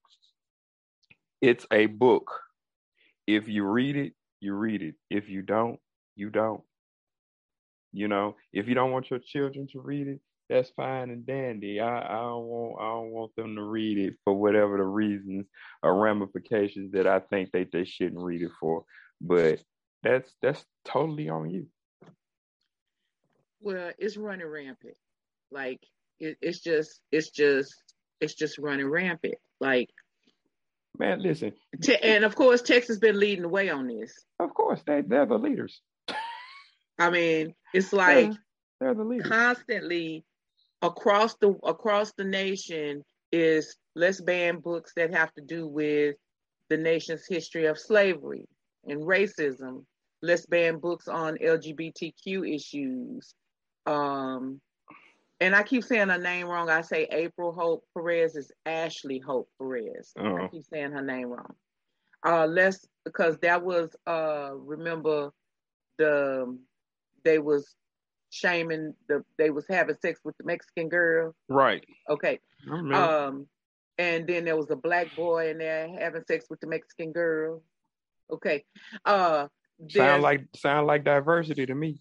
it's 1.42 1.66
a 1.72 1.88
book. 1.88 2.32
If 3.28 3.48
you 3.48 3.66
read 3.66 3.96
it, 3.96 4.14
you 4.39 4.54
read 4.54 4.82
it. 4.82 4.96
If 5.10 5.30
you 5.30 5.42
don't, 5.42 5.80
you 6.16 6.30
don't. 6.30 6.62
You 7.94 8.08
know, 8.08 8.36
if 8.54 8.68
you 8.68 8.76
don't 8.76 8.92
want 8.92 9.10
your 9.10 9.20
children 9.20 9.68
to 9.74 9.82
read 9.82 10.08
it, 10.08 10.22
that's 10.50 10.70
fine 10.72 11.10
and 11.10 11.26
dandy. 11.26 11.80
I, 11.80 12.00
I 12.00 12.22
don't 12.22 12.46
want 12.46 12.82
I 12.82 12.86
don't 12.86 13.12
want 13.12 13.36
them 13.36 13.56
to 13.56 13.64
read 13.64 13.98
it 13.98 14.16
for 14.24 14.34
whatever 14.34 14.78
the 14.78 14.84
reasons 14.84 15.46
or 15.82 16.00
ramifications 16.00 16.92
that 16.94 17.08
I 17.08 17.20
think 17.20 17.52
that 17.52 17.72
they 17.72 17.86
shouldn't 17.86 18.22
read 18.22 18.42
it 18.42 18.52
for. 18.60 18.84
But 19.20 19.62
that's 20.04 20.34
that's 20.42 20.66
totally 20.86 21.30
on 21.30 21.50
you. 21.50 21.68
Well, 23.62 23.92
it's 23.98 24.18
running 24.18 24.48
rampant. 24.48 24.96
Like 25.52 25.80
it, 26.20 26.38
it's 26.42 26.60
just, 26.60 27.02
it's 27.12 27.30
just, 27.30 27.74
it's 28.20 28.34
just 28.34 28.58
running 28.58 28.89
rampant. 28.89 29.36
Like, 29.60 29.89
man, 31.02 31.22
listen. 31.22 31.54
Te- 31.82 31.97
and 31.97 32.24
of 32.24 32.36
course, 32.36 32.62
Texas 32.62 32.99
been 32.99 33.20
leading 33.20 33.41
the 33.41 33.49
way 33.49 33.70
on 33.70 33.88
this. 33.88 34.14
Of 34.39 34.54
course, 34.54 34.82
they 34.86 35.02
they're 35.02 35.26
the 35.26 35.38
leaders. 35.38 35.82
I 36.97 37.10
mean, 37.10 37.56
it's 37.74 37.91
like 37.91 38.28
yeah, 38.28 38.34
they're 38.80 38.93
the 38.93 39.04
leaders. 39.04 39.28
constantly 39.28 40.24
across 40.82 41.36
the 41.41 41.49
across 41.64 42.14
the 42.14 42.24
nation 42.24 43.04
is 43.32 43.76
let's 43.95 44.22
ban 44.22 44.60
books 44.60 44.93
that 44.95 45.14
have 45.14 45.34
to 45.34 45.41
do 45.41 45.68
with 45.68 46.16
the 46.70 46.78
nation's 46.78 47.26
history 47.28 47.66
of 47.66 47.78
slavery 47.80 48.45
and 48.86 49.02
racism. 49.02 49.84
Let's 50.22 50.45
ban 50.45 50.78
books 50.78 51.08
on 51.08 51.38
LGBTQ 51.38 52.56
issues 52.56 53.34
um, 53.88 54.62
and 55.42 55.56
I 55.56 55.64
keep 55.64 55.84
saying 55.84 56.10
her 56.10 56.20
name 56.20 56.48
wrong. 56.48 56.70
I 56.70 56.82
say 56.82 57.08
April 57.12 57.52
Hope 57.52 57.84
Perez 57.94 58.36
is 58.36 58.52
Ashley 58.66 59.20
Hope 59.20 59.50
Perez. 59.58 60.14
Uh-huh. 60.18 60.44
I 60.44 60.48
keep 60.48 60.64
saying 60.64 60.92
her 60.92 61.02
name 61.02 61.30
wrong. 61.30 61.56
Uh, 62.24 62.46
let's 62.46 62.88
because 63.04 63.39
that 63.39 63.64
was 63.64 63.96
uh 64.06 64.52
remember 64.54 65.32
the 65.98 66.58
they 67.26 67.39
was 67.39 67.76
shaming 68.30 68.94
the 69.10 69.24
they 69.39 69.50
was 69.50 69.66
having 69.68 69.96
sex 70.02 70.20
with 70.24 70.38
the 70.38 70.46
Mexican 70.46 70.88
girl. 70.88 71.34
Right. 71.50 71.84
Okay. 72.08 72.39
Um, 72.70 73.48
and 73.98 74.28
then 74.28 74.46
there 74.46 74.56
was 74.56 74.70
a 74.70 74.76
black 74.76 75.16
boy 75.16 75.50
in 75.50 75.58
there 75.58 75.89
having 76.00 76.24
sex 76.28 76.46
with 76.50 76.60
the 76.60 76.68
Mexican 76.68 77.12
girl. 77.12 77.64
Okay. 78.32 78.64
Uh, 79.04 79.48
sound 79.89 80.22
like 80.22 80.46
sound 80.56 80.86
like 80.86 81.04
diversity 81.04 81.66
to 81.66 81.74
me. 81.74 82.00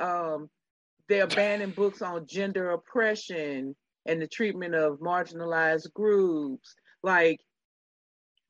Um, 0.00 0.50
they're 1.08 1.26
banning 1.26 1.70
books 1.70 2.02
on 2.02 2.26
gender 2.26 2.70
oppression 2.70 3.74
and 4.06 4.22
the 4.22 4.26
treatment 4.26 4.74
of 4.74 4.98
marginalized 4.98 5.92
groups. 5.92 6.74
Like, 7.02 7.40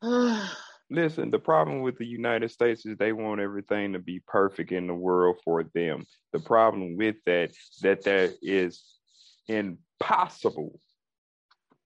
listen, 0.91 1.31
the 1.31 1.39
problem 1.39 1.83
with 1.83 1.99
the 1.99 2.07
United 2.07 2.51
States 2.51 2.87
is 2.87 2.97
they 2.97 3.13
want 3.13 3.41
everything 3.41 3.93
to 3.93 3.99
be 3.99 4.23
perfect 4.27 4.73
in 4.73 4.87
the 4.87 4.95
world 4.95 5.37
for 5.45 5.65
them. 5.75 6.07
The 6.33 6.41
problem 6.41 6.97
with 6.97 7.17
that 7.27 7.53
that 7.83 8.05
that 8.05 8.35
is 8.43 8.85
impossible 9.49 10.81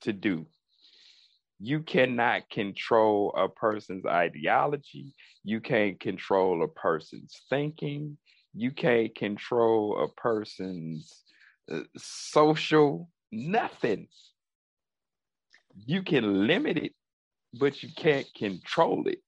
to 0.02 0.14
do. 0.14 0.46
You 1.62 1.82
cannot 1.82 2.50
control 2.50 3.34
a 3.36 3.50
person's 3.50 4.06
ideology. 4.06 5.14
You 5.44 5.60
can't 5.60 6.00
control 6.00 6.64
a 6.64 6.68
person's 6.68 7.36
thinking 7.50 8.18
you 8.54 8.72
can't 8.72 9.14
control 9.16 10.04
a 10.04 10.22
person's 10.22 11.24
uh, 11.72 11.82
social 11.98 13.10
nothing. 13.32 14.08
You 15.86 16.04
can 16.04 16.48
limit 16.48 16.78
it, 16.78 16.94
but 17.54 17.82
you 17.84 17.90
can't 17.96 18.28
control 18.36 19.08
it. 19.08 19.20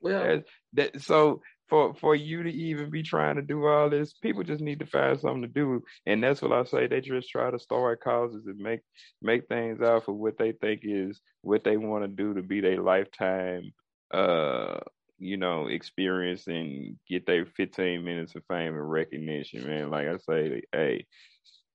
Well, 0.00 0.42
that 0.74 1.00
so 1.00 1.42
for 1.68 1.94
for 1.94 2.14
you 2.14 2.42
to 2.42 2.50
even 2.50 2.90
be 2.90 3.02
trying 3.02 3.36
to 3.36 3.42
do 3.42 3.66
all 3.66 3.90
this, 3.90 4.12
people 4.14 4.42
just 4.42 4.60
need 4.60 4.80
to 4.80 4.86
find 4.86 5.18
something 5.20 5.42
to 5.42 5.48
do, 5.48 5.82
and 6.06 6.22
that's 6.22 6.42
what 6.42 6.52
I 6.52 6.64
say. 6.64 6.86
They 6.86 7.00
just 7.00 7.30
try 7.30 7.50
to 7.50 7.58
start 7.58 8.02
causes 8.02 8.46
and 8.46 8.58
make 8.58 8.80
make 9.22 9.46
things 9.48 9.80
out 9.80 10.04
for 10.04 10.12
what 10.12 10.38
they 10.38 10.52
think 10.52 10.80
is 10.84 11.20
what 11.42 11.64
they 11.64 11.76
want 11.76 12.04
to 12.04 12.08
do 12.08 12.34
to 12.34 12.42
be 12.42 12.60
their 12.60 12.82
lifetime 12.82 13.72
uh 14.12 14.80
you 15.18 15.36
know, 15.36 15.66
experience 15.66 16.46
and 16.46 16.96
get 17.08 17.26
their 17.26 17.46
15 17.46 18.04
minutes 18.04 18.34
of 18.34 18.42
fame 18.48 18.74
and 18.74 18.90
recognition, 18.90 19.66
man. 19.66 19.90
Like 19.90 20.06
I 20.06 20.16
say, 20.18 20.62
hey, 20.72 21.06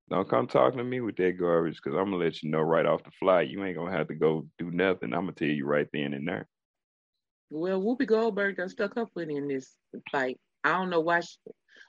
don't 0.09 0.29
come 0.29 0.47
talking 0.47 0.77
to 0.77 0.83
me 0.83 1.01
with 1.01 1.15
that 1.17 1.37
garbage 1.39 1.79
because 1.83 1.97
I'm 1.97 2.11
gonna 2.11 2.23
let 2.23 2.43
you 2.43 2.49
know 2.49 2.61
right 2.61 2.85
off 2.85 3.03
the 3.03 3.11
fly. 3.19 3.41
You 3.41 3.63
ain't 3.63 3.77
gonna 3.77 3.95
have 3.95 4.07
to 4.09 4.15
go 4.15 4.47
do 4.57 4.71
nothing. 4.71 5.13
I'm 5.13 5.21
gonna 5.21 5.33
tell 5.33 5.47
you 5.47 5.65
right 5.65 5.87
then 5.93 6.13
and 6.13 6.27
there. 6.27 6.47
Well, 7.49 7.81
Whoopi 7.81 8.07
Goldberg 8.07 8.57
got 8.57 8.71
stuck 8.71 8.97
up 8.97 9.09
with 9.15 9.29
in 9.29 9.47
this 9.47 9.75
fight. 10.11 10.39
I 10.63 10.73
don't 10.73 10.89
know 10.89 11.01
why. 11.01 11.21
She, 11.21 11.37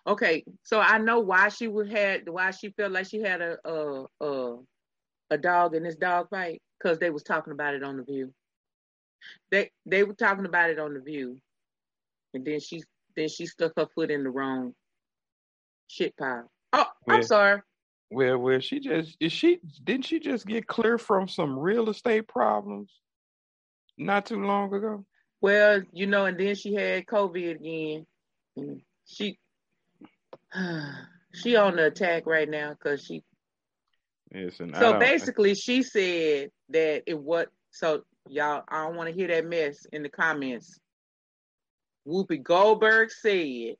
okay, 0.06 0.44
so 0.62 0.80
I 0.80 0.98
know 0.98 1.20
why 1.20 1.48
she 1.48 1.68
would 1.68 1.90
had 1.90 2.28
why 2.28 2.50
she 2.50 2.70
felt 2.70 2.92
like 2.92 3.06
she 3.06 3.20
had 3.20 3.40
a 3.40 3.56
a 3.64 4.04
a, 4.20 4.56
a 5.30 5.38
dog 5.38 5.74
in 5.74 5.82
this 5.82 5.96
dog 5.96 6.28
fight 6.30 6.62
because 6.78 6.98
they 6.98 7.10
was 7.10 7.22
talking 7.22 7.52
about 7.52 7.74
it 7.74 7.82
on 7.82 7.96
the 7.96 8.04
View. 8.04 8.32
They 9.50 9.70
they 9.86 10.04
were 10.04 10.14
talking 10.14 10.46
about 10.46 10.70
it 10.70 10.78
on 10.78 10.94
the 10.94 11.00
View, 11.00 11.40
and 12.34 12.44
then 12.44 12.60
she 12.60 12.82
then 13.16 13.28
she 13.28 13.46
stuck 13.46 13.72
her 13.76 13.86
foot 13.94 14.10
in 14.10 14.24
the 14.24 14.30
wrong 14.30 14.74
shit 15.88 16.16
pile. 16.16 16.50
Oh, 16.72 16.86
I'm 17.08 17.22
sorry. 17.22 17.62
Well, 18.10 18.38
well, 18.38 18.60
she 18.60 18.80
just 18.80 19.16
is 19.20 19.32
she 19.32 19.58
didn't 19.82 20.06
she 20.06 20.20
just 20.20 20.46
get 20.46 20.66
clear 20.66 20.98
from 20.98 21.28
some 21.28 21.58
real 21.58 21.88
estate 21.88 22.28
problems 22.28 22.90
not 23.96 24.26
too 24.26 24.42
long 24.42 24.72
ago? 24.72 25.04
Well, 25.40 25.82
you 25.92 26.06
know, 26.06 26.26
and 26.26 26.38
then 26.38 26.54
she 26.54 26.74
had 26.74 27.06
COVID 27.06 27.56
again. 27.56 28.06
And 28.56 28.80
she 29.04 29.38
she 31.34 31.56
on 31.56 31.76
the 31.76 31.86
attack 31.86 32.26
right 32.26 32.48
now 32.48 32.70
because 32.70 33.04
she. 33.04 33.22
Listen, 34.32 34.74
so 34.74 34.98
basically, 34.98 35.54
she 35.54 35.82
said 35.82 36.50
that 36.70 37.02
it 37.06 37.18
what 37.18 37.50
so 37.70 38.02
y'all. 38.28 38.64
I 38.66 38.84
don't 38.84 38.96
want 38.96 39.08
to 39.08 39.14
hear 39.14 39.28
that 39.28 39.46
mess 39.46 39.86
in 39.92 40.02
the 40.02 40.08
comments. 40.08 40.80
Whoopi 42.06 42.42
Goldberg 42.42 43.10
said 43.10 43.76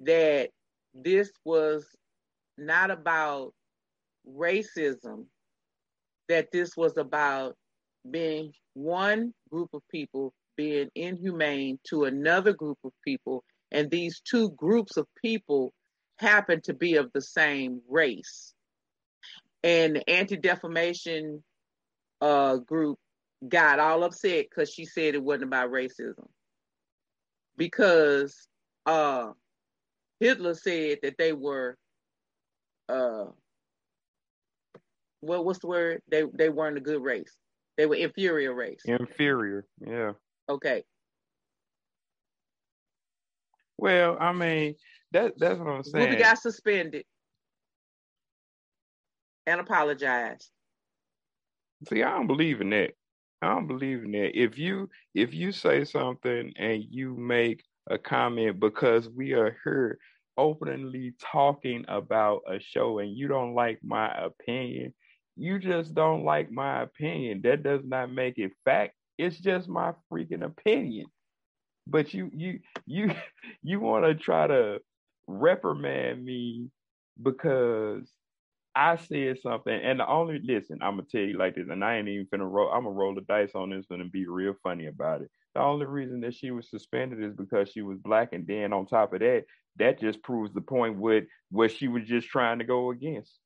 that 0.00 0.50
this 0.94 1.30
was 1.44 1.86
not 2.56 2.90
about 2.90 3.52
racism, 4.28 5.26
that 6.28 6.50
this 6.52 6.76
was 6.76 6.96
about 6.96 7.56
being 8.10 8.52
one 8.74 9.32
group 9.50 9.70
of 9.74 9.82
people 9.90 10.32
being 10.56 10.88
inhumane 10.94 11.78
to 11.88 12.04
another 12.04 12.52
group 12.52 12.78
of 12.84 12.92
people, 13.04 13.44
and 13.70 13.90
these 13.90 14.20
two 14.20 14.50
groups 14.50 14.96
of 14.96 15.06
people 15.22 15.72
happen 16.18 16.60
to 16.62 16.74
be 16.74 16.96
of 16.96 17.10
the 17.12 17.20
same 17.20 17.80
race. 17.88 18.54
And 19.62 19.96
the 19.96 20.10
anti 20.10 20.36
defamation 20.36 21.42
uh, 22.20 22.56
group 22.56 22.98
got 23.46 23.78
all 23.78 24.04
upset 24.04 24.46
because 24.48 24.70
she 24.70 24.84
said 24.84 25.14
it 25.14 25.22
wasn't 25.22 25.44
about 25.44 25.70
racism. 25.70 26.26
Because 27.56 28.48
uh, 28.86 29.32
Hitler 30.20 30.54
said 30.54 30.98
that 31.02 31.16
they 31.18 31.32
were 31.32 31.76
uh, 32.88 33.26
What 35.20 35.44
what's 35.44 35.60
the 35.60 35.68
word? 35.68 36.02
They 36.10 36.24
they 36.34 36.48
weren't 36.50 36.76
a 36.76 36.80
good 36.80 37.02
race. 37.02 37.34
They 37.76 37.86
were 37.86 37.96
inferior 37.96 38.54
race. 38.54 38.82
Inferior, 38.84 39.66
yeah. 39.80 40.12
Okay. 40.48 40.84
Well, 43.78 44.16
I 44.20 44.32
mean, 44.32 44.74
that 45.12 45.32
that's 45.38 45.58
what 45.58 45.68
I'm 45.68 45.82
saying. 45.82 46.12
Whoopi 46.12 46.18
got 46.18 46.38
suspended 46.38 47.04
and 49.46 49.60
apologized. 49.60 50.50
See, 51.88 52.02
I 52.02 52.10
don't 52.10 52.26
believe 52.26 52.60
in 52.60 52.70
that. 52.70 52.92
I 53.44 53.54
don't 53.54 53.66
believe 53.68 54.04
in 54.04 54.12
that. 54.12 54.38
If 54.38 54.58
you 54.58 54.88
if 55.14 55.34
you 55.34 55.52
say 55.52 55.84
something 55.84 56.52
and 56.56 56.84
you 56.90 57.14
make 57.16 57.64
a 57.90 57.98
comment 57.98 58.60
because 58.60 59.08
we 59.10 59.32
are 59.34 59.56
here 59.64 59.98
openly 60.36 61.14
talking 61.20 61.84
about 61.88 62.42
a 62.48 62.58
show 62.58 62.98
and 63.00 63.16
you 63.16 63.28
don't 63.28 63.54
like 63.54 63.80
my 63.84 64.12
opinion, 64.16 64.94
you 65.36 65.58
just 65.58 65.94
don't 65.94 66.24
like 66.24 66.50
my 66.50 66.82
opinion. 66.82 67.42
That 67.44 67.62
does 67.62 67.82
not 67.84 68.12
make 68.12 68.38
it 68.38 68.52
fact. 68.64 68.94
It's 69.18 69.38
just 69.38 69.68
my 69.68 69.92
freaking 70.10 70.44
opinion. 70.44 71.06
But 71.86 72.14
you 72.14 72.30
you 72.32 72.60
you 72.86 73.14
you 73.62 73.80
want 73.80 74.06
to 74.06 74.14
try 74.14 74.46
to 74.46 74.80
reprimand 75.26 76.24
me 76.24 76.70
because 77.22 78.10
I 78.76 78.96
said 78.96 79.38
something, 79.40 79.72
and 79.72 80.00
the 80.00 80.08
only 80.08 80.40
listen, 80.42 80.78
I'm 80.82 80.96
gonna 80.96 81.06
tell 81.10 81.20
you 81.20 81.38
like 81.38 81.54
this, 81.54 81.68
and 81.70 81.84
I 81.84 81.96
ain't 81.96 82.08
even 82.08 82.26
finna 82.26 82.50
roll. 82.50 82.70
I'm 82.70 82.84
gonna 82.84 82.96
roll 82.96 83.14
the 83.14 83.20
dice 83.20 83.54
on 83.54 83.70
this 83.70 83.86
and 83.90 84.10
be 84.10 84.26
real 84.26 84.54
funny 84.62 84.86
about 84.86 85.22
it. 85.22 85.30
The 85.54 85.60
only 85.60 85.86
reason 85.86 86.20
that 86.22 86.34
she 86.34 86.50
was 86.50 86.68
suspended 86.68 87.22
is 87.22 87.34
because 87.34 87.70
she 87.70 87.82
was 87.82 87.98
black, 87.98 88.32
and 88.32 88.46
then 88.46 88.72
on 88.72 88.86
top 88.86 89.12
of 89.12 89.20
that, 89.20 89.44
that 89.76 90.00
just 90.00 90.22
proves 90.22 90.52
the 90.52 90.60
point 90.60 90.98
with 90.98 91.24
what 91.50 91.70
she 91.70 91.86
was 91.86 92.04
just 92.04 92.28
trying 92.28 92.58
to 92.58 92.64
go 92.64 92.90
against. 92.90 93.38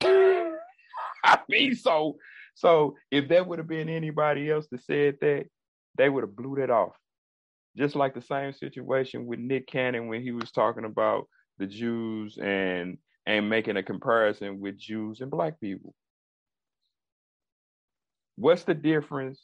I 0.02 1.38
mean, 1.48 1.74
so 1.74 2.16
so 2.54 2.96
if 3.10 3.28
that 3.28 3.46
would 3.46 3.58
have 3.58 3.68
been 3.68 3.88
anybody 3.88 4.50
else 4.50 4.66
that 4.70 4.84
said 4.84 5.16
that, 5.20 5.46
they 5.96 6.08
would 6.08 6.22
have 6.22 6.36
blew 6.36 6.56
that 6.56 6.70
off. 6.70 6.96
Just 7.76 7.94
like 7.94 8.14
the 8.14 8.22
same 8.22 8.52
situation 8.52 9.26
with 9.26 9.38
Nick 9.38 9.66
Cannon 9.66 10.08
when 10.08 10.22
he 10.22 10.32
was 10.32 10.50
talking 10.50 10.84
about 10.84 11.28
the 11.58 11.66
Jews 11.66 12.38
and 12.38 12.98
and 13.26 13.48
making 13.48 13.76
a 13.76 13.82
comparison 13.82 14.60
with 14.60 14.78
Jews 14.78 15.20
and 15.20 15.30
black 15.30 15.60
people. 15.60 15.94
What's 18.36 18.64
the 18.64 18.74
difference 18.74 19.40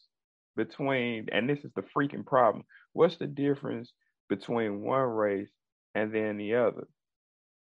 between, 0.56 1.28
and 1.30 1.48
this 1.48 1.64
is 1.64 1.70
the 1.74 1.82
freaking 1.82 2.26
problem, 2.26 2.64
what's 2.92 3.16
the 3.16 3.26
difference 3.26 3.92
between 4.28 4.80
one 4.80 5.00
race 5.00 5.50
and 5.94 6.12
then 6.12 6.36
the 6.36 6.56
other? 6.56 6.88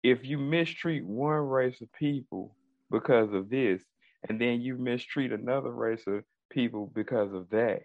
If 0.01 0.23
you 0.23 0.37
mistreat 0.37 1.05
one 1.05 1.41
race 1.41 1.81
of 1.81 1.91
people 1.93 2.55
because 2.89 3.33
of 3.33 3.49
this, 3.49 3.83
and 4.27 4.39
then 4.39 4.61
you 4.61 4.77
mistreat 4.77 5.31
another 5.31 5.71
race 5.71 6.03
of 6.07 6.23
people 6.49 6.91
because 6.93 7.33
of 7.33 7.49
that, 7.49 7.81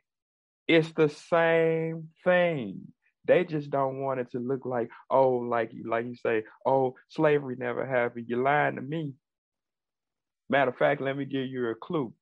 it's 0.67 0.93
the 0.93 1.09
same 1.09 2.09
thing. 2.23 2.93
They 3.27 3.45
just 3.45 3.70
don't 3.70 4.01
want 4.01 4.20
it 4.20 4.31
to 4.33 4.39
look 4.39 4.66
like, 4.66 4.91
oh, 5.11 5.31
like 5.31 5.72
like 5.85 6.07
you 6.07 6.16
say, 6.16 6.45
oh, 6.66 6.95
slavery 7.09 7.57
never 7.59 7.87
happened. 7.87 8.27
You're 8.29 8.43
lying 8.43 8.77
to 8.77 8.83
me. 8.83 9.14
Matter 10.51 10.70
of 10.70 10.77
fact, 10.77 11.01
let 11.01 11.16
me 11.16 11.25
give 11.25 11.47
you 11.47 11.70
a 11.70 11.75
clue. 11.75 12.12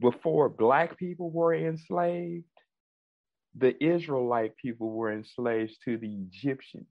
Before 0.00 0.48
black 0.48 0.98
people 0.98 1.30
were 1.30 1.54
enslaved, 1.54 2.44
the 3.54 3.82
Israelite 3.84 4.56
people 4.56 4.90
were 4.90 5.12
enslaved 5.12 5.76
to 5.84 5.98
the 5.98 6.08
Egyptians, 6.08 6.88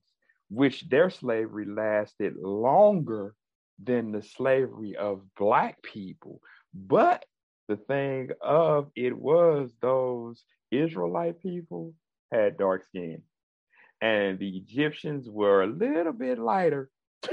which 0.50 0.88
their 0.90 1.10
slavery 1.10 1.66
lasted 1.66 2.36
longer 2.38 3.34
than 3.82 4.12
the 4.12 4.22
slavery 4.22 4.96
of 4.96 5.24
black 5.36 5.82
people. 5.82 6.40
But 6.74 7.26
the 7.68 7.78
thing 7.78 8.30
of 8.42 8.92
it 8.96 9.18
was 9.18 9.72
those 9.82 10.44
Israelite 10.70 11.42
people 11.42 11.96
had 12.32 12.58
dark 12.58 12.84
skin 12.86 13.24
and 14.02 14.40
the 14.40 14.58
Egyptians 14.58 15.30
were 15.30 15.64
a 15.64 15.68
little 15.68 16.14
bit 16.14 16.40
lighter 16.40 16.90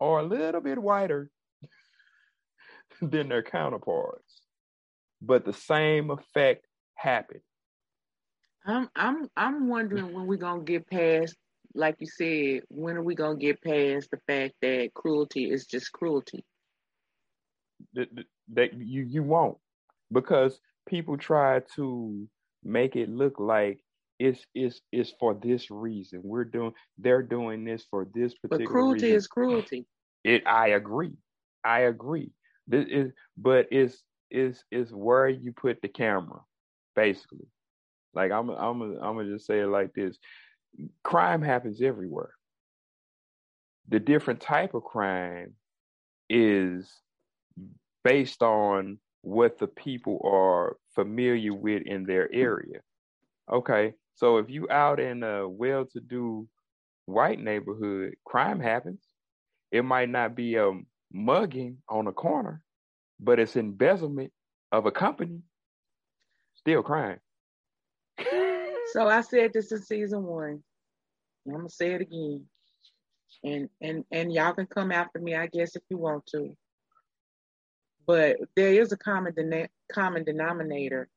or 0.00 0.20
a 0.20 0.24
little 0.24 0.60
bit 0.60 0.78
whiter 0.78 1.30
than 3.02 3.28
their 3.28 3.42
counterparts. 3.42 4.42
But 5.20 5.44
the 5.44 5.52
same 5.52 6.10
effect 6.10 6.66
happened. 6.94 7.42
I'm 8.64 8.88
I'm 8.94 9.28
I'm 9.36 9.68
wondering 9.68 10.12
when 10.12 10.26
we're 10.26 10.36
gonna 10.36 10.62
get 10.62 10.88
past, 10.88 11.36
like 11.74 11.96
you 11.98 12.06
said, 12.06 12.62
when 12.68 12.96
are 12.96 13.02
we 13.02 13.14
gonna 13.14 13.36
get 13.36 13.62
past 13.62 14.10
the 14.10 14.18
fact 14.26 14.54
that 14.62 14.90
cruelty 14.94 15.50
is 15.50 15.66
just 15.66 15.92
cruelty? 15.92 16.44
That, 17.94 18.08
that 18.54 18.74
you 18.74 19.02
you 19.02 19.22
won't 19.22 19.58
because 20.12 20.60
people 20.88 21.16
try 21.16 21.60
to 21.76 22.28
make 22.64 22.94
it 22.96 23.08
look 23.08 23.38
like 23.38 23.80
it's 24.22 24.46
it's 24.54 24.80
it's 24.92 25.12
for 25.18 25.34
this 25.34 25.70
reason. 25.70 26.20
We're 26.22 26.44
doing 26.44 26.72
they're 26.96 27.22
doing 27.22 27.64
this 27.64 27.84
for 27.90 28.06
this 28.14 28.32
particular 28.34 28.64
But 28.64 28.70
cruelty 28.70 29.06
reason. 29.06 29.16
is 29.16 29.26
cruelty. 29.26 29.86
It 30.22 30.46
I 30.46 30.68
agree. 30.68 31.14
I 31.64 31.80
agree. 31.80 32.30
This 32.68 32.86
is 32.88 33.12
but 33.36 33.66
it's 33.72 34.02
is 34.30 34.62
is 34.70 34.90
where 34.92 35.28
you 35.28 35.52
put 35.52 35.82
the 35.82 35.88
camera, 35.88 36.40
basically. 36.94 37.48
Like 38.14 38.30
I'm 38.30 38.48
I'm 38.50 38.80
I'm 38.82 39.16
gonna 39.16 39.32
just 39.32 39.46
say 39.46 39.60
it 39.60 39.66
like 39.66 39.92
this. 39.92 40.16
Crime 41.02 41.42
happens 41.42 41.82
everywhere. 41.82 42.30
The 43.88 43.98
different 43.98 44.40
type 44.40 44.74
of 44.74 44.84
crime 44.84 45.54
is 46.30 46.88
based 48.04 48.42
on 48.42 48.98
what 49.22 49.58
the 49.58 49.66
people 49.66 50.20
are 50.24 50.76
familiar 50.94 51.52
with 51.52 51.82
in 51.82 52.04
their 52.04 52.32
area. 52.32 52.80
Okay, 53.50 53.94
so 54.14 54.38
if 54.38 54.50
you 54.50 54.68
out 54.70 55.00
in 55.00 55.22
a 55.22 55.48
well-to-do 55.48 56.48
white 57.06 57.40
neighborhood, 57.40 58.14
crime 58.24 58.60
happens. 58.60 59.00
It 59.70 59.84
might 59.84 60.08
not 60.08 60.34
be 60.34 60.56
a 60.56 60.70
mugging 61.12 61.78
on 61.88 62.06
a 62.06 62.12
corner, 62.12 62.62
but 63.18 63.38
it's 63.38 63.56
embezzlement 63.56 64.32
of 64.70 64.86
a 64.86 64.90
company. 64.90 65.40
Still 66.56 66.82
crime. 66.82 67.18
So 68.92 69.08
I 69.08 69.22
said 69.22 69.52
this 69.52 69.72
in 69.72 69.80
season 69.82 70.22
one. 70.22 70.62
I'm 71.46 71.52
gonna 71.54 71.70
say 71.70 71.92
it 71.92 72.02
again. 72.02 72.44
And 73.42 73.68
and 73.80 74.04
and 74.12 74.32
y'all 74.32 74.52
can 74.52 74.66
come 74.66 74.92
after 74.92 75.18
me, 75.18 75.34
I 75.34 75.46
guess, 75.46 75.74
if 75.74 75.82
you 75.88 75.96
want 75.96 76.26
to. 76.26 76.54
But 78.06 78.36
there 78.54 78.74
is 78.74 78.92
a 78.92 78.96
common 78.96 79.34
common 79.90 80.24
denominator 80.24 81.08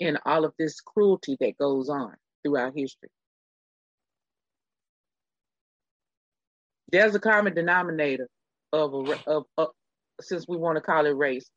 in 0.00 0.18
all 0.24 0.44
of 0.44 0.52
this 0.58 0.80
cruelty 0.80 1.36
that 1.40 1.56
goes 1.58 1.88
on 1.88 2.14
throughout 2.44 2.72
history. 2.76 3.08
There's 6.90 7.14
a 7.14 7.20
common 7.20 7.54
denominator 7.54 8.28
of 8.72 8.94
a 8.94 9.30
of, 9.56 9.68
since 10.20 10.46
we 10.46 10.56
want 10.56 10.76
to 10.76 10.82
call 10.82 11.06
it 11.06 11.16
race 11.16 11.48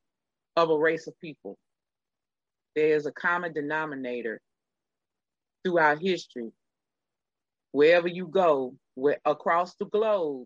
of 0.55 0.69
a 0.69 0.77
race 0.77 1.07
of 1.07 1.19
people. 1.19 1.57
There's 2.75 3.05
a 3.05 3.11
common 3.11 3.53
denominator 3.53 4.39
throughout 5.63 5.99
history. 5.99 6.51
Wherever 7.71 8.07
you 8.07 8.27
go, 8.27 8.75
where 8.95 9.19
across 9.25 9.75
the 9.75 9.85
globe, 9.85 10.45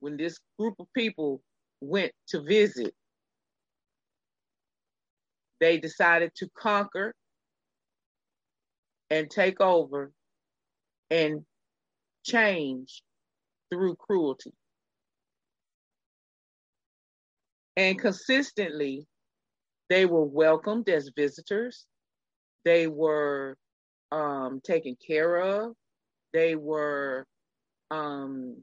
when 0.00 0.16
this 0.16 0.38
group 0.58 0.74
of 0.78 0.86
people 0.94 1.40
went 1.80 2.12
to 2.28 2.42
visit, 2.42 2.94
they 5.60 5.78
decided 5.78 6.32
to 6.36 6.48
conquer 6.56 7.14
and 9.10 9.30
take 9.30 9.60
over 9.60 10.12
and 11.10 11.44
change 12.24 13.02
through 13.70 13.96
cruelty. 13.96 14.52
And 17.76 17.98
consistently, 17.98 19.06
they 19.88 20.04
were 20.04 20.24
welcomed 20.24 20.88
as 20.88 21.10
visitors. 21.16 21.86
They 22.64 22.86
were 22.86 23.56
um, 24.10 24.60
taken 24.64 24.96
care 25.06 25.36
of. 25.38 25.74
They 26.32 26.56
were 26.56 27.24
um, 27.90 28.56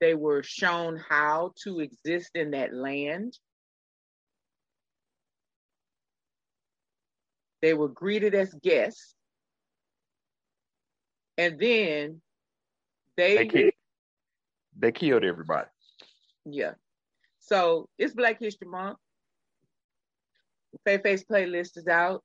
they 0.00 0.14
were 0.14 0.42
shown 0.42 0.96
how 1.08 1.52
to 1.64 1.80
exist 1.80 2.30
in 2.34 2.50
that 2.52 2.74
land. 2.74 3.38
They 7.62 7.74
were 7.74 7.88
greeted 7.88 8.34
as 8.34 8.54
guests. 8.62 9.14
And 11.36 11.58
then 11.58 12.20
they, 13.16 13.36
They 13.36 13.46
killed, 13.46 13.72
they 14.78 14.92
killed 14.92 15.24
everybody. 15.24 15.68
yeah. 16.44 16.72
So 17.40 17.88
it's 17.98 18.14
Black 18.14 18.38
History 18.40 18.68
Month. 18.68 18.98
Face 20.84 21.24
playlist 21.24 21.76
is 21.76 21.86
out. 21.86 22.22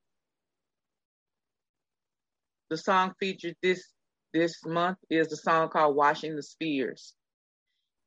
The 2.70 2.78
song 2.78 3.14
featured 3.20 3.56
this 3.62 3.90
this 4.34 4.66
month 4.66 4.98
is 5.10 5.28
the 5.30 5.38
song 5.38 5.70
called 5.70 5.96
Washing 5.96 6.36
the 6.36 6.44
Spears. 6.44 7.14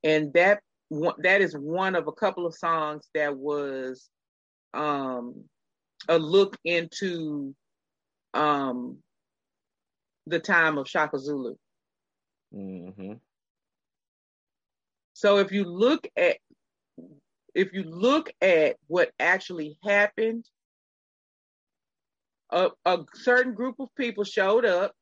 And 0.02 0.32
that 0.34 0.60
one, 0.88 1.14
that 1.22 1.40
is 1.40 1.54
one 1.54 1.94
of 1.94 2.08
a 2.08 2.12
couple 2.12 2.46
of 2.46 2.54
songs 2.54 3.08
that 3.14 3.36
was 3.36 4.08
um, 4.74 5.44
a 6.09 6.18
look 6.18 6.57
into 6.64 7.55
um, 8.34 8.99
the 10.26 10.38
time 10.38 10.78
of 10.78 10.88
Shaka 10.88 11.18
Zulu. 11.18 11.55
Mm-hmm. 12.55 13.14
So 15.14 15.38
if 15.38 15.53
you 15.53 15.64
look 15.64 16.07
at 16.16 16.36
if 17.55 17.72
you 17.72 17.84
look 17.84 18.30
at 18.42 18.76
what 18.86 19.11
actually 19.18 19.78
happened, 19.82 20.44
a, 22.51 22.68
a 22.84 22.99
certain 23.14 23.55
group 23.55 23.76
of 23.80 23.88
people 23.97 24.24
showed 24.24 24.64
up. 24.64 24.92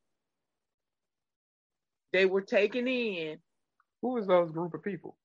They 2.13 2.25
were 2.25 2.41
taken 2.41 2.87
in. 2.87 3.37
Who 4.01 4.13
was 4.13 4.27
those 4.27 4.51
group 4.51 4.73
of 4.73 4.83
people? 4.83 5.17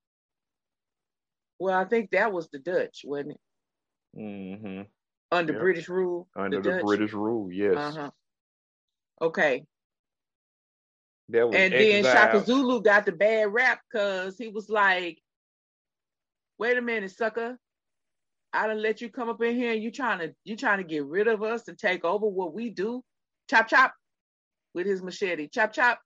Well, 1.59 1.79
I 1.79 1.85
think 1.85 2.11
that 2.11 2.33
was 2.33 2.49
the 2.49 2.59
Dutch, 2.59 3.03
wasn't 3.05 3.33
it? 3.33 3.41
Mm-hmm. 4.19 4.83
Under 5.33 5.53
Yep. 5.53 5.61
British 5.61 5.89
rule. 5.89 6.29
Under 6.35 6.61
the, 6.61 6.71
Dutch? 6.71 6.85
British 6.85 7.13
rule, 7.13 7.53
yes. 7.53 7.77
Uh-huh. 7.77 8.11
Okay. 9.23 9.65
That 11.29 11.47
was 11.47 11.57
And 11.57 11.73
then. 11.73 12.03
Shaka 12.03 12.45
Zulu 12.45 12.83
got 12.83 13.07
the 13.07 13.13
bad 13.13 13.53
rap 13.53 13.81
because 13.91 14.37
he 14.37 14.49
was 14.49 14.69
like, 14.69 15.21
wait 16.59 16.77
a 16.77 16.83
minute, 16.83 17.13
sucker. 17.13 17.57
I 18.53 18.67
done 18.67 18.83
let 18.83 19.01
you 19.01 19.09
come 19.11 19.29
up 19.29 19.41
in 19.43 19.55
here 19.55 19.73
and 19.73 19.83
you 19.83 19.93
trying 19.93 20.19
to 20.19 20.35
you 20.43 20.57
trying 20.57 20.79
to 20.79 20.85
get 20.85 21.07
rid 21.07 21.29
of 21.29 21.43
us 21.43 21.69
and 21.69 21.79
take 21.79 22.05
over 22.05 22.27
what 22.27 22.53
we 22.53 22.71
do. 22.71 23.05
Chop 23.49 23.69
chop 23.69 23.95
with 24.75 24.87
his 24.87 25.03
machete. 25.03 25.47
Chop 25.47 25.73
chop. 25.73 26.01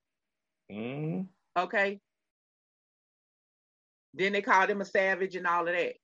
Mhm. 0.70 1.28
Okay. 1.56 2.00
Then 4.12 4.32
they 4.32 4.42
called 4.42 4.68
him 4.68 4.82
a 4.82 4.84
savage 4.84 5.36
and 5.36 5.46
all 5.46 5.66
of 5.66 5.74
that. 5.74 5.94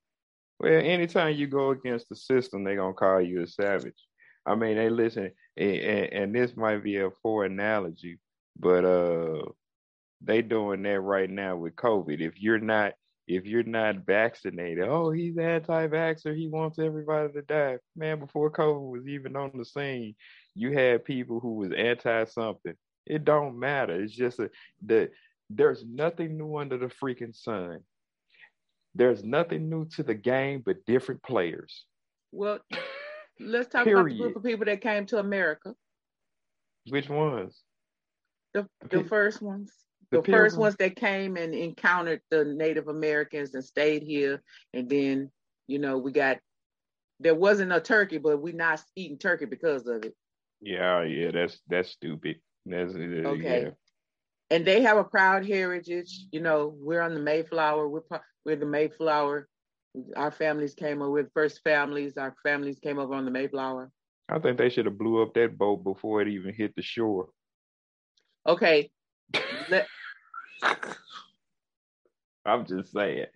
Well, 0.61 0.83
anytime 0.85 1.37
you 1.37 1.47
go 1.47 1.71
against 1.71 2.11
the 2.11 2.17
system, 2.17 2.65
they're 2.65 2.77
gonna 2.77 2.93
call 2.93 3.23
you 3.23 3.43
a 3.43 3.47
savage. 3.47 3.95
I 4.45 4.55
mean, 4.55 4.77
they 4.77 4.91
listen, 4.91 5.33
and, 5.57 5.71
and, 5.71 6.13
and 6.13 6.35
this 6.35 6.55
might 6.55 6.85
be 6.85 6.99
a 6.99 7.09
poor 7.09 7.47
analogy, 7.47 8.19
but 8.59 8.85
uh, 8.85 9.43
they 10.21 10.43
doing 10.43 10.83
that 10.83 11.01
right 11.01 11.31
now 11.31 11.57
with 11.57 11.77
COVID. 11.77 12.21
If 12.21 12.39
you're 12.39 12.59
not, 12.59 12.93
if 13.27 13.47
you're 13.47 13.63
not 13.63 14.05
vaccinated, 14.05 14.87
oh, 14.87 15.11
he's 15.11 15.39
anti-vaxxer. 15.39 16.37
He 16.37 16.49
wants 16.49 16.79
everybody 16.79 17.33
to 17.33 17.43
die. 17.43 17.79
Man, 17.97 18.19
before 18.19 18.51
COVID 18.51 18.91
was 18.91 19.09
even 19.09 19.37
on 19.37 19.53
the 19.55 19.65
scene, 19.65 20.15
you 20.55 20.73
had 20.73 21.07
people 21.07 21.41
who 21.41 21.55
was 21.55 21.73
anti 21.73 22.25
something. 22.25 22.75
It 23.07 23.25
don't 23.25 23.59
matter. 23.59 24.03
It's 24.03 24.15
just 24.15 24.41
the 24.85 25.11
there's 25.49 25.85
nothing 25.87 26.37
new 26.37 26.59
under 26.59 26.77
the 26.77 26.93
freaking 27.03 27.35
sun. 27.35 27.81
There's 28.95 29.23
nothing 29.23 29.71
new 29.71 29.87
to 29.91 30.03
the 30.03 30.15
game 30.15 30.63
but 30.65 30.85
different 30.87 31.23
players. 31.23 31.85
Well, 32.33 32.59
let's 33.39 33.69
talk 33.69 33.87
about 33.87 34.09
the 34.09 34.17
group 34.19 34.37
of 34.37 34.43
people 34.43 34.67
that 34.67 34.81
came 34.81 35.07
to 35.07 35.19
America. 35.19 35.75
Which 36.89 37.09
ones? 37.09 37.61
The, 38.55 38.67
The 38.91 38.99
the 39.03 39.05
first 39.05 39.43
ones. 39.43 39.73
the 40.11 40.23
The, 40.23 40.33
first 40.33 40.59
ones 40.59 40.77
that 40.77 40.97
came 40.97 41.37
and 41.37 41.55
encountered 41.55 42.21
the 42.31 42.45
Native 42.45 42.89
Americans 42.89 43.55
and 43.55 43.65
stayed 43.65 44.03
here. 44.03 44.43
And 44.75 44.89
then, 44.89 45.31
you 45.69 45.79
know, 45.79 45.99
we 45.99 46.11
got 46.13 46.39
there 47.21 47.35
wasn't 47.35 47.73
a 47.73 47.81
turkey, 47.81 48.19
but 48.19 48.41
we 48.41 48.53
not 48.53 48.83
eating 48.97 49.19
turkey 49.19 49.45
because 49.45 49.87
of 49.87 50.05
it. 50.05 50.15
Yeah, 50.61 51.03
yeah, 51.03 51.31
that's 51.31 51.61
that's 51.69 51.91
stupid. 51.91 52.41
That's 52.67 52.95
uh, 52.95 52.99
Okay. 52.99 53.63
yeah. 53.63 53.71
And 54.51 54.65
they 54.65 54.83
have 54.83 54.97
a 54.97 55.05
proud 55.05 55.47
heritage. 55.47 56.27
You 56.33 56.41
know, 56.41 56.75
we're 56.79 57.03
on 57.03 57.15
the 57.15 57.21
Mayflower. 57.21 57.89
We're 57.89 58.03
we're 58.45 58.57
the 58.57 58.67
Mayflower. 58.67 59.49
Our 60.17 60.31
families 60.31 60.75
came 60.75 61.03
over. 61.03 61.11
We're 61.11 61.23
the 61.25 61.31
first 61.35 61.61
families. 61.63 62.17
Our 62.17 62.35
families 62.43 62.79
came 62.81 62.99
over 62.99 63.15
on 63.15 63.25
the 63.25 63.31
Mayflower. 63.31 63.91
I 64.29 64.39
think 64.39 64.59
they 64.59 64.71
should 64.71 64.87
have 64.87 64.99
blew 64.99 65.23
up 65.23 65.35
that 65.35 65.59
boat 65.59 65.83
before 65.83 66.23
it 66.23 66.29
even 66.29 66.55
hit 66.55 66.75
the 66.77 66.83
shore. 66.83 67.29
Okay. 68.47 68.91
Let, 69.69 69.87
I'm 72.47 72.67
just 72.67 72.93
saying. 72.93 73.27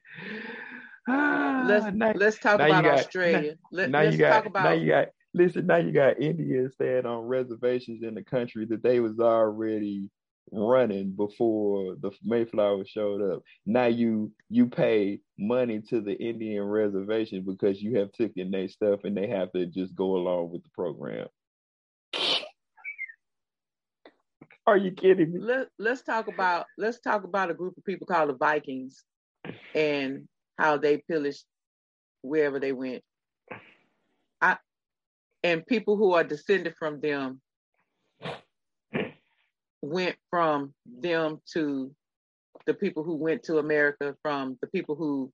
Ah, 1.08 1.64
let's 1.68 1.94
now, 1.94 2.12
let's 2.14 2.38
talk 2.38 2.58
now 2.58 2.66
about 2.66 2.84
got- 2.84 2.98
Australia. 2.98 3.54
Let, 3.70 3.90
now 3.90 4.02
let's 4.02 4.12
you 4.12 4.18
got 4.18 4.30
talk 4.30 4.46
about 4.46 4.64
now 4.64 4.72
you 4.72 4.88
got 4.88 5.08
listen 5.34 5.66
now 5.66 5.76
you 5.76 5.92
got 5.92 6.20
Indians 6.20 6.74
staying 6.74 7.06
on 7.06 7.22
reservations 7.24 8.02
in 8.02 8.14
the 8.14 8.22
country 8.22 8.64
that 8.66 8.82
they 8.82 9.00
was 9.00 9.18
already 9.18 10.10
running 10.54 11.10
before 11.10 11.96
the 12.00 12.10
Mayflower 12.22 12.84
showed 12.86 13.22
up. 13.32 13.42
Now 13.66 13.86
you 13.86 14.32
you 14.48 14.66
pay 14.66 15.20
money 15.38 15.80
to 15.90 16.00
the 16.00 16.14
Indian 16.14 16.64
reservation 16.64 17.44
because 17.46 17.82
you 17.82 17.98
have 17.98 18.12
taken 18.12 18.50
their 18.50 18.68
stuff 18.68 19.00
and 19.04 19.16
they 19.16 19.28
have 19.28 19.52
to 19.52 19.66
just 19.66 19.94
go 19.94 20.16
along 20.16 20.50
with 20.52 20.62
the 20.62 20.70
program. 20.70 21.26
Are 24.66 24.76
you 24.78 24.92
kidding 24.92 25.32
me? 25.32 25.40
let, 25.40 25.68
let's 25.78 26.02
talk 26.02 26.28
about 26.28 26.66
let's 26.78 27.00
talk 27.00 27.24
about 27.24 27.50
a 27.50 27.54
group 27.54 27.76
of 27.76 27.84
people 27.84 28.06
called 28.06 28.30
the 28.30 28.34
Vikings 28.34 29.04
and 29.74 30.26
how 30.58 30.78
they 30.78 30.98
pillaged 30.98 31.44
wherever 32.22 32.58
they 32.58 32.72
went. 32.72 33.02
I 34.40 34.56
and 35.42 35.66
people 35.66 35.96
who 35.96 36.12
are 36.12 36.24
descended 36.24 36.74
from 36.78 37.00
them 37.00 37.40
went 39.84 40.16
from 40.30 40.74
them 40.86 41.40
to 41.52 41.94
the 42.66 42.74
people 42.74 43.02
who 43.04 43.16
went 43.16 43.42
to 43.44 43.58
America, 43.58 44.16
from 44.22 44.56
the 44.60 44.66
people 44.68 44.94
who 44.94 45.32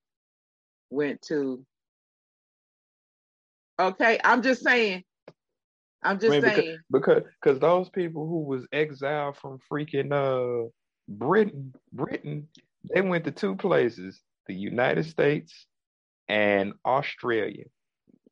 went 0.91 1.23
to 1.23 1.65
Okay, 3.81 4.19
I'm 4.23 4.43
just 4.43 4.63
saying. 4.63 5.05
I'm 6.03 6.19
just 6.19 6.37
I 6.37 6.41
mean, 6.41 6.55
saying. 6.55 6.79
because 6.91 7.23
because 7.43 7.59
those 7.61 7.89
people 7.89 8.27
who 8.27 8.41
was 8.41 8.67
exiled 8.73 9.37
from 9.39 9.59
freaking 9.71 10.13
uh 10.13 10.69
Britain 11.09 11.75
Britain 11.93 12.49
they 12.95 13.01
went 13.01 13.25
to 13.25 13.31
two 13.31 13.57
places 13.57 14.21
the 14.47 14.55
United 14.55 15.05
States 15.07 15.67
and 16.29 16.73
Australia 16.85 17.65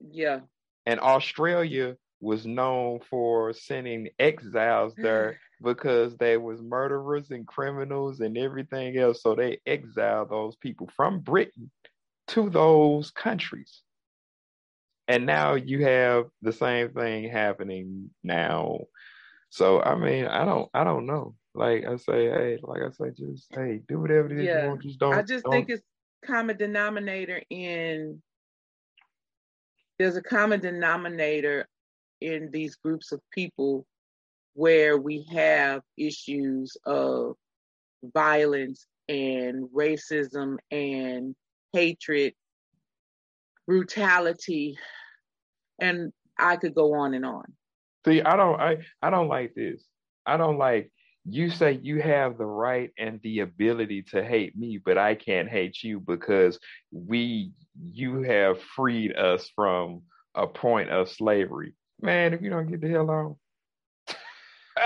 Yeah. 0.00 0.40
and 0.86 1.00
Australia 1.00 1.96
was 2.20 2.46
known 2.46 3.00
for 3.08 3.52
sending 3.52 4.08
exiles 4.18 4.94
there 4.96 5.38
because 5.62 6.16
they 6.16 6.36
was 6.36 6.60
murderers 6.62 7.30
and 7.30 7.46
criminals 7.46 8.20
and 8.20 8.36
everything 8.38 8.96
else. 8.98 9.22
So 9.22 9.34
they 9.34 9.60
exiled 9.66 10.30
those 10.30 10.56
people 10.56 10.88
from 10.96 11.20
Britain 11.20 11.70
to 12.28 12.48
those 12.50 13.10
countries. 13.10 13.82
And 15.08 15.24
now 15.26 15.54
you 15.54 15.84
have 15.84 16.26
the 16.42 16.52
same 16.52 16.90
thing 16.90 17.28
happening 17.30 18.10
now. 18.22 18.80
So 19.50 19.80
i 19.82 19.94
mean 19.94 20.26
i 20.26 20.44
don't 20.44 20.68
i 20.74 20.84
don't 20.84 21.06
know. 21.06 21.34
Like 21.54 21.86
i 21.86 21.96
say 21.96 22.26
hey 22.28 22.58
like 22.62 22.82
i 22.82 22.90
say 22.90 23.10
just 23.16 23.46
hey 23.54 23.80
do 23.88 23.98
whatever 23.98 24.30
it 24.30 24.38
is 24.40 24.44
Yeah. 24.46 24.62
you 24.64 24.68
want. 24.68 24.82
Just 24.82 24.98
don't 24.98 25.14
I 25.14 25.22
just 25.22 25.44
don't- 25.44 25.52
think 25.52 25.70
it's 25.70 25.82
common 26.24 26.56
denominator 26.58 27.40
in 27.48 28.20
there's 29.98 30.16
a 30.16 30.22
common 30.22 30.60
denominator 30.60 31.66
in 32.20 32.50
these 32.50 32.76
groups 32.76 33.10
of 33.12 33.20
people 33.32 33.86
where 34.58 34.98
we 34.98 35.24
have 35.32 35.82
issues 35.96 36.76
of 36.84 37.36
violence 38.02 38.88
and 39.08 39.68
racism 39.68 40.56
and 40.72 41.36
hatred, 41.72 42.34
brutality, 43.68 44.76
and 45.80 46.12
I 46.36 46.56
could 46.56 46.74
go 46.74 46.94
on 46.94 47.14
and 47.14 47.24
on. 47.24 47.44
See, 48.04 48.20
I 48.20 48.34
don't 48.34 48.60
I 48.60 48.78
I 49.00 49.10
don't 49.10 49.28
like 49.28 49.54
this. 49.54 49.84
I 50.26 50.36
don't 50.36 50.58
like 50.58 50.90
you 51.24 51.50
say 51.50 51.78
you 51.80 52.02
have 52.02 52.36
the 52.36 52.44
right 52.44 52.90
and 52.98 53.20
the 53.22 53.40
ability 53.40 54.02
to 54.10 54.24
hate 54.24 54.58
me, 54.58 54.80
but 54.84 54.98
I 54.98 55.14
can't 55.14 55.48
hate 55.48 55.84
you 55.84 56.00
because 56.00 56.58
we 56.90 57.52
you 57.80 58.22
have 58.22 58.60
freed 58.60 59.14
us 59.14 59.48
from 59.54 60.02
a 60.34 60.48
point 60.48 60.90
of 60.90 61.08
slavery. 61.08 61.74
Man, 62.00 62.34
if 62.34 62.42
you 62.42 62.50
don't 62.50 62.66
get 62.66 62.80
the 62.80 62.88
hell 62.88 63.08
on. 63.08 63.36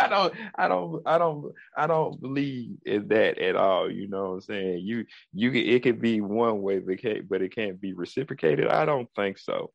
I 0.00 0.08
don't 0.08 0.34
I 0.56 0.68
don't 0.68 1.02
I 1.06 1.18
don't 1.18 1.52
I 1.76 1.86
don't 1.86 2.20
believe 2.20 2.76
in 2.84 3.08
that 3.08 3.38
at 3.38 3.56
all. 3.56 3.90
You 3.90 4.08
know 4.08 4.22
what 4.22 4.34
I'm 4.34 4.40
saying? 4.42 4.78
You 4.84 5.04
you 5.32 5.52
it 5.52 5.82
could 5.82 6.00
be 6.00 6.20
one 6.20 6.62
way, 6.62 6.78
but 6.78 6.98
can't 7.00 7.28
but 7.28 7.42
it 7.42 7.54
can't 7.54 7.80
be 7.80 7.92
reciprocated. 7.94 8.68
I 8.68 8.84
don't 8.84 9.08
think 9.14 9.38
so. 9.38 9.72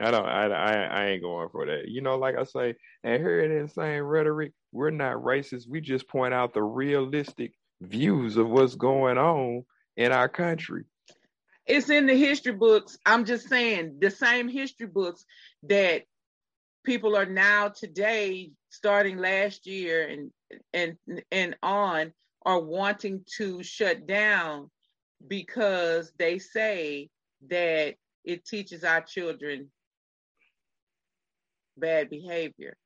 I 0.00 0.10
don't. 0.10 0.26
I, 0.26 0.46
I. 0.46 0.72
I 0.84 1.06
ain't 1.08 1.22
going 1.22 1.48
for 1.50 1.66
that. 1.66 1.88
You 1.88 2.00
know, 2.00 2.16
like 2.16 2.36
I 2.38 2.44
say, 2.44 2.74
and 3.04 3.22
here 3.22 3.40
it 3.40 3.50
is 3.50 3.62
Insane 3.70 4.02
Rhetoric. 4.02 4.52
We're 4.72 4.90
not 4.90 5.16
racist. 5.16 5.68
We 5.68 5.80
just 5.80 6.08
point 6.08 6.34
out 6.34 6.54
the 6.54 6.62
realistic 6.62 7.52
views 7.82 8.36
of 8.38 8.48
what's 8.48 8.74
going 8.74 9.18
on 9.18 9.64
in 9.96 10.12
our 10.12 10.28
country. 10.28 10.84
it's 11.66 11.90
in 11.90 12.06
the 12.06 12.14
history 12.16 12.52
books. 12.52 12.98
I'm 13.06 13.24
just 13.24 13.48
saying 13.48 13.98
the 14.00 14.10
same 14.10 14.48
history 14.48 14.86
books 14.86 15.24
that 15.64 16.04
people 16.84 17.16
are 17.16 17.26
now 17.26 17.68
today, 17.68 18.50
starting 18.70 19.18
last 19.18 19.66
year 19.66 20.08
and 20.08 20.30
and 20.72 20.96
and 21.30 21.56
on, 21.62 22.12
are 22.44 22.60
wanting 22.60 23.24
to 23.38 23.62
shut 23.62 24.06
down. 24.06 24.70
because 25.28 26.12
they 26.18 26.38
say 26.38 27.08
that 27.48 27.94
it 28.24 28.44
teaches 28.44 28.84
our 28.84 29.00
children 29.00 29.70
bad 31.76 32.10
behavior. 32.10 32.76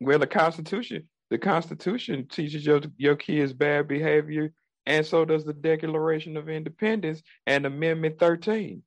Well, 0.00 0.18
the 0.18 0.26
Constitution, 0.26 1.08
the 1.30 1.38
Constitution 1.38 2.26
teaches 2.28 2.66
your 2.66 2.80
your 2.96 3.16
kids 3.16 3.52
bad 3.52 3.88
behavior, 3.88 4.52
and 4.84 5.04
so 5.06 5.24
does 5.24 5.44
the 5.44 5.54
Declaration 5.54 6.36
of 6.36 6.48
Independence 6.48 7.22
and 7.46 7.66
Amendment 7.66 8.18
13. 8.18 8.82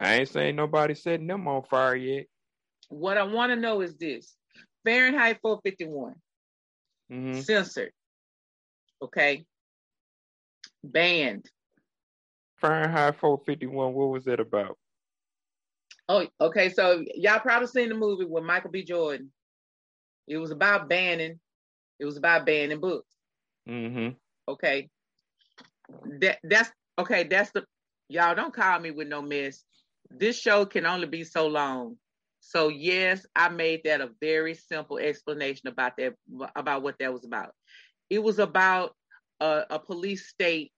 I 0.00 0.14
ain't 0.14 0.28
saying 0.28 0.56
nobody 0.56 0.94
setting 0.94 1.26
them 1.26 1.46
on 1.46 1.62
fire 1.64 1.96
yet. 1.96 2.26
What 2.90 3.16
I 3.16 3.22
want 3.22 3.50
to 3.50 3.56
know 3.56 3.80
is 3.80 3.96
this 3.96 4.36
Fahrenheit 4.84 5.38
451, 5.42 6.14
Mhm. 7.10 7.42
censored, 7.42 7.92
okay, 9.00 9.46
banned. 10.84 11.48
Fahrenheit 12.60 13.18
451, 13.18 13.94
what 13.94 14.10
was 14.10 14.26
it 14.26 14.38
about? 14.40 14.76
Oh, 16.08 16.26
okay. 16.40 16.68
So 16.70 17.04
y'all 17.14 17.38
probably 17.38 17.68
seen 17.68 17.88
the 17.88 17.94
movie 17.94 18.24
with 18.24 18.42
Michael 18.42 18.70
B. 18.70 18.82
Jordan. 18.82 19.32
It 20.26 20.38
was 20.38 20.50
about 20.50 20.88
banning. 20.88 21.40
It 22.00 22.04
was 22.04 22.16
about 22.16 22.44
banning 22.44 22.80
books. 22.80 23.16
Mm-hmm. 23.68 24.16
Okay. 24.48 24.90
That 26.20 26.40
that's 26.42 26.70
okay. 26.98 27.22
That's 27.24 27.52
the 27.52 27.64
y'all 28.08 28.34
don't 28.34 28.52
call 28.52 28.80
me 28.80 28.90
with 28.90 29.06
no 29.06 29.22
mess. 29.22 29.64
This 30.10 30.38
show 30.38 30.66
can 30.66 30.84
only 30.84 31.06
be 31.06 31.22
so 31.22 31.46
long. 31.46 31.96
So 32.40 32.68
yes, 32.68 33.24
I 33.36 33.48
made 33.48 33.82
that 33.84 34.00
a 34.00 34.10
very 34.20 34.54
simple 34.54 34.98
explanation 34.98 35.68
about 35.68 35.96
that 35.98 36.14
about 36.56 36.82
what 36.82 36.96
that 36.98 37.12
was 37.12 37.24
about. 37.24 37.52
It 38.08 38.22
was 38.22 38.38
about 38.38 38.94
a, 39.40 39.64
a 39.70 39.78
police 39.78 40.28
state. 40.28 40.72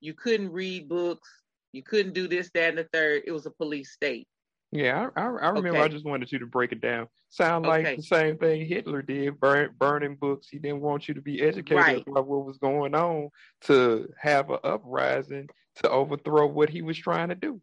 You 0.00 0.14
couldn't 0.14 0.50
read 0.52 0.88
books. 0.88 1.28
You 1.72 1.82
couldn't 1.82 2.14
do 2.14 2.28
this, 2.28 2.50
that, 2.54 2.70
and 2.70 2.78
the 2.78 2.88
third. 2.92 3.22
It 3.26 3.32
was 3.32 3.46
a 3.46 3.50
police 3.50 3.92
state. 3.92 4.26
Yeah, 4.72 5.08
I, 5.16 5.20
I, 5.20 5.24
I 5.24 5.48
remember. 5.48 5.70
Okay. 5.70 5.82
I 5.82 5.88
just 5.88 6.04
wanted 6.04 6.30
you 6.32 6.38
to 6.40 6.46
break 6.46 6.72
it 6.72 6.80
down. 6.80 7.08
Sound 7.30 7.66
like 7.66 7.84
Okay. 7.86 7.96
the 7.96 8.02
same 8.02 8.38
thing 8.38 8.66
Hitler 8.66 9.02
did, 9.02 9.38
burn, 9.38 9.74
burning 9.78 10.16
books. 10.16 10.48
He 10.48 10.58
didn't 10.58 10.80
want 10.80 11.08
you 11.08 11.14
to 11.14 11.20
be 11.20 11.42
educated 11.42 11.76
Right. 11.76 12.04
about 12.06 12.26
what 12.26 12.46
was 12.46 12.58
going 12.58 12.94
on 12.94 13.28
to 13.62 14.08
have 14.18 14.50
an 14.50 14.58
uprising 14.64 15.48
to 15.76 15.90
overthrow 15.90 16.46
what 16.46 16.70
he 16.70 16.82
was 16.82 16.98
trying 16.98 17.28
to 17.28 17.34
do. 17.34 17.60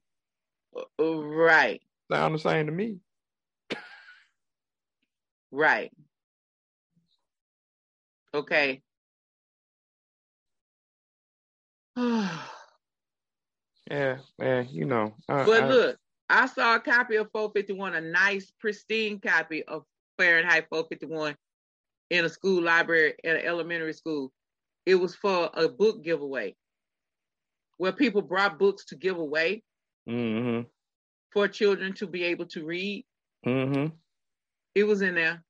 Uh, 0.75 0.83
Right, 1.03 1.81
Sound 2.11 2.35
the 2.35 2.39
same 2.39 2.65
to 2.67 2.71
me. 2.71 2.97
right. 5.51 5.91
Okay. 8.33 8.81
Yeah, 13.89 14.17
man. 14.39 14.67
You 14.71 14.85
know. 14.85 15.13
I, 15.29 15.43
I- 15.43 15.67
look, 15.67 15.97
I 16.27 16.47
saw 16.47 16.75
a 16.75 16.79
copy 16.79 17.17
of 17.17 17.29
451, 17.31 17.93
a 17.93 18.01
nice, 18.01 18.51
pristine 18.59 19.19
copy 19.19 19.63
of 19.63 19.83
Fahrenheit 20.17 20.65
451 20.69 21.35
in 22.09 22.25
a 22.25 22.29
school 22.29 22.63
library 22.63 23.13
at 23.23 23.35
an 23.37 23.45
elementary 23.45 23.93
school. 23.93 24.31
It 24.87 24.95
was 24.95 25.13
for 25.15 25.51
a 25.53 25.69
book 25.69 26.03
giveaway 26.03 26.55
where 27.77 27.91
people 27.91 28.23
brought 28.23 28.57
books 28.57 28.85
to 28.85 28.95
give 28.95 29.17
away 29.17 29.61
Mhm. 30.07 30.65
For 31.35 31.47
children 31.49 31.93
to 31.93 32.07
be 32.07 32.23
able 32.23 32.45
to 32.45 32.65
read. 32.65 33.05
Mhm. 33.45 33.91
It 34.73 34.85
was 34.85 35.01
in 35.01 35.13
there. 35.15 35.43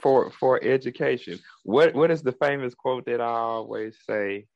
For 0.00 0.30
for 0.30 0.62
education. 0.64 1.38
What 1.64 1.94
what 1.94 2.10
is 2.10 2.22
the 2.22 2.32
famous 2.32 2.74
quote 2.74 3.04
that 3.06 3.20
I 3.20 3.26
always 3.26 3.98
say 4.08 4.46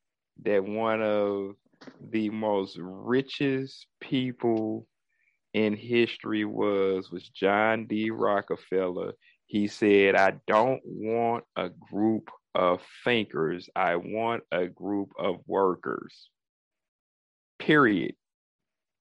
that 0.44 0.64
one 0.64 1.02
of 1.02 1.56
the 2.00 2.30
most 2.30 2.78
richest 2.80 3.86
people 4.00 4.88
in 5.52 5.76
history 5.76 6.44
was 6.44 7.10
was 7.10 7.28
John 7.28 7.86
D. 7.86 8.10
Rockefeller. 8.10 9.12
He 9.46 9.66
said, 9.66 10.14
I 10.14 10.38
don't 10.46 10.80
want 10.84 11.44
a 11.56 11.68
group 11.68 12.30
of 12.54 12.80
thinkers. 13.04 13.68
I 13.76 13.96
want 13.96 14.44
a 14.50 14.66
group 14.66 15.12
of 15.18 15.40
workers. 15.46 16.30
Period. 17.58 18.14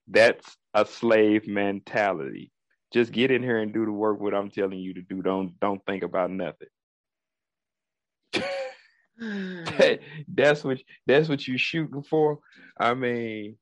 That's 0.07 0.57
a 0.73 0.85
slave 0.85 1.47
mentality. 1.47 2.51
Just 2.93 3.11
get 3.11 3.31
in 3.31 3.43
here 3.43 3.59
and 3.59 3.73
do 3.73 3.85
the 3.85 3.91
work 3.91 4.19
what 4.19 4.33
I'm 4.33 4.51
telling 4.51 4.79
you 4.79 4.93
to 4.95 5.01
do. 5.01 5.21
Don't 5.21 5.59
don't 5.59 5.83
think 5.85 6.03
about 6.03 6.31
nothing. 6.31 6.67
That- 8.33 8.43
hmm. 9.19 9.63
that's 10.33 10.63
what 10.63 10.79
that's 11.07 11.29
what 11.29 11.47
you're 11.47 11.57
shooting 11.57 12.03
for. 12.03 12.39
I 12.79 12.93
mean, 12.93 13.57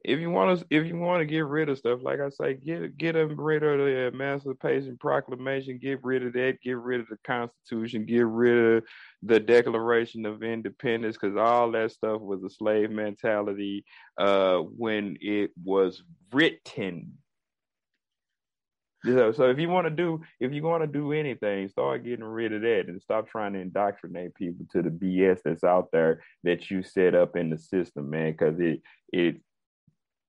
if 0.06 0.20
you 0.20 0.30
want 0.30 0.60
to 0.60 0.66
if 0.70 0.86
you 0.86 0.96
want 0.96 1.20
to 1.20 1.26
get 1.26 1.44
rid 1.44 1.68
of 1.68 1.78
stuff, 1.78 1.98
like 2.00 2.20
I 2.20 2.28
say, 2.28 2.54
get 2.54 2.96
get 2.96 3.16
rid 3.16 3.62
of 3.64 3.78
the 3.78 4.06
Emancipation 4.06 4.96
Proclamation, 4.98 5.78
get 5.82 6.02
rid 6.04 6.24
of 6.24 6.32
that, 6.34 6.58
get 6.62 6.78
rid 6.78 7.00
of 7.00 7.08
the 7.08 7.18
Constitution, 7.26 8.06
get 8.06 8.24
rid 8.24 8.76
of 8.76 8.84
the 9.24 9.40
Declaration 9.40 10.24
of 10.24 10.44
Independence, 10.44 11.16
because 11.20 11.36
all 11.36 11.72
that 11.72 11.90
stuff 11.90 12.20
was 12.20 12.44
a 12.44 12.50
slave 12.50 12.90
mentality 12.90 13.84
uh, 14.16 14.58
when 14.58 15.18
it 15.20 15.50
was 15.64 16.02
written. 16.32 17.18
So, 19.04 19.32
so 19.32 19.50
if 19.50 19.58
you 19.58 19.68
want 19.68 19.86
to 19.86 19.90
do, 19.90 20.20
if 20.40 20.52
you 20.52 20.62
want 20.62 20.82
to 20.82 20.86
do 20.86 21.12
anything, 21.12 21.68
start 21.68 22.04
getting 22.04 22.24
rid 22.24 22.52
of 22.52 22.62
that 22.62 22.86
and 22.88 23.02
stop 23.02 23.28
trying 23.28 23.52
to 23.54 23.60
indoctrinate 23.60 24.34
people 24.34 24.66
to 24.72 24.82
the 24.82 24.90
BS 24.90 25.40
that's 25.44 25.64
out 25.64 25.88
there 25.92 26.22
that 26.44 26.70
you 26.70 26.82
set 26.82 27.14
up 27.14 27.36
in 27.36 27.50
the 27.50 27.58
system, 27.58 28.10
man. 28.10 28.32
Because 28.32 28.58
it 28.60 28.82
it 29.12 29.40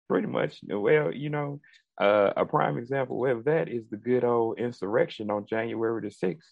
pretty 0.07 0.27
much, 0.27 0.59
well, 0.67 1.13
you 1.13 1.29
know, 1.29 1.59
uh, 1.99 2.31
a 2.37 2.45
prime 2.45 2.77
example 2.77 3.25
of 3.25 3.45
that 3.45 3.67
is 3.69 3.83
the 3.89 3.97
good 3.97 4.23
old 4.23 4.59
insurrection 4.59 5.29
on 5.31 5.45
January 5.47 6.01
the 6.01 6.11
sixth. 6.11 6.49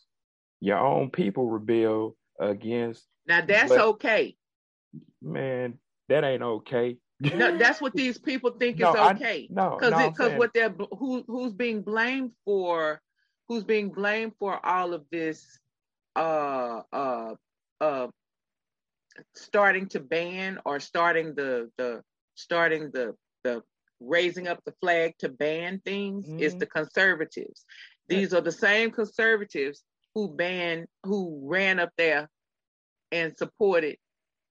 Your 0.61 0.79
own 0.79 1.09
people 1.11 1.49
rebel 1.49 2.15
against 2.39 3.05
now 3.27 3.41
that's 3.45 3.69
But- 3.69 3.79
okay. 3.81 4.35
man. 5.21 5.79
That 6.09 6.23
ain't 6.23 6.43
okay. 6.43 6.97
No, 7.19 7.57
that's 7.57 7.81
what 7.81 7.93
these 8.01 8.17
people 8.17 8.51
think 8.51 8.77
No, 8.79 8.91
is 8.91 8.95
I- 8.95 9.11
okay. 9.13 9.47
no, 9.49 9.77
because 9.79 9.91
no, 9.91 10.09
because 10.11 10.37
what 10.37 10.53
they're 10.53 10.69
who 10.69 11.23
who's 11.27 11.53
being 11.53 11.81
blamed 11.81 12.31
for 12.45 13.01
who's 13.47 13.63
being 13.63 13.89
blamed 13.89 14.33
for 14.39 14.63
all 14.65 14.93
of 14.93 15.05
this 15.11 15.59
uh 16.15 16.81
uh 16.93 17.35
uh 17.81 18.07
starting 19.33 19.87
to 19.89 19.99
ban 19.99 20.59
or 20.65 20.79
starting 20.79 21.33
the 21.35 21.71
the 21.77 22.01
starting 22.35 22.91
the 22.91 23.15
the 23.45 23.61
raising 24.01 24.47
up 24.47 24.59
the 24.65 24.73
flag 24.81 25.13
to 25.19 25.29
ban 25.29 25.79
things 25.85 26.27
is 26.37 26.53
Mhm. 26.55 26.59
the 26.59 26.65
conservatives 26.65 27.65
these 28.07 28.33
are 28.33 28.41
the 28.41 28.51
same 28.51 28.91
conservatives 28.91 29.83
who 30.13 30.27
banned 30.35 30.87
who 31.03 31.39
ran 31.43 31.79
up 31.79 31.91
there 31.97 32.29
and 33.13 33.37
supported 33.37 33.97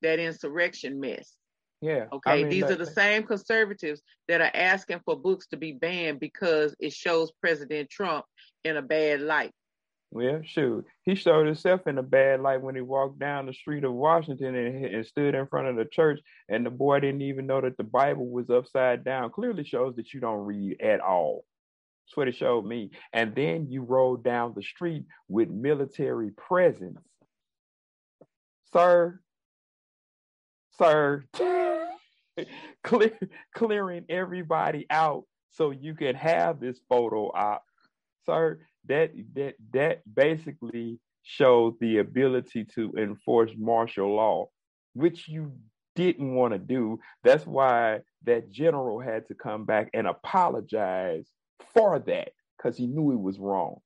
that 0.00 0.18
insurrection 0.18 0.98
mess 0.98 1.36
Yeah. 1.82 2.06
I 2.10 2.14
Okay, 2.16 2.36
mean, 2.38 2.48
these 2.48 2.62
like- 2.62 2.72
are 2.72 2.76
the 2.86 2.86
same 3.02 3.24
conservatives 3.24 4.00
that 4.28 4.40
are 4.40 4.50
asking 4.54 5.00
for 5.04 5.20
books 5.20 5.46
to 5.48 5.58
be 5.58 5.72
banned 5.72 6.18
because 6.18 6.74
it 6.80 6.94
shows 6.94 7.30
President 7.42 7.90
Trump 7.90 8.24
in 8.62 8.78
a 8.78 8.82
bad 8.82 9.20
light. 9.20 9.52
Well, 10.14 10.42
shoot, 10.44 10.86
he 11.02 11.16
showed 11.16 11.46
himself 11.46 11.88
in 11.88 11.98
a 11.98 12.02
bad 12.02 12.40
light 12.40 12.62
when 12.62 12.76
he 12.76 12.80
walked 12.80 13.18
down 13.18 13.46
the 13.46 13.52
street 13.52 13.82
of 13.82 13.92
Washington 13.92 14.54
and, 14.54 14.84
and 14.84 15.04
stood 15.04 15.34
in 15.34 15.48
front 15.48 15.66
of 15.66 15.74
the 15.74 15.86
church, 15.86 16.20
and 16.48 16.64
the 16.64 16.70
boy 16.70 17.00
didn't 17.00 17.22
even 17.22 17.48
know 17.48 17.60
that 17.60 17.76
the 17.76 17.82
Bible 17.82 18.28
was 18.28 18.48
upside 18.48 19.02
down. 19.02 19.32
Clearly 19.32 19.64
shows 19.64 19.96
that 19.96 20.14
you 20.14 20.20
don't 20.20 20.46
read 20.46 20.80
at 20.80 21.00
all. 21.00 21.44
That's 22.06 22.16
what 22.16 22.28
it 22.28 22.36
showed 22.36 22.64
me. 22.64 22.92
And 23.12 23.34
then 23.34 23.66
you 23.68 23.82
rode 23.82 24.22
down 24.22 24.52
the 24.54 24.62
street 24.62 25.02
with 25.26 25.50
military 25.50 26.30
presence, 26.30 27.00
sir, 28.72 29.18
sir, 30.78 31.24
clear, 32.84 33.18
clearing 33.52 34.04
everybody 34.08 34.86
out 34.90 35.24
so 35.50 35.72
you 35.72 35.96
can 35.96 36.14
have 36.14 36.60
this 36.60 36.78
photo 36.88 37.32
op, 37.34 37.64
sir 38.26 38.60
that 38.86 39.12
that 39.34 39.54
that 39.72 40.02
basically 40.14 40.98
showed 41.22 41.74
the 41.80 41.98
ability 41.98 42.64
to 42.64 42.92
enforce 42.98 43.50
martial 43.56 44.14
law, 44.14 44.48
which 44.92 45.28
you 45.28 45.52
didn't 45.96 46.34
want 46.34 46.52
to 46.52 46.58
do. 46.58 46.98
That's 47.22 47.46
why 47.46 48.00
that 48.24 48.50
general 48.50 49.00
had 49.00 49.26
to 49.28 49.34
come 49.34 49.64
back 49.64 49.90
and 49.94 50.06
apologize 50.06 51.28
for 51.72 51.98
that 52.00 52.30
because 52.56 52.76
he 52.76 52.86
knew 52.86 53.10
he 53.10 53.16
was 53.16 53.38
wrong. 53.38 53.78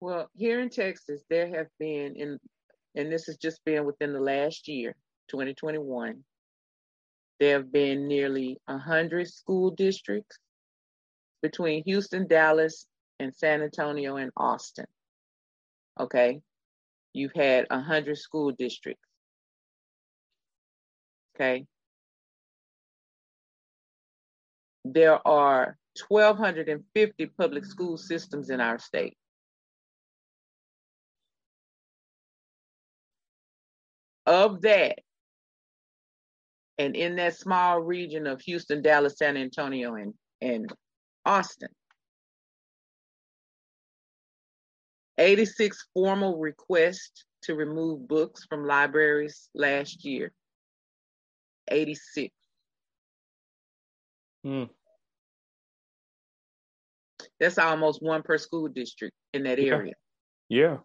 Well, 0.00 0.30
here 0.34 0.60
in 0.60 0.70
Texas, 0.70 1.22
there 1.28 1.48
have 1.48 1.68
been 1.78 2.14
in 2.16 2.38
and 2.94 3.12
this 3.12 3.26
has 3.26 3.36
just 3.36 3.64
been 3.64 3.84
within 3.84 4.12
the 4.12 4.20
last 4.20 4.68
year, 4.68 4.94
2021, 5.28 6.22
there 7.40 7.56
have 7.58 7.72
been 7.72 8.06
nearly 8.06 8.58
100 8.66 9.28
school 9.28 9.70
districts 9.70 10.38
between 11.42 11.82
Houston, 11.84 12.26
Dallas, 12.26 12.86
and 13.18 13.34
San 13.34 13.62
Antonio 13.62 14.16
and 14.16 14.30
Austin. 14.36 14.86
Okay? 15.98 16.40
You've 17.12 17.34
had 17.34 17.66
100 17.70 18.18
school 18.18 18.50
districts 18.50 19.04
Okay. 21.34 21.66
There 24.84 25.26
are 25.26 25.76
1,250 26.08 27.26
public 27.26 27.64
school 27.64 27.96
systems 27.96 28.50
in 28.50 28.60
our 28.60 28.78
state. 28.78 29.16
Of 34.26 34.62
that, 34.62 35.00
and 36.78 36.96
in 36.96 37.16
that 37.16 37.36
small 37.36 37.80
region 37.80 38.26
of 38.26 38.40
Houston, 38.42 38.80
Dallas, 38.80 39.18
San 39.18 39.36
Antonio, 39.36 39.94
and, 39.96 40.14
and 40.40 40.72
Austin, 41.26 41.68
86 45.18 45.88
formal 45.94 46.38
requests 46.38 47.24
to 47.42 47.54
remove 47.54 48.08
books 48.08 48.44
from 48.48 48.66
libraries 48.66 49.48
last 49.54 50.04
year. 50.04 50.32
86. 51.68 52.32
Hmm. 54.42 54.64
That's 57.40 57.58
almost 57.58 58.02
one 58.02 58.22
per 58.22 58.38
school 58.38 58.68
district 58.68 59.14
in 59.32 59.44
that 59.44 59.58
Yeah. 59.58 59.74
area. 59.74 59.94
Yeah. 60.48 60.78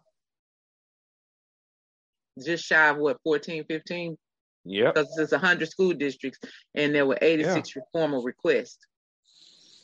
Just 2.42 2.64
shy 2.64 2.88
of 2.88 2.98
what, 2.98 3.18
14, 3.22 3.64
15? 3.64 4.16
Yep. 4.64 4.94
Because 4.94 5.18
it's 5.18 5.32
100 5.32 5.68
school 5.68 5.92
districts 5.92 6.38
and 6.74 6.94
there 6.94 7.06
were 7.06 7.18
86 7.20 7.72
formal 7.92 8.22
requests. 8.22 8.86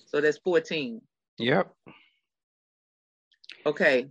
So 0.07 0.21
that's 0.21 0.39
14. 0.39 1.01
Yep. 1.39 1.75
Okay. 3.67 4.11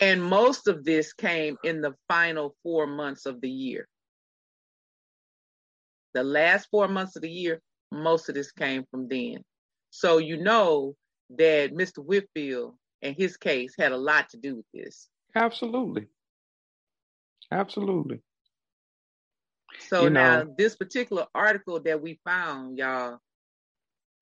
And 0.00 0.22
most 0.22 0.68
of 0.68 0.84
this 0.84 1.12
came 1.12 1.56
in 1.64 1.80
the 1.80 1.94
final 2.08 2.54
four 2.62 2.86
months 2.86 3.26
of 3.26 3.40
the 3.40 3.50
year. 3.50 3.88
The 6.14 6.22
last 6.24 6.68
four 6.70 6.88
months 6.88 7.16
of 7.16 7.22
the 7.22 7.30
year, 7.30 7.60
most 7.92 8.28
of 8.28 8.34
this 8.34 8.52
came 8.52 8.84
from 8.90 9.08
then. 9.08 9.42
So 9.90 10.18
you 10.18 10.36
know 10.38 10.94
that 11.30 11.72
Mr. 11.72 12.04
Whitfield 12.04 12.74
and 13.02 13.14
his 13.16 13.36
case 13.36 13.74
had 13.78 13.92
a 13.92 13.96
lot 13.96 14.30
to 14.30 14.36
do 14.38 14.56
with 14.56 14.66
this. 14.72 15.08
Absolutely. 15.34 16.06
Absolutely. 17.50 18.20
So 19.88 20.04
You 20.04 20.10
now 20.10 20.42
know- 20.42 20.54
this 20.56 20.76
particular 20.76 21.26
article 21.34 21.80
that 21.80 22.00
we 22.00 22.18
found, 22.24 22.78
y'all, 22.78 23.18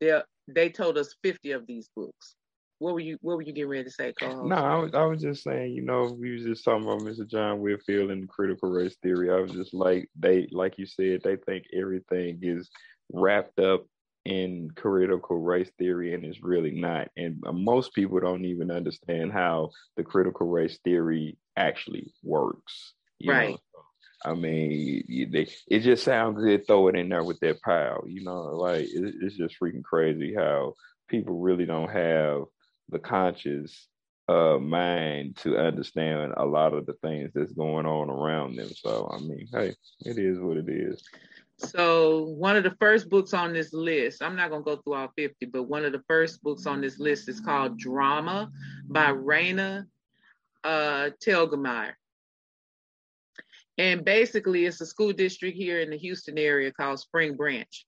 they 0.01 0.21
they 0.49 0.69
told 0.69 0.99
us 0.99 1.15
50 1.23 1.53
of 1.53 1.67
these 1.67 1.89
books. 1.97 2.35
What 2.79 2.95
were 2.95 3.01
you 3.01 3.19
what 3.21 3.37
were 3.37 3.43
you 3.43 3.53
getting 3.53 3.71
ready 3.71 3.85
to 3.85 3.91
say, 3.91 4.13
co 4.19 4.47
No, 4.47 4.57
I 4.57 4.77
was 4.77 4.95
I 4.95 5.05
was 5.05 5.23
just 5.23 5.45
saying, 5.45 5.73
you 5.73 5.83
know, 5.83 6.17
we 6.19 6.33
was 6.33 6.45
just 6.45 6.65
talking 6.65 6.85
about 6.85 7.01
Mr. 7.01 7.27
John 7.27 7.61
Whitfield 7.61 8.11
and 8.11 8.29
critical 8.29 8.71
race 8.71 8.97
theory. 9.03 9.31
I 9.31 9.41
was 9.41 9.53
just 9.53 9.73
like 9.73 10.09
they 10.19 10.49
like 10.51 10.79
you 10.79 10.87
said, 10.87 11.21
they 11.23 11.37
think 11.37 11.65
everything 11.73 12.41
is 12.43 12.69
wrapped 13.13 13.59
up 13.59 13.87
in 14.25 14.71
critical 14.75 15.39
race 15.39 15.71
theory 15.79 16.15
and 16.15 16.25
it's 16.25 16.43
really 16.43 16.71
not. 16.71 17.09
And 17.17 17.43
most 17.53 17.95
people 17.95 18.21
don't 18.21 18.45
even 18.45 18.71
understand 18.71 19.33
how 19.33 19.71
the 19.97 20.03
critical 20.03 20.49
race 20.49 20.79
theory 20.83 21.37
actually 21.57 22.13
works. 22.23 22.95
you 23.19 23.31
know? 23.31 23.39
Right. 23.39 23.59
I 24.25 24.33
mean, 24.33 25.05
they, 25.31 25.47
it 25.69 25.81
just 25.81 26.03
sounds 26.03 26.43
good. 26.43 26.67
Throw 26.67 26.89
it 26.89 26.97
in 26.97 27.11
there 27.11 27.23
with 27.23 27.39
that 27.41 27.61
pile, 27.61 28.05
you 28.07 28.25
know. 28.25 28.41
Like 28.57 28.85
it, 28.85 29.15
it's 29.21 29.37
just 29.37 29.57
freaking 29.61 29.85
crazy 29.85 30.35
how 30.35 30.75
people 31.09 31.39
really 31.41 31.67
don't 31.67 31.91
have 31.91 32.45
the 32.89 32.99
conscious 32.99 33.89
uh 34.29 34.57
mind 34.59 35.37
to 35.37 35.59
understand 35.59 36.33
a 36.39 36.45
lot 36.45 36.73
of 36.73 36.87
the 36.87 36.95
things 37.03 37.31
that's 37.35 37.53
going 37.53 37.87
on 37.87 38.09
around 38.09 38.57
them. 38.57 38.71
So 38.75 39.11
I 39.13 39.19
mean, 39.21 39.47
hey, 39.53 39.75
it 40.01 40.19
is 40.19 40.39
what 40.39 40.57
it 40.57 40.69
is. 40.69 41.03
So 41.59 42.25
one 42.25 42.57
of 42.57 42.65
the 42.65 42.77
first 42.81 43.09
books 43.09 43.33
on 43.33 43.53
this 43.53 43.73
list, 43.73 44.23
I'm 44.23 44.37
not 44.37 44.51
gonna 44.51 44.65
go 44.65 44.77
through 44.77 44.95
all 44.95 45.13
50, 45.17 45.47
but 45.47 45.65
one 45.65 45.85
of 45.85 45.93
the 45.93 46.03
first 46.09 46.43
books 46.43 46.67
on 46.67 46.81
this 46.81 46.99
list 46.99 47.29
is 47.29 47.41
called 47.41 47.79
Drama 47.79 48.51
by 48.89 49.13
Raina 49.13 49.85
uh, 50.65 51.11
Telgemeier. 51.25 51.93
And 53.77 54.05
basically 54.05 54.67
it's 54.67 54.81
a 54.81 54.87
school 54.87 55.13
district 55.13 55.57
here 55.57 55.81
in 55.81 55.91
the 55.91 55.97
Houston 55.97 56.39
area 56.39 56.73
called 56.73 57.01
Spring 57.01 57.37
Branch. 57.37 57.87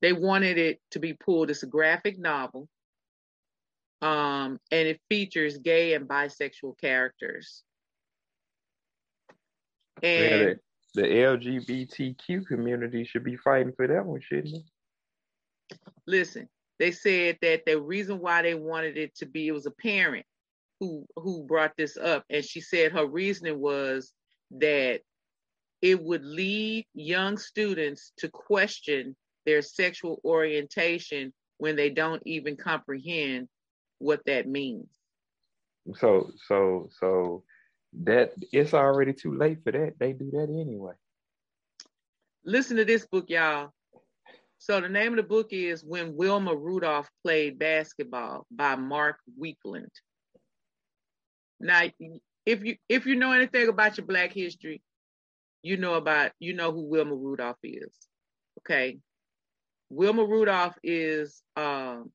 They 0.00 0.12
wanted 0.12 0.58
it 0.58 0.80
to 0.92 0.98
be 0.98 1.14
pulled. 1.14 1.50
It's 1.50 1.62
a 1.62 1.68
graphic 1.68 2.18
novel. 2.18 2.68
Um, 4.02 4.58
and 4.70 4.88
it 4.88 5.00
features 5.08 5.58
gay 5.58 5.94
and 5.94 6.08
bisexual 6.08 6.78
characters. 6.80 7.62
Yeah, 10.02 10.38
the, 10.38 10.58
the 10.94 11.02
LGBTQ 11.02 12.46
community 12.46 13.04
should 13.04 13.22
be 13.22 13.36
fighting 13.36 13.72
for 13.76 13.86
that 13.86 14.04
one, 14.04 14.20
shouldn't 14.20 14.56
it? 14.56 14.62
listen 16.06 16.48
they 16.78 16.90
said 16.90 17.38
that 17.42 17.64
the 17.64 17.80
reason 17.80 18.18
why 18.18 18.42
they 18.42 18.54
wanted 18.54 18.96
it 18.96 19.14
to 19.16 19.26
be 19.26 19.48
it 19.48 19.52
was 19.52 19.66
a 19.66 19.70
parent 19.70 20.26
who 20.80 21.06
who 21.16 21.44
brought 21.44 21.72
this 21.76 21.96
up 21.96 22.24
and 22.30 22.44
she 22.44 22.60
said 22.60 22.92
her 22.92 23.06
reasoning 23.06 23.58
was 23.58 24.12
that 24.50 25.00
it 25.80 26.02
would 26.02 26.24
lead 26.24 26.86
young 26.94 27.36
students 27.36 28.12
to 28.16 28.28
question 28.28 29.16
their 29.46 29.62
sexual 29.62 30.20
orientation 30.24 31.32
when 31.58 31.76
they 31.76 31.90
don't 31.90 32.22
even 32.26 32.56
comprehend 32.56 33.48
what 34.02 34.24
that 34.26 34.48
means. 34.48 34.88
So 35.96 36.30
so 36.46 36.88
so 37.00 37.44
that 38.04 38.32
it's 38.52 38.74
already 38.74 39.12
too 39.12 39.36
late 39.36 39.58
for 39.64 39.72
that. 39.72 39.94
They 39.98 40.12
do 40.12 40.30
that 40.32 40.48
anyway. 40.50 40.94
listen 42.44 42.76
to 42.78 42.84
this 42.84 43.06
book 43.06 43.26
y'all. 43.28 43.70
So 44.58 44.80
the 44.80 44.88
name 44.88 45.12
of 45.12 45.16
the 45.16 45.22
book 45.24 45.48
is 45.52 45.84
when 45.84 46.14
wilma 46.16 46.54
rudolph 46.54 47.10
played 47.24 47.58
basketball 47.58 48.46
by 48.50 48.76
mark 48.76 49.18
Weakland 49.38 49.90
now 51.60 51.82
if 52.44 52.64
you 52.64 52.76
if 52.88 53.06
you 53.06 53.16
know 53.16 53.32
anything 53.32 53.68
about 53.68 53.96
your 53.96 54.06
black 54.06 54.32
history 54.32 54.82
you 55.62 55.76
know 55.76 55.94
about 55.94 56.32
you 56.40 56.54
know 56.54 56.72
who 56.72 56.82
wilma 56.82 57.14
rudolph 57.14 57.56
is 57.62 57.90
okay? 58.58 58.98
Wilma 59.90 60.24
rudolph 60.24 60.76
is 60.82 61.42
um 61.56 62.10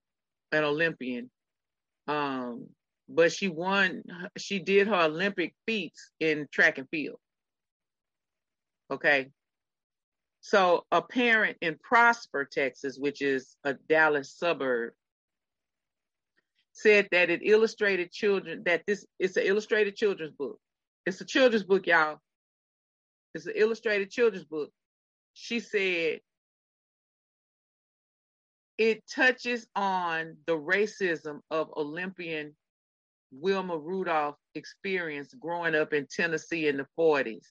an 0.52 0.64
olympian 0.64 1.30
um 2.08 2.68
but 3.10 3.32
she 3.32 3.48
won 3.48 4.04
she 4.38 4.60
did 4.60 4.88
her 4.88 5.04
olympic 5.04 5.56
feats 5.66 6.12
in 6.20 6.48
track 6.52 6.78
and 6.78 6.90
field 6.90 7.20
okay 8.92 9.30
so 10.48 10.86
a 10.94 11.02
parent 11.02 11.58
in 11.60 11.78
Prosper, 11.84 12.46
Texas, 12.46 12.98
which 12.98 13.22
is 13.22 13.58
a 13.66 13.74
Dallas 13.74 14.34
suburb, 14.34 14.94
said 16.72 17.10
that 17.12 17.30
it 17.30 17.42
illustrated 17.44 18.14
children 18.14 18.64
that 18.66 18.84
this 18.88 19.06
it's 19.20 19.36
an 19.36 19.44
illustrated 19.44 19.98
children's 19.98 20.32
book. 20.32 20.58
It's 21.06 21.20
a 21.20 21.26
children's 21.26 21.66
book, 21.66 21.86
y'all. 21.86 22.20
It's 23.36 23.46
an 23.46 23.56
illustrated 23.58 24.10
children's 24.10 24.46
book. 24.46 24.72
She 25.34 25.60
said 25.60 26.22
it 28.78 29.04
touches 29.08 29.68
on 29.76 30.38
the 30.46 30.58
racism 30.58 31.40
of 31.50 31.72
Olympian 31.76 32.56
Wilma 33.32 33.78
Rudolph 33.78 34.36
experience 34.56 35.34
growing 35.34 35.76
up 35.76 35.94
in 35.94 36.08
Tennessee 36.10 36.68
in 36.68 36.78
the 36.78 36.88
40s 36.98 37.46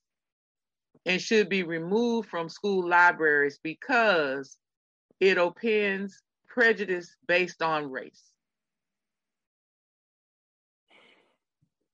and 1.05 1.21
should 1.21 1.49
be 1.49 1.63
removed 1.63 2.29
from 2.29 2.49
school 2.49 2.89
libraries 2.89 3.59
because 3.63 4.57
it 5.21 5.39
opens 5.39 6.23
prejudice 6.49 7.15
based 7.27 7.63
on 7.63 7.91
race. 7.91 8.23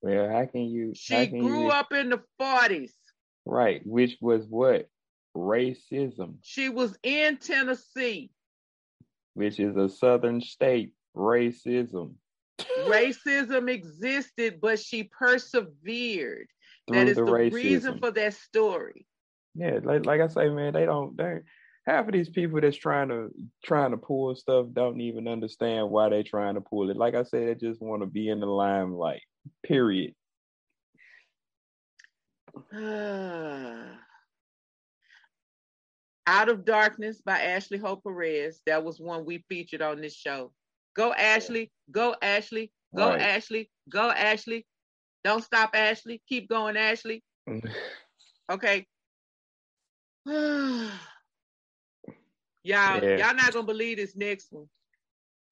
Well, 0.01 0.28
how 0.30 0.47
can 0.47 0.62
you? 0.62 0.93
She 0.95 1.28
can 1.28 1.39
grew 1.39 1.64
you, 1.64 1.70
up 1.70 1.93
in 1.93 2.11
the 2.11 2.22
40s. 2.41 2.91
right, 3.47 3.80
which 3.85 4.16
was 4.20 4.45
what 4.49 4.89
racism, 5.37 6.37
She 6.43 6.68
was 6.68 6.97
in 7.03 7.37
Tennessee. 7.37 8.30
Which 9.35 9.61
is 9.61 9.76
a 9.76 9.89
southern 9.89 10.41
state. 10.41 10.93
Racism 11.16 12.14
Racism 12.87 13.70
existed, 13.70 14.61
but 14.61 14.78
she 14.78 15.05
persevered. 15.05 16.49
through 16.87 16.97
that 16.97 17.09
is 17.09 17.16
the, 17.16 17.24
the, 17.24 17.51
reason 17.51 17.99
for 17.99 18.11
that 18.11 18.35
story. 18.35 19.07
yeah, 19.55 19.78
like 19.83 20.07
like 20.07 20.20
I 20.20 20.28
say, 20.28 20.49
man, 20.49 20.72
they 20.72 20.85
don't. 20.85 21.16
They 21.16 21.41
half 21.87 22.07
of 22.07 22.12
these 22.12 22.28
people 22.28 22.61
that's 22.61 22.76
trying 22.76 23.09
to 23.09 23.30
trying 23.64 23.91
to 23.91 23.97
pull 23.97 24.35
stuff 24.37 24.66
don't 24.72 25.01
even 25.01 25.26
understand 25.26 25.91
why 25.91 26.09
they 26.09 26.22
trying 26.22 26.55
to 26.55 26.61
pull 26.61 26.91
it. 26.91 26.97
Like 26.97 27.14
I 27.14 27.22
said, 27.22 27.49
they 27.49 27.55
just 27.55 27.83
want 27.83 28.03
to 28.03 28.07
be 28.07 28.28
in 28.28 28.41
the 28.41 28.47
limelight. 28.47 29.22
Period. 29.64 30.14
Ah. 32.74 33.99
Out 36.26 36.48
of 36.48 36.64
Darkness 36.64 37.20
by 37.24 37.40
Ashley 37.40 37.78
Hope 37.78 38.02
Perez. 38.04 38.60
That 38.66 38.84
was 38.84 39.00
one 39.00 39.24
we 39.24 39.44
featured 39.48 39.82
on 39.82 40.00
this 40.00 40.14
show. 40.14 40.52
Go 40.94 41.12
Ashley, 41.12 41.72
go 41.90 42.14
Ashley, 42.22 42.70
go 42.94 43.10
Right. 43.10 43.20
Ashley, 43.20 43.70
go 43.88 44.10
Ashley. 44.10 44.66
Don't 45.24 45.42
stop 45.42 45.70
Ashley. 45.74 46.22
Keep 46.28 46.48
going 46.48 46.76
Ashley. 46.76 47.22
Okay. 48.50 48.86
y'all, 50.26 50.92
Yeah. 52.64 53.00
y'all 53.00 53.34
not 53.34 53.52
gonna 53.52 53.66
believe 53.66 53.96
this 53.96 54.14
next 54.16 54.48
one. 54.52 54.66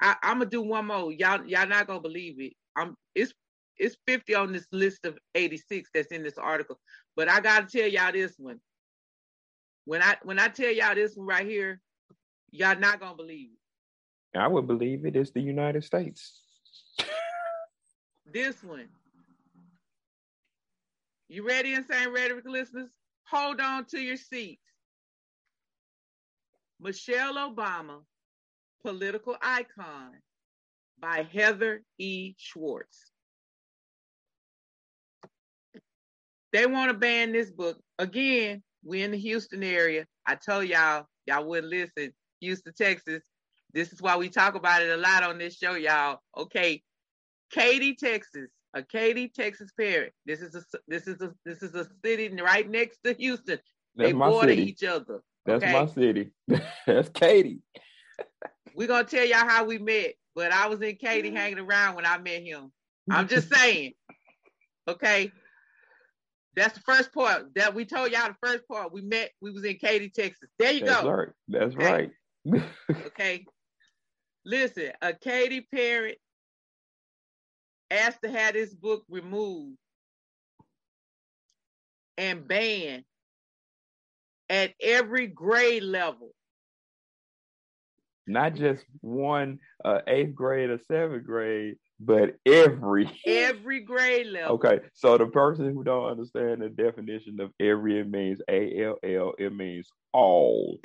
I, 0.00 0.16
I'm 0.22 0.38
gonna 0.38 0.50
do 0.50 0.62
one 0.62 0.86
more. 0.86 1.12
Y'all, 1.12 1.44
y'all 1.46 1.66
not 1.66 1.86
gonna 1.86 2.00
believe 2.00 2.40
it. 2.40 2.52
I'm 2.76 2.96
it's 3.14 3.32
it's 3.78 3.96
50 4.06 4.34
on 4.34 4.52
this 4.52 4.66
list 4.72 5.06
of 5.06 5.18
86 5.34 5.88
that's 5.94 6.12
in 6.12 6.22
this 6.22 6.36
article. 6.38 6.78
But 7.16 7.28
I 7.30 7.40
gotta 7.40 7.66
tell 7.66 7.88
y'all 7.88 8.12
this 8.12 8.34
one. 8.38 8.60
When 9.90 10.02
I 10.02 10.16
when 10.22 10.38
I 10.38 10.46
tell 10.46 10.70
y'all 10.70 10.94
this 10.94 11.16
one 11.16 11.26
right 11.26 11.44
here, 11.44 11.80
y'all 12.52 12.78
not 12.78 13.00
gonna 13.00 13.16
believe 13.16 13.48
it. 14.32 14.38
I 14.38 14.46
would 14.46 14.68
believe 14.68 15.04
it. 15.04 15.16
it 15.16 15.20
is 15.20 15.32
the 15.32 15.40
United 15.40 15.82
States. 15.82 16.42
This 18.32 18.62
one. 18.62 18.88
You 21.28 21.44
ready, 21.44 21.74
Insane 21.74 22.12
Rhetoric 22.12 22.44
listeners? 22.46 22.92
Hold 23.24 23.60
on 23.60 23.86
to 23.86 23.98
your 23.98 24.16
seats. 24.16 24.62
Michelle 26.78 27.34
Obama, 27.34 28.02
Political 28.84 29.34
Icon 29.42 30.12
by 31.00 31.26
Heather 31.32 31.82
E. 31.98 32.34
Schwartz. 32.38 33.10
They 36.52 36.66
want 36.66 36.92
to 36.92 36.96
ban 36.96 37.32
this 37.32 37.50
book. 37.50 37.80
Again, 37.98 38.62
we 38.84 39.02
in 39.02 39.10
the 39.10 39.18
Houston 39.18 39.62
area. 39.62 40.06
I 40.26 40.36
told 40.36 40.66
y'all, 40.66 41.06
y'all 41.26 41.44
wouldn't 41.44 41.70
listen. 41.70 42.12
Houston, 42.40 42.72
Texas. 42.76 43.22
This 43.72 43.92
is 43.92 44.02
why 44.02 44.16
we 44.16 44.28
talk 44.28 44.54
about 44.54 44.82
it 44.82 44.90
a 44.90 44.96
lot 44.96 45.22
on 45.22 45.38
this 45.38 45.56
show, 45.56 45.74
y'all. 45.74 46.20
Okay. 46.36 46.82
Katy, 47.52 47.94
Texas. 47.94 48.48
A 48.74 48.82
Katy, 48.82 49.28
Texas 49.28 49.70
parent. 49.78 50.12
This 50.26 50.40
is 50.40 50.54
a 50.54 50.62
this 50.86 51.08
is 51.08 51.20
a 51.20 51.34
this 51.44 51.62
is 51.62 51.74
a 51.74 51.88
city 52.04 52.30
right 52.40 52.68
next 52.68 53.00
to 53.04 53.14
Houston. 53.14 53.58
That's 53.96 54.10
they 54.10 54.12
border 54.12 54.48
city. 54.50 54.62
each 54.62 54.84
other. 54.84 55.22
That's 55.44 55.64
okay? 55.64 55.72
my 55.72 55.86
city. 55.86 56.30
That's 56.86 57.08
Katy. 57.08 57.58
We're 58.76 58.86
gonna 58.86 59.04
tell 59.04 59.24
y'all 59.24 59.48
how 59.48 59.64
we 59.64 59.78
met, 59.78 60.14
but 60.36 60.52
I 60.52 60.68
was 60.68 60.80
in 60.82 60.94
Katy 60.96 61.32
hanging 61.32 61.58
around 61.58 61.96
when 61.96 62.06
I 62.06 62.18
met 62.18 62.42
him. 62.42 62.70
I'm 63.10 63.26
just 63.26 63.52
saying. 63.52 63.94
Okay. 64.86 65.32
That's 66.56 66.74
the 66.74 66.80
first 66.80 67.12
part 67.12 67.54
that 67.54 67.74
we 67.74 67.84
told 67.84 68.10
y'all 68.10 68.28
the 68.28 68.46
first 68.46 68.66
part. 68.66 68.92
We 68.92 69.02
met, 69.02 69.30
we 69.40 69.50
was 69.50 69.64
in 69.64 69.76
Katy, 69.76 70.10
Texas. 70.10 70.50
There 70.58 70.72
you 70.72 70.84
That's 70.84 71.02
go. 71.02 71.10
right. 71.10 71.28
That's 71.48 71.74
Okay. 71.74 71.84
right. 71.84 72.10
Okay. 73.06 73.44
Listen, 74.44 74.92
a 75.02 75.12
Katy 75.12 75.60
parent 75.72 76.16
asked 77.90 78.22
to 78.24 78.30
have 78.30 78.54
this 78.54 78.74
book 78.74 79.04
removed 79.08 79.76
and 82.16 82.46
banned 82.48 83.04
at 84.48 84.72
every 84.80 85.26
grade 85.26 85.82
level. 85.82 86.30
Not 88.26 88.54
just 88.54 88.84
one 89.00 89.58
uh, 89.84 90.00
eighth 90.06 90.34
grade 90.34 90.70
or 90.70 90.78
seventh 90.88 91.24
grade, 91.24 91.76
but 92.00 92.36
every. 92.46 93.10
Every 93.26 93.80
grade 93.80 94.26
level. 94.28 94.54
Okay, 94.54 94.80
so 94.94 95.18
the 95.18 95.26
person 95.26 95.72
who 95.74 95.84
don't 95.84 96.10
understand 96.10 96.62
the 96.62 96.70
definition 96.70 97.40
of 97.40 97.50
every, 97.60 98.00
it 98.00 98.10
means 98.10 98.40
A 98.48 98.84
L 98.84 98.96
L. 99.04 99.34
It 99.38 99.54
means 99.54 99.88
all, 100.12 100.80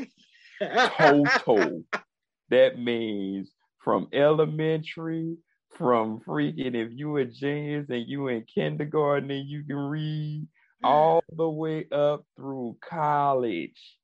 total. 0.61 1.84
that 2.49 2.78
means 2.78 3.51
from 3.80 4.09
elementary, 4.11 5.38
from 5.78 6.20
freaking 6.20 6.76
if 6.76 6.89
you 6.91 7.16
a 7.18 7.26
genius 7.26 7.89
and 7.89 8.05
you 8.07 8.28
in 8.28 8.43
kindergarten 8.53 9.32
and 9.32 9.47
you 9.47 9.63
can 9.63 9.78
read, 9.78 10.47
mm. 10.84 10.88
all 10.88 11.24
the 11.32 11.49
way 11.49 11.86
up 11.91 12.26
through 12.36 12.78
college. 12.88 13.97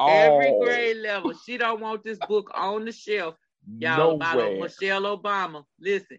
Every 0.00 0.52
grade 0.60 0.96
level. 0.96 1.32
She 1.46 1.56
don't 1.56 1.80
want 1.80 2.02
this 2.02 2.18
book 2.26 2.50
on 2.54 2.84
the 2.84 2.90
shelf. 2.90 3.36
Y'all 3.78 4.18
Nowhere. 4.18 4.58
Michelle 4.58 5.16
Obama. 5.16 5.64
Listen, 5.78 6.18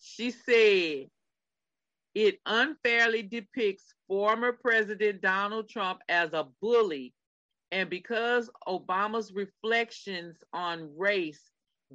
she 0.00 0.30
said 0.30 1.06
it 2.14 2.38
unfairly 2.46 3.22
depicts 3.22 3.94
former 4.08 4.52
President 4.52 5.20
Donald 5.20 5.68
Trump 5.68 6.00
as 6.08 6.32
a 6.32 6.46
bully, 6.60 7.12
and 7.70 7.90
because 7.90 8.50
Obama's 8.66 9.32
reflections 9.32 10.36
on 10.52 10.90
race 10.96 11.50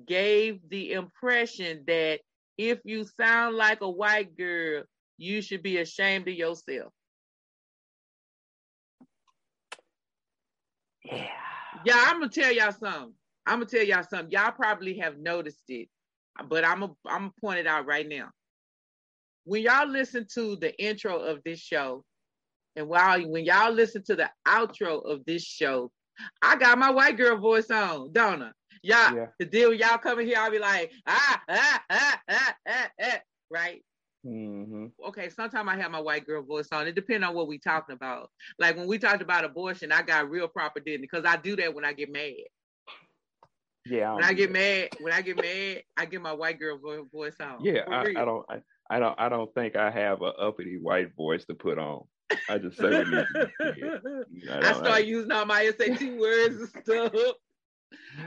gave 0.08 0.60
the 0.70 0.94
impression 0.94 1.84
that 1.88 2.20
if 2.58 2.80
you 2.86 3.04
sound 3.04 3.56
like 3.56 3.82
a 3.82 3.90
white 3.90 4.38
girl, 4.38 4.84
you 5.18 5.42
should 5.42 5.64
be 5.64 5.78
ashamed 5.78 6.28
of 6.28 6.34
yourself. 6.34 6.94
Yeah. 11.04 11.28
Yeah, 11.86 12.02
I'm 12.08 12.20
gonna 12.20 12.30
tell 12.30 12.52
y'all 12.52 12.72
something. 12.72 13.14
I'm 13.46 13.60
gonna 13.60 13.66
tell 13.66 13.84
y'all 13.84 14.04
something. 14.04 14.32
Y'all 14.32 14.52
probably 14.52 15.00
have 15.00 15.18
noticed 15.18 15.64
it, 15.68 15.90
but 16.50 16.66
I'm 16.66 16.82
gonna 16.82 16.94
I'm 17.06 17.20
gonna 17.20 17.34
point 17.42 17.60
it 17.60 17.68
out 17.68 17.86
right 17.86 18.08
now. 18.08 18.30
When 19.46 19.62
y'all 19.62 19.88
listen 19.88 20.26
to 20.36 20.56
the 20.56 20.74
intro 20.82 21.20
of 21.20 21.42
this 21.44 21.60
show, 21.60 22.04
and 22.76 22.88
while 22.88 23.20
when 23.30 23.46
y'all 23.46 23.72
listen 23.72 24.04
to 24.06 24.16
the 24.16 24.30
outro 24.48 25.04
of 25.06 25.26
this 25.26 25.44
show, 25.44 25.92
I 26.42 26.56
got 26.56 26.78
my 26.78 26.92
white 26.92 27.18
girl 27.18 27.38
voice 27.38 27.70
on, 27.70 28.12
don't 28.12 28.54
Y'all, 28.82 29.16
Yeah. 29.16 29.28
the 29.40 29.46
deal 29.46 29.74
y'all 29.74 29.98
coming 29.98 30.28
here, 30.28 30.38
I'll 30.40 30.52
be 30.52 30.60
like, 30.60 30.92
ah, 31.08 31.42
ah, 31.50 31.84
ah, 31.90 32.22
ah, 32.30 32.56
ah, 32.68 32.92
ah, 33.02 33.22
right? 33.50 33.82
hmm 34.24 34.88
okay, 35.06 35.30
sometimes 35.30 35.70
I 35.70 35.76
have 35.78 35.92
my 35.92 36.00
white 36.00 36.26
girl 36.26 36.44
voice 36.44 36.70
on. 36.72 36.88
It 36.88 36.96
depends 36.96 37.26
on 37.28 37.34
what 37.34 37.48
we 37.48 37.60
talking 37.60 37.94
about. 37.94 38.30
Like 38.58 38.78
when 38.78 38.88
we 38.88 38.98
talked 38.98 39.22
about 39.22 39.44
abortion, 39.44 39.92
I 39.92 40.02
got 40.02 40.30
real 40.30 40.48
proper 40.48 40.80
didn't 40.80 41.02
because 41.02 41.26
I 41.26 41.38
do 41.38 41.56
that 41.58 41.74
when 41.74 41.86
I 41.86 41.94
get 41.94 42.12
mad. 42.12 42.34
Yeah. 43.86 44.14
When 44.14 44.22
don't 44.22 44.30
I 44.30 44.34
get 44.34 44.52
mad, 44.52 44.90
when 45.02 45.14
I 45.14 45.22
get 45.22 45.38
mad, 45.38 45.84
I 45.98 46.06
get 46.06 46.22
my 46.22 46.34
white 46.34 46.60
girl 46.60 46.80
voice 47.12 47.36
on. 47.40 47.64
Yeah, 47.64 47.82
I. 47.90 48.02
I 48.02 48.26
don't. 48.26 48.46
I, 48.50 48.62
I 48.90 49.00
don't. 49.00 49.20
I 49.20 49.30
don't 49.30 49.54
think 49.54 49.76
I 49.76 49.92
have 49.92 50.22
a 50.22 50.34
uppity 50.36 50.78
white 50.78 51.16
voice 51.16 51.46
to 51.46 51.56
put 51.56 51.78
on. 51.78 52.04
I 52.50 52.58
just 52.58 52.78
say 52.78 52.90
what 52.90 53.08
needs 53.08 53.28
to 53.34 53.52
be 53.74 53.82
said. 53.82 54.64
I, 54.64 54.70
I 54.70 54.74
start 54.74 55.06
using 55.06 55.32
all 55.32 55.46
my 55.46 55.70
SAT 55.78 56.02
words 56.18 56.56
and 56.56 56.70
stuff. 56.84 57.14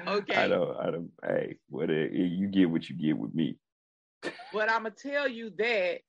Okay. 0.07 0.35
I 0.35 0.49
don't. 0.49 0.77
I 0.79 0.91
don't. 0.91 1.11
Hey, 1.25 1.57
what 1.69 1.91
eh, 1.91 2.05
eh, 2.05 2.09
you 2.13 2.49
get? 2.49 2.71
What 2.71 2.89
you 2.89 2.97
get 2.97 3.17
with 3.17 3.35
me? 3.35 3.59
But 4.53 4.71
I'm 4.71 4.83
gonna 4.83 4.91
tell 4.91 5.29
you 5.29 5.51
that 5.59 6.01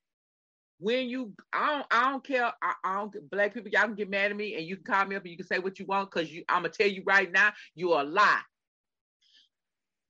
when 0.80 1.10
you, 1.10 1.34
I 1.54 1.76
don't, 1.76 1.88
I 1.90 2.12
don't 2.12 2.24
care. 2.24 2.52
I, 2.62 2.74
I 2.84 2.96
don't. 2.96 3.30
Black 3.30 3.54
people, 3.54 3.72
y'all 3.72 3.84
can 3.84 3.96
get 3.96 4.10
mad 4.10 4.32
at 4.32 4.38
me, 4.38 4.56
and 4.56 4.66
you 4.66 4.76
can 4.76 4.86
call 4.86 5.06
me 5.06 5.16
up 5.16 5.24
and 5.24 5.32
you 5.32 5.38
can 5.38 5.48
say 5.48 5.60
what 5.60 5.80
you 5.80 5.86
want, 5.86 6.12
cause 6.12 6.30
you. 6.30 6.44
I'm 6.50 6.64
gonna 6.64 6.70
tell 6.70 6.88
you 6.88 7.04
right 7.06 7.32
now, 7.32 7.54
you 7.76 7.94
are 7.94 8.04
a 8.04 8.08
lie. 8.08 8.42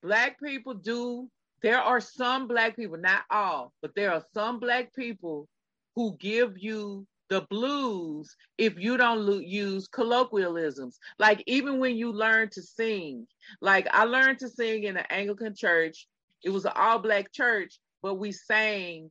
Black 0.02 0.40
people 0.40 0.74
do. 0.74 1.30
There 1.62 1.80
are 1.80 2.00
some 2.00 2.48
black 2.48 2.76
people, 2.76 2.98
not 2.98 3.24
all, 3.32 3.74
but 3.82 3.96
there 3.96 4.12
are 4.12 4.24
some 4.34 4.60
black 4.60 4.94
people 4.94 5.48
who 5.96 6.16
give 6.20 6.58
you 6.58 7.08
the 7.30 7.42
blues 7.50 8.36
if 8.58 8.78
you 8.78 8.98
don't 8.98 9.44
use 9.44 9.88
colloquialisms. 9.88 11.00
Like 11.20 11.44
even 11.48 11.80
when 11.80 11.96
you 11.96 12.12
learn 12.12 12.50
to 12.52 12.62
sing, 12.62 13.28
like 13.62 13.88
I 13.92 14.06
learned 14.06 14.40
to 14.40 14.50
sing 14.50 14.84
in 14.84 14.98
an 14.98 15.06
Anglican 15.10 15.56
church. 15.56 16.08
It 16.44 16.52
was 16.52 16.66
an 16.66 16.74
all 16.76 17.00
black 17.00 17.34
church, 17.34 17.80
but 18.02 18.16
we 18.16 18.32
sang 18.32 19.10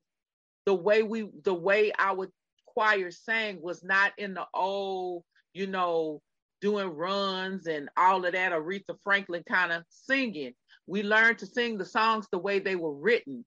the 0.64 0.74
way 0.74 1.02
we 1.02 1.28
the 1.44 1.54
way 1.54 1.92
our 1.98 2.28
choir 2.66 3.10
sang 3.10 3.60
was 3.60 3.82
not 3.82 4.12
in 4.18 4.34
the 4.34 4.46
old, 4.54 5.24
you 5.52 5.66
know, 5.66 6.22
doing 6.60 6.88
runs 6.88 7.66
and 7.66 7.88
all 7.96 8.24
of 8.24 8.32
that 8.32 8.52
Aretha 8.52 8.96
Franklin 9.02 9.42
kind 9.48 9.72
of 9.72 9.82
singing. 9.88 10.52
We 10.86 11.02
learned 11.02 11.38
to 11.38 11.46
sing 11.46 11.78
the 11.78 11.84
songs 11.84 12.28
the 12.30 12.38
way 12.38 12.58
they 12.58 12.76
were 12.76 12.94
written. 12.94 13.44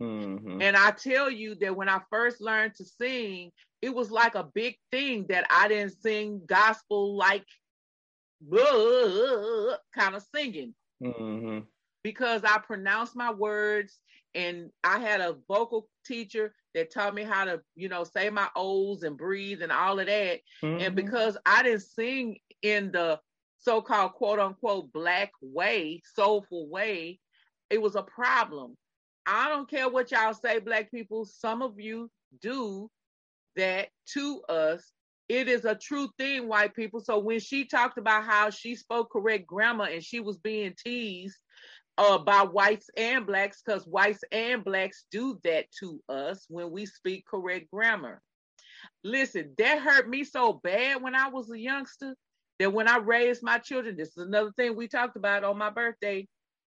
hmm 0.00 0.60
And 0.60 0.76
I 0.76 0.92
tell 0.92 1.30
you 1.30 1.54
that 1.56 1.76
when 1.76 1.88
I 1.88 2.00
first 2.10 2.40
learned 2.40 2.74
to 2.76 2.84
sing, 2.84 3.52
it 3.80 3.94
was 3.94 4.10
like 4.10 4.34
a 4.34 4.44
big 4.54 4.76
thing 4.90 5.26
that 5.28 5.46
I 5.50 5.68
didn't 5.68 6.00
sing 6.00 6.42
gospel 6.46 7.16
like 7.16 7.44
kind 9.94 10.14
of 10.14 10.22
singing 10.34 10.74
hmm 11.00 11.60
because 12.02 12.44
I 12.44 12.58
pronounced 12.58 13.16
my 13.16 13.32
words 13.32 13.98
and 14.34 14.70
I 14.82 14.98
had 14.98 15.20
a 15.20 15.36
vocal 15.48 15.88
teacher 16.04 16.54
that 16.74 16.92
taught 16.92 17.14
me 17.14 17.22
how 17.22 17.44
to, 17.44 17.60
you 17.74 17.88
know, 17.88 18.04
say 18.04 18.30
my 18.30 18.48
O's 18.56 19.02
and 19.02 19.16
breathe 19.16 19.62
and 19.62 19.72
all 19.72 19.98
of 19.98 20.06
that. 20.06 20.40
And 20.78 20.94
Mm-hmm. 20.94 20.96
because 20.96 21.36
I 21.44 21.62
didn't 21.62 21.82
sing 21.82 22.38
in 22.62 22.92
the 22.92 23.20
so-called 23.62 24.12
quote 24.12 24.38
unquote 24.38 24.92
black 24.92 25.30
way, 25.40 26.02
soulful 26.14 26.68
way, 26.68 27.18
it 27.70 27.80
was 27.80 27.94
a 27.94 28.02
problem. 28.02 28.76
I 29.24 29.48
don't 29.48 29.70
care 29.70 29.88
what 29.88 30.10
y'all 30.10 30.34
say, 30.34 30.58
black 30.58 30.90
people. 30.90 31.24
Some 31.24 31.62
of 31.62 31.78
you 31.78 32.10
do 32.40 32.90
that 33.56 33.88
to 34.14 34.42
us. 34.48 34.90
It 35.28 35.48
is 35.48 35.64
a 35.64 35.76
true 35.76 36.10
thing, 36.18 36.48
white 36.48 36.74
people. 36.74 37.00
So 37.00 37.18
when 37.18 37.38
she 37.38 37.64
talked 37.64 37.98
about 37.98 38.24
how 38.24 38.50
she 38.50 38.74
spoke 38.74 39.10
correct 39.12 39.46
grammar 39.46 39.86
and 39.86 40.02
she 40.02 40.20
was 40.20 40.38
being 40.38 40.74
teased 40.76 41.38
uh, 41.96 42.18
by 42.18 42.40
whites 42.42 42.90
and 42.96 43.26
blacks, 43.26 43.62
because 43.64 43.86
whites 43.86 44.24
and 44.32 44.64
blacks 44.64 45.04
do 45.12 45.38
that 45.44 45.66
to 45.78 46.00
us 46.08 46.44
when 46.48 46.70
we 46.70 46.84
speak 46.84 47.24
correct 47.26 47.70
grammar. 47.70 48.20
Listen, 49.04 49.54
that 49.58 49.80
hurt 49.80 50.08
me 50.08 50.24
so 50.24 50.60
bad 50.64 51.00
when 51.00 51.14
I 51.14 51.28
was 51.28 51.50
a 51.50 51.58
youngster 51.58 52.16
that 52.62 52.72
when 52.72 52.86
I 52.86 52.98
raised 52.98 53.42
my 53.42 53.58
children, 53.58 53.96
this 53.96 54.10
is 54.10 54.18
another 54.18 54.52
thing 54.52 54.76
we 54.76 54.86
talked 54.86 55.16
about 55.16 55.42
on 55.42 55.58
my 55.58 55.70
birthday. 55.70 56.28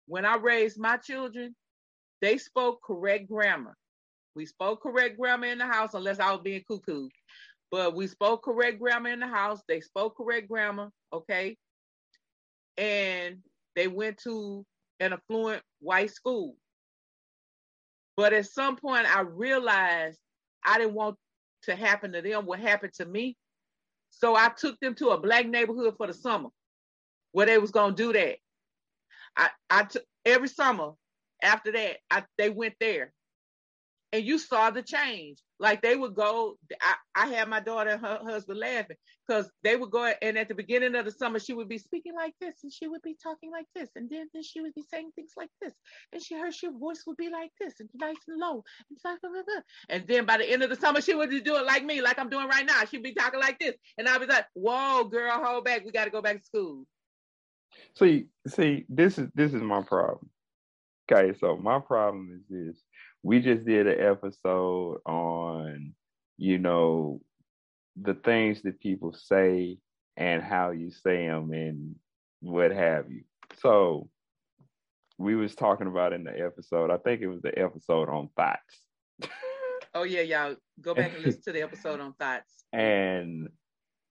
When 0.09 0.25
I 0.25 0.35
raised 0.35 0.81
my 0.81 0.97
children, 0.97 1.55
they 2.21 2.39
spoke 2.39 2.81
correct 2.83 3.29
grammar. 3.29 3.77
We 4.35 4.47
spoke 4.47 4.83
correct 4.83 5.17
grammar 5.17 5.47
in 5.47 5.59
the 5.59 5.67
house, 5.67 5.95
unless 5.95 6.19
I 6.19 6.33
was 6.33 6.41
being 6.43 6.65
cuckoo. 6.67 7.09
But 7.71 7.95
we 7.95 8.09
spoke 8.09 8.43
correct 8.43 8.81
grammar 8.81 9.11
in 9.11 9.21
the 9.21 9.29
house. 9.29 9.61
They 9.69 9.81
spoke 9.81 10.17
correct 10.17 10.49
grammar, 10.49 10.91
okay? 11.13 11.57
And 12.77 13.37
they 13.77 13.87
went 13.87 14.19
to 14.25 14.67
an 14.99 15.13
affluent 15.13 15.63
white 15.79 16.11
school. 16.11 16.57
But 18.17 18.33
at 18.33 18.47
some 18.47 18.75
point, 18.75 19.07
I 19.07 19.21
realized 19.21 20.19
I 20.65 20.79
didn't 20.79 20.95
want 20.95 21.15
to 21.63 21.77
happen 21.77 22.11
to 22.11 22.23
them 22.23 22.45
what 22.45 22.59
happened 22.59 22.95
to 22.95 23.07
me. 23.07 23.37
So 24.19 24.35
I 24.35 24.49
took 24.49 24.81
them 24.81 24.95
to 24.97 25.11
a 25.11 25.21
black 25.21 25.47
neighborhood 25.47 25.95
for 25.97 26.07
the 26.07 26.15
summer 26.15 26.49
where 27.33 27.47
they 27.47 27.59
was 27.59 27.71
gonna 27.71 27.95
do 27.95 28.13
that. 28.13 28.39
I 29.37 29.51
I 29.69 29.85
took 29.85 30.05
every 30.25 30.49
summer 30.49 30.93
after 31.43 31.73
that, 31.73 31.99
I, 32.11 32.25
they 32.39 32.49
went 32.49 32.75
there 32.81 33.13
and 34.13 34.25
you 34.25 34.39
saw 34.39 34.71
the 34.71 34.83
change. 34.83 35.39
Like 35.59 35.81
they 35.83 35.97
would 35.97 36.15
go, 36.15 36.59
I, 36.81 36.95
I 37.15 37.27
had 37.29 37.49
my 37.49 37.61
daughter 37.61 37.91
and 37.91 38.01
her 38.01 38.21
husband 38.23 38.59
laughing 38.59 38.97
because 39.27 39.51
they 39.65 39.75
would 39.75 39.91
go, 39.91 40.13
and 40.21 40.37
at 40.37 40.49
the 40.49 40.55
beginning 40.55 40.95
of 40.95 41.05
the 41.05 41.11
summer, 41.11 41.39
she 41.39 41.55
would 41.55 41.69
be 41.69 41.79
speaking 41.79 42.15
like 42.15 42.35
this, 42.41 42.57
and 42.63 42.73
she 42.73 42.87
would 42.87 43.03
be 43.03 43.17
talking 43.23 43.51
like 43.51 43.67
this, 43.75 43.89
and 43.97 44.09
then, 44.11 44.29
then 44.35 44.43
she 44.43 44.61
would 44.61 44.75
be 44.75 44.85
saying 44.91 45.11
things 45.17 45.33
like 45.37 45.49
this, 45.63 45.73
and 46.13 46.23
she 46.23 46.39
her 46.39 46.53
she 46.53 46.69
voice 46.69 47.03
would 47.07 47.17
be 47.17 47.31
like 47.31 47.51
this, 47.59 47.75
and 47.81 47.89
nice 47.95 48.17
and 48.29 48.39
low, 48.39 48.63
and 48.91 48.99
blah, 49.03 49.17
blah, 49.23 49.31
blah, 49.31 49.63
and 49.89 50.07
then 50.07 50.27
by 50.27 50.37
the 50.37 50.51
end 50.51 50.63
of 50.63 50.71
the 50.71 50.77
summer, 50.77 51.01
she 51.01 51.15
would 51.15 51.31
do 51.31 51.57
it 51.57 51.65
like 51.65 51.85
me, 51.85 52.03
like 52.03 52.19
I'm 52.19 52.29
doing 52.29 52.49
right 52.49 52.67
now. 52.67 52.85
She'd 52.85 53.03
be 53.03 53.15
talking 53.15 53.41
like 53.41 53.59
this, 53.59 53.75
and 53.99 54.09
I'd 54.09 54.21
be 54.21 54.27
like, 54.27 54.47
"Whoa, 54.55 55.05
girl, 55.05 55.43
hold 55.43 55.65
back, 55.65 55.85
we 55.85 55.91
got 55.93 56.05
to 56.05 56.11
go 56.11 56.23
back 56.23 56.39
to 56.39 56.45
school." 56.45 56.87
See, 57.95 58.27
see, 58.47 58.85
this 58.89 59.19
is 59.19 59.29
this 59.35 59.55
is 59.55 59.63
my 59.63 59.83
problem. 59.83 60.31
Okay, 61.11 61.37
so 61.39 61.57
my 61.57 61.79
problem 61.79 62.31
is 62.35 62.43
this 62.49 62.83
we 63.27 63.41
just 63.41 63.65
did 63.65 63.89
an 63.89 63.99
episode 63.99 65.01
on, 65.05 65.93
you 66.39 66.59
know, 66.59 67.21
the 68.01 68.15
things 68.15 68.63
that 68.63 68.79
people 68.79 69.13
say 69.13 69.79
and 70.17 70.45
how 70.45 70.71
you 70.71 70.93
say 70.93 71.27
them 71.27 71.53
and 71.53 71.97
what 72.41 72.71
have 72.71 73.11
you. 73.11 73.23
So 73.61 74.09
we 75.19 75.35
was 75.35 75.57
talking 75.57 75.89
about 75.89 76.13
in 76.13 76.23
the 76.23 76.39
episode, 76.39 76.93
I 76.93 76.99
think 76.99 77.21
it 77.21 77.27
was 77.27 77.43
the 77.43 77.59
episode 77.59 78.09
on 78.09 78.29
thoughts. 78.37 79.33
oh 79.93 80.05
yeah, 80.05 80.21
y'all 80.21 80.55
go 80.81 80.95
back 80.95 81.13
and 81.17 81.25
listen 81.25 81.43
to 81.47 81.53
the 81.53 81.63
episode 81.63 81.99
on 81.99 82.13
thoughts. 82.13 82.65
And 82.73 83.49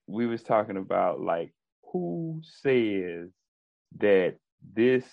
we 0.06 0.26
was 0.26 0.42
talking 0.42 0.76
about 0.76 1.20
like 1.20 1.54
who 1.90 2.42
says 2.42 3.30
that 3.98 4.34
this 4.74 5.04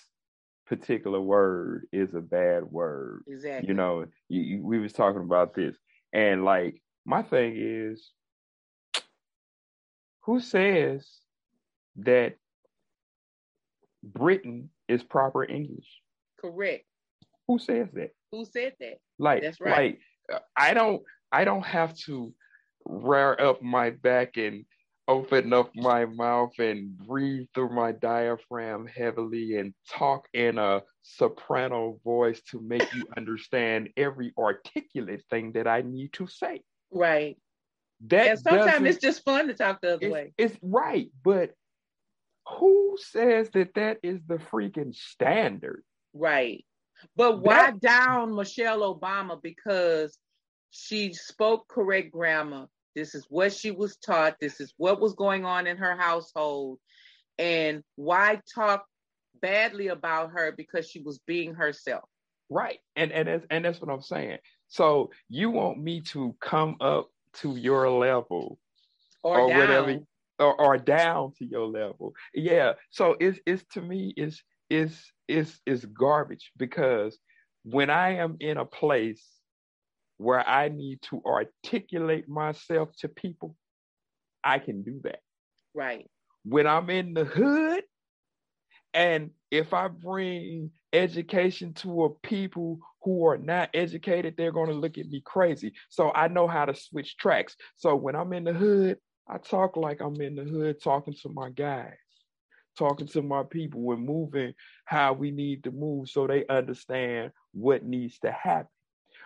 particular 0.66 1.20
word 1.20 1.86
is 1.92 2.14
a 2.14 2.20
bad 2.20 2.64
word. 2.64 3.24
Exactly. 3.26 3.68
You 3.68 3.74
know, 3.74 4.06
you, 4.28 4.40
you, 4.40 4.62
we 4.64 4.78
was 4.78 4.92
talking 4.92 5.22
about 5.22 5.54
this, 5.54 5.76
and 6.12 6.44
like 6.44 6.80
my 7.04 7.22
thing 7.22 7.54
is, 7.56 8.10
who 10.22 10.40
says 10.40 11.06
that 11.96 12.36
Britain 14.02 14.70
is 14.88 15.02
proper 15.02 15.44
English? 15.44 15.88
Correct. 16.40 16.84
Who 17.46 17.58
says 17.58 17.88
that? 17.92 18.10
Who 18.32 18.44
said 18.44 18.74
that? 18.80 18.98
Like, 19.18 19.42
that's 19.42 19.60
right. 19.60 19.98
Like, 20.30 20.38
uh, 20.38 20.42
I 20.56 20.74
don't, 20.74 21.02
I 21.30 21.44
don't 21.44 21.64
have 21.64 21.94
to 22.06 22.32
rear 22.86 23.36
up 23.38 23.62
my 23.62 23.90
back 23.90 24.36
and 24.36 24.64
open 25.06 25.52
up 25.52 25.70
my 25.74 26.06
mouth 26.06 26.58
and 26.58 26.96
breathe 26.96 27.46
through 27.54 27.74
my 27.74 27.92
diaphragm 27.92 28.86
heavily 28.86 29.58
and 29.58 29.74
talk 29.90 30.26
in 30.32 30.58
a 30.58 30.82
soprano 31.02 32.00
voice 32.04 32.40
to 32.50 32.60
make 32.60 32.92
you 32.94 33.06
understand 33.16 33.90
every 33.96 34.32
articulate 34.38 35.22
thing 35.28 35.52
that 35.52 35.66
I 35.66 35.82
need 35.82 36.12
to 36.14 36.26
say. 36.26 36.62
Right. 36.90 37.36
That 38.06 38.26
and 38.28 38.38
sometimes 38.38 38.88
it's 38.88 39.02
just 39.02 39.24
fun 39.24 39.48
to 39.48 39.54
talk 39.54 39.80
the 39.80 39.94
other 39.94 40.06
it's, 40.06 40.12
way. 40.12 40.32
It's 40.38 40.56
right, 40.62 41.08
but 41.22 41.52
who 42.46 42.96
says 42.98 43.48
that 43.54 43.74
that 43.74 43.98
is 44.02 44.20
the 44.26 44.36
freaking 44.36 44.94
standard? 44.94 45.82
Right. 46.12 46.64
But 47.16 47.40
why 47.40 47.72
that, 47.72 47.80
down 47.80 48.34
Michelle 48.34 48.80
Obama 48.94 49.40
because 49.42 50.18
she 50.70 51.12
spoke 51.12 51.68
correct 51.68 52.10
grammar 52.10 52.66
this 52.94 53.14
is 53.14 53.26
what 53.28 53.52
she 53.52 53.70
was 53.70 53.96
taught. 53.96 54.36
This 54.40 54.60
is 54.60 54.72
what 54.76 55.00
was 55.00 55.14
going 55.14 55.44
on 55.44 55.66
in 55.66 55.76
her 55.78 55.96
household. 55.96 56.78
And 57.38 57.82
why 57.96 58.40
talk 58.54 58.84
badly 59.40 59.88
about 59.88 60.30
her 60.30 60.52
because 60.52 60.88
she 60.88 61.00
was 61.00 61.18
being 61.26 61.54
herself? 61.54 62.08
Right. 62.50 62.78
And 62.96 63.12
and 63.12 63.28
that's, 63.28 63.46
and 63.50 63.64
that's 63.64 63.80
what 63.80 63.90
I'm 63.90 64.02
saying. 64.02 64.38
So 64.68 65.10
you 65.28 65.50
want 65.50 65.82
me 65.82 66.02
to 66.12 66.36
come 66.40 66.76
up 66.80 67.08
to 67.34 67.56
your 67.56 67.90
level 67.90 68.58
or, 69.22 69.40
or 69.40 69.46
whatever 69.48 69.98
or, 70.38 70.60
or 70.60 70.78
down 70.78 71.32
to 71.38 71.44
your 71.44 71.66
level. 71.66 72.14
Yeah. 72.32 72.74
So 72.90 73.16
it's 73.18 73.38
it's 73.46 73.64
to 73.72 73.80
me 73.80 74.14
is 74.16 74.42
is 74.70 75.12
is 75.28 75.60
is 75.66 75.84
garbage 75.84 76.52
because 76.56 77.18
when 77.64 77.90
I 77.90 78.16
am 78.16 78.36
in 78.40 78.56
a 78.56 78.64
place 78.64 79.24
where 80.18 80.46
I 80.46 80.68
need 80.68 81.02
to 81.02 81.22
articulate 81.24 82.28
myself 82.28 82.90
to 82.98 83.08
people, 83.08 83.56
I 84.42 84.58
can 84.58 84.82
do 84.82 85.00
that. 85.04 85.20
Right. 85.74 86.08
When 86.44 86.66
I'm 86.66 86.90
in 86.90 87.14
the 87.14 87.24
hood, 87.24 87.82
and 88.92 89.30
if 89.50 89.74
I 89.74 89.88
bring 89.88 90.70
education 90.92 91.74
to 91.74 92.04
a 92.04 92.10
people 92.10 92.78
who 93.02 93.26
are 93.26 93.38
not 93.38 93.70
educated, 93.74 94.34
they're 94.36 94.52
going 94.52 94.68
to 94.68 94.74
look 94.74 94.98
at 94.98 95.08
me 95.08 95.20
crazy. 95.24 95.72
So 95.88 96.12
I 96.12 96.28
know 96.28 96.46
how 96.46 96.64
to 96.64 96.74
switch 96.74 97.16
tracks. 97.16 97.56
So 97.76 97.96
when 97.96 98.14
I'm 98.14 98.32
in 98.32 98.44
the 98.44 98.52
hood, 98.52 98.98
I 99.28 99.38
talk 99.38 99.76
like 99.76 100.00
I'm 100.00 100.20
in 100.20 100.36
the 100.36 100.44
hood 100.44 100.80
talking 100.82 101.14
to 101.22 101.28
my 101.30 101.50
guys, 101.50 101.94
talking 102.78 103.08
to 103.08 103.22
my 103.22 103.42
people 103.50 103.90
and 103.92 104.04
moving 104.04 104.54
how 104.84 105.12
we 105.12 105.32
need 105.32 105.64
to 105.64 105.72
move 105.72 106.08
so 106.08 106.26
they 106.26 106.46
understand 106.46 107.32
what 107.52 107.84
needs 107.84 108.18
to 108.20 108.30
happen 108.30 108.68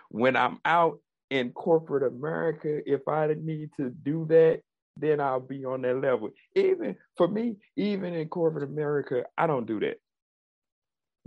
when 0.09 0.35
I'm 0.35 0.59
out 0.65 0.99
in 1.29 1.51
corporate 1.51 2.03
America, 2.03 2.81
if 2.85 3.07
I 3.07 3.33
need 3.39 3.69
to 3.77 3.89
do 3.89 4.25
that, 4.29 4.61
then 4.97 5.21
I'll 5.21 5.39
be 5.39 5.63
on 5.65 5.81
that 5.83 6.01
level. 6.01 6.29
Even 6.55 6.95
for 7.15 7.27
me, 7.27 7.55
even 7.77 8.13
in 8.13 8.27
corporate 8.27 8.69
America, 8.69 9.23
I 9.37 9.47
don't 9.47 9.65
do 9.65 9.79
that 9.79 9.97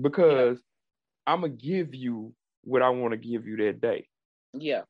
because 0.01 0.59
yeah. 0.59 1.33
I'm 1.33 1.41
gonna 1.43 1.53
give 1.55 1.95
you 1.95 2.35
what 2.63 2.83
I 2.83 2.91
want 2.91 3.13
to 3.13 3.17
give 3.17 3.47
you 3.47 3.57
that 3.59 3.81
day. 3.81 4.09
Yeah. 4.53 4.83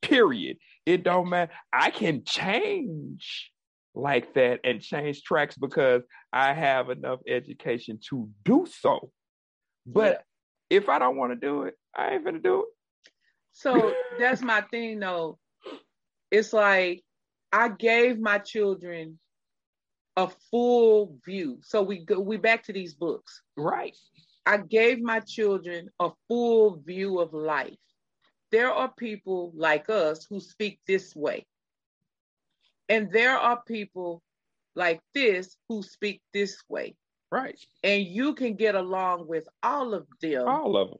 Period. 0.00 0.56
It 0.84 1.04
don't 1.04 1.28
matter. 1.28 1.52
I 1.72 1.90
can 1.90 2.24
change 2.24 3.52
like 3.94 4.34
that 4.34 4.60
and 4.64 4.80
change 4.80 5.22
tracks 5.22 5.56
because 5.56 6.02
I 6.32 6.54
have 6.54 6.90
enough 6.90 7.20
education 7.28 8.00
to 8.08 8.28
do 8.44 8.66
so. 8.80 9.10
But 9.86 10.24
yeah. 10.70 10.78
if 10.78 10.88
I 10.88 10.98
don't 10.98 11.16
want 11.16 11.32
to 11.32 11.36
do 11.36 11.62
it, 11.64 11.74
I 11.94 12.14
ain't 12.14 12.24
gonna 12.24 12.40
do 12.40 12.60
it. 12.62 12.66
So 13.52 13.94
that's 14.18 14.42
my 14.42 14.62
thing 14.62 15.00
though. 15.00 15.38
It's 16.30 16.52
like 16.52 17.02
I 17.52 17.68
gave 17.68 18.18
my 18.18 18.38
children 18.38 19.18
a 20.16 20.28
full 20.50 21.18
view. 21.24 21.58
So 21.62 21.82
we 21.82 22.04
go 22.04 22.18
we 22.18 22.38
back 22.38 22.64
to 22.64 22.72
these 22.72 22.94
books. 22.94 23.42
Right. 23.56 23.96
I 24.44 24.56
gave 24.56 25.00
my 25.00 25.20
children 25.20 25.88
a 26.00 26.10
full 26.28 26.80
view 26.84 27.20
of 27.20 27.32
life. 27.32 27.76
There 28.50 28.70
are 28.70 28.90
people 28.92 29.52
like 29.54 29.88
us 29.88 30.26
who 30.28 30.40
speak 30.40 30.80
this 30.86 31.14
way. 31.14 31.46
And 32.88 33.10
there 33.12 33.38
are 33.38 33.62
people 33.62 34.22
like 34.74 35.00
this 35.14 35.56
who 35.68 35.82
speak 35.82 36.20
this 36.34 36.62
way. 36.68 36.96
Right. 37.30 37.58
And 37.82 38.02
you 38.02 38.34
can 38.34 38.56
get 38.56 38.74
along 38.74 39.26
with 39.26 39.48
all 39.62 39.94
of 39.94 40.06
them. 40.20 40.48
All 40.48 40.76
of 40.76 40.90
them. 40.90 40.98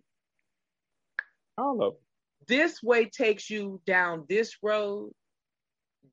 All 1.59 1.83
of 1.83 1.95
them 1.95 2.03
this 2.49 2.83
way 2.83 3.07
takes 3.07 3.51
you 3.51 3.81
down 3.87 4.25
this 4.29 4.57
road. 4.63 5.13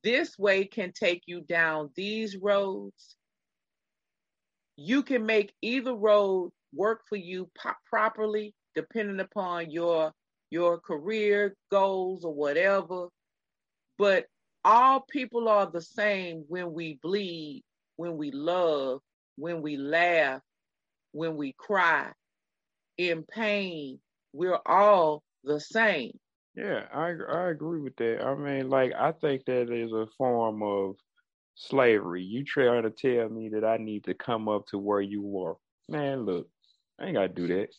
This 0.04 0.38
way 0.38 0.66
can 0.66 0.92
take 0.94 1.24
you 1.26 1.42
down 1.42 1.90
these 1.96 2.38
roads. 2.38 3.16
You 4.76 5.04
can 5.04 5.26
make 5.26 5.54
either 5.62 5.94
road 5.94 6.52
work 6.74 7.02
for 7.10 7.16
you 7.18 7.50
po- 7.58 7.74
properly, 7.86 8.54
depending 8.76 9.20
upon 9.20 9.72
your 9.72 10.14
your 10.52 10.80
career 10.80 11.56
goals 11.70 12.24
or 12.24 12.34
whatever. 12.34 13.08
But 13.98 14.26
all 14.64 15.02
people 15.10 15.48
are 15.48 15.70
the 15.70 15.82
same 15.82 16.46
when 16.48 16.74
we 16.74 17.00
bleed, 17.02 17.64
when 17.98 18.18
we 18.18 18.32
love, 18.32 19.02
when 19.36 19.62
we 19.62 19.78
laugh, 19.78 20.42
when 21.12 21.36
we 21.36 21.54
cry, 21.58 22.12
in 22.98 23.24
pain. 23.24 24.00
We're 24.34 24.60
all 24.66 25.24
the 25.44 25.60
same. 25.60 26.20
Yeah, 26.56 26.88
I 26.92 27.10
I 27.14 27.50
agree 27.50 27.80
with 27.82 27.96
that. 27.98 28.24
I 28.24 28.36
mean, 28.36 28.70
like 28.70 28.94
I 28.94 29.12
think 29.14 29.46
that 29.46 29.72
is 29.72 29.92
a 29.94 30.08
form 30.18 30.62
of 30.64 30.98
slavery. 31.56 32.24
You 32.24 32.44
trying 32.44 32.84
to 32.84 32.92
tell 32.92 33.30
me 33.30 33.50
that 33.50 33.64
I 33.66 33.78
need 33.78 34.06
to 34.06 34.14
come 34.14 34.50
up 34.50 34.68
to 34.68 34.78
where 34.80 35.02
you 35.02 35.40
are. 35.42 35.58
Man, 35.88 36.26
look, 36.26 36.50
I 37.00 37.06
ain't 37.06 37.16
gotta 37.16 37.30
do 37.30 37.48
that. 37.48 37.70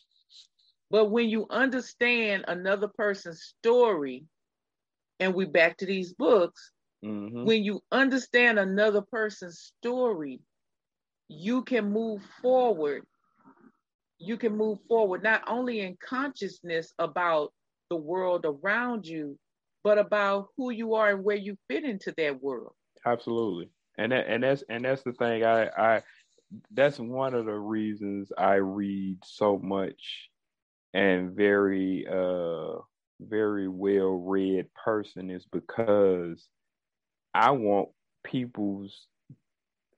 But 0.91 1.07
when 1.07 1.28
you 1.31 1.47
understand 1.49 2.45
another 2.47 2.89
person's 2.89 3.43
story, 3.43 4.27
and 5.20 5.35
we 5.35 5.47
back 5.47 5.78
to 5.78 5.87
these 5.87 6.15
books, 6.15 6.73
hmm 7.03 7.51
when 7.51 7.65
you 7.65 7.82
understand 7.93 8.59
another 8.59 9.03
person's 9.03 9.61
story, 9.61 10.41
you 11.28 11.65
can 11.65 11.93
move 11.93 12.24
forward. 12.43 13.07
You 14.21 14.37
can 14.39 14.57
move 14.57 14.79
forward 14.89 15.25
not 15.25 15.43
only 15.49 15.81
in 15.81 15.97
consciousness 16.07 16.95
about 16.99 17.53
the 17.91 17.97
world 17.97 18.47
around 18.47 19.07
you, 19.07 19.39
but 19.83 19.99
about 19.99 20.49
who 20.57 20.71
you 20.71 20.95
are 20.95 21.11
and 21.11 21.25
where 21.25 21.37
you 21.37 21.57
fit 21.69 21.85
into 21.85 22.15
that 22.19 22.43
world. 22.43 22.75
Absolutely. 23.07 23.71
And 23.99 24.13
that, 24.13 24.27
and 24.29 24.45
that's 24.45 24.63
and 24.71 24.85
that's 24.85 25.03
the 25.03 25.13
thing. 25.15 25.45
I 25.45 25.69
I 25.69 26.03
that's 26.73 26.99
one 26.99 27.35
of 27.35 27.47
the 27.47 27.59
reasons 27.59 28.33
I 28.39 28.55
read 28.55 29.19
so 29.25 29.59
much 29.59 30.31
and 30.95 31.33
very 31.37 32.07
uh 32.11 32.79
very 33.21 33.69
well 33.69 34.13
read 34.13 34.67
person 34.75 35.31
is 35.31 35.47
because 35.47 36.49
I 37.35 37.51
want 37.53 37.91
people's 38.25 39.07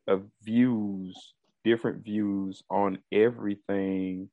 uh, 0.08 0.18
views, 0.42 1.34
different 1.64 2.04
views 2.04 2.62
on 2.70 2.98
everything 3.12 4.28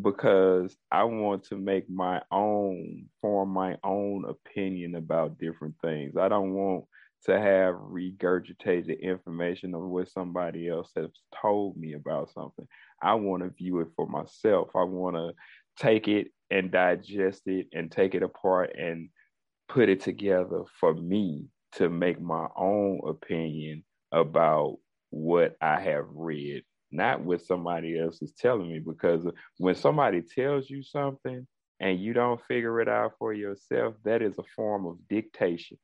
because 0.00 0.76
I 0.90 1.04
want 1.04 1.44
to 1.44 1.56
make 1.56 1.88
my 1.88 2.20
own, 2.30 3.06
form 3.20 3.50
my 3.50 3.76
own 3.84 4.24
opinion 4.28 4.96
about 4.96 5.38
different 5.38 5.74
things. 5.80 6.16
I 6.16 6.28
don't 6.28 6.52
want 6.52 6.84
to 7.26 7.40
have 7.40 7.74
regurgitated 7.76 9.00
information 9.00 9.74
of 9.74 9.82
what 9.82 10.10
somebody 10.10 10.68
else 10.68 10.90
has 10.96 11.10
told 11.40 11.76
me 11.76 11.94
about 11.94 12.30
something. 12.32 12.66
I 13.02 13.14
want 13.14 13.42
to 13.44 13.50
view 13.50 13.80
it 13.80 13.88
for 13.96 14.06
myself. 14.06 14.68
I 14.74 14.82
want 14.82 15.16
to 15.16 15.32
take 15.78 16.08
it 16.08 16.28
and 16.50 16.70
digest 16.70 17.42
it 17.46 17.68
and 17.72 17.90
take 17.90 18.14
it 18.14 18.22
apart 18.22 18.74
and 18.76 19.08
put 19.68 19.88
it 19.88 20.00
together 20.00 20.62
for 20.78 20.92
me 20.92 21.46
to 21.72 21.88
make 21.88 22.20
my 22.20 22.46
own 22.56 23.00
opinion 23.06 23.84
about 24.12 24.76
what 25.14 25.56
I 25.60 25.80
have 25.80 26.06
read, 26.12 26.64
not 26.90 27.22
what 27.22 27.40
somebody 27.40 27.98
else 27.98 28.20
is 28.20 28.32
telling 28.32 28.68
me. 28.70 28.80
Because 28.80 29.24
when 29.58 29.74
somebody 29.76 30.22
tells 30.22 30.68
you 30.68 30.82
something 30.82 31.46
and 31.80 32.00
you 32.00 32.12
don't 32.12 32.40
figure 32.46 32.80
it 32.80 32.88
out 32.88 33.12
for 33.18 33.32
yourself, 33.32 33.94
that 34.04 34.22
is 34.22 34.36
a 34.38 34.42
form 34.56 34.86
of 34.86 34.98
dictation. 35.08 35.78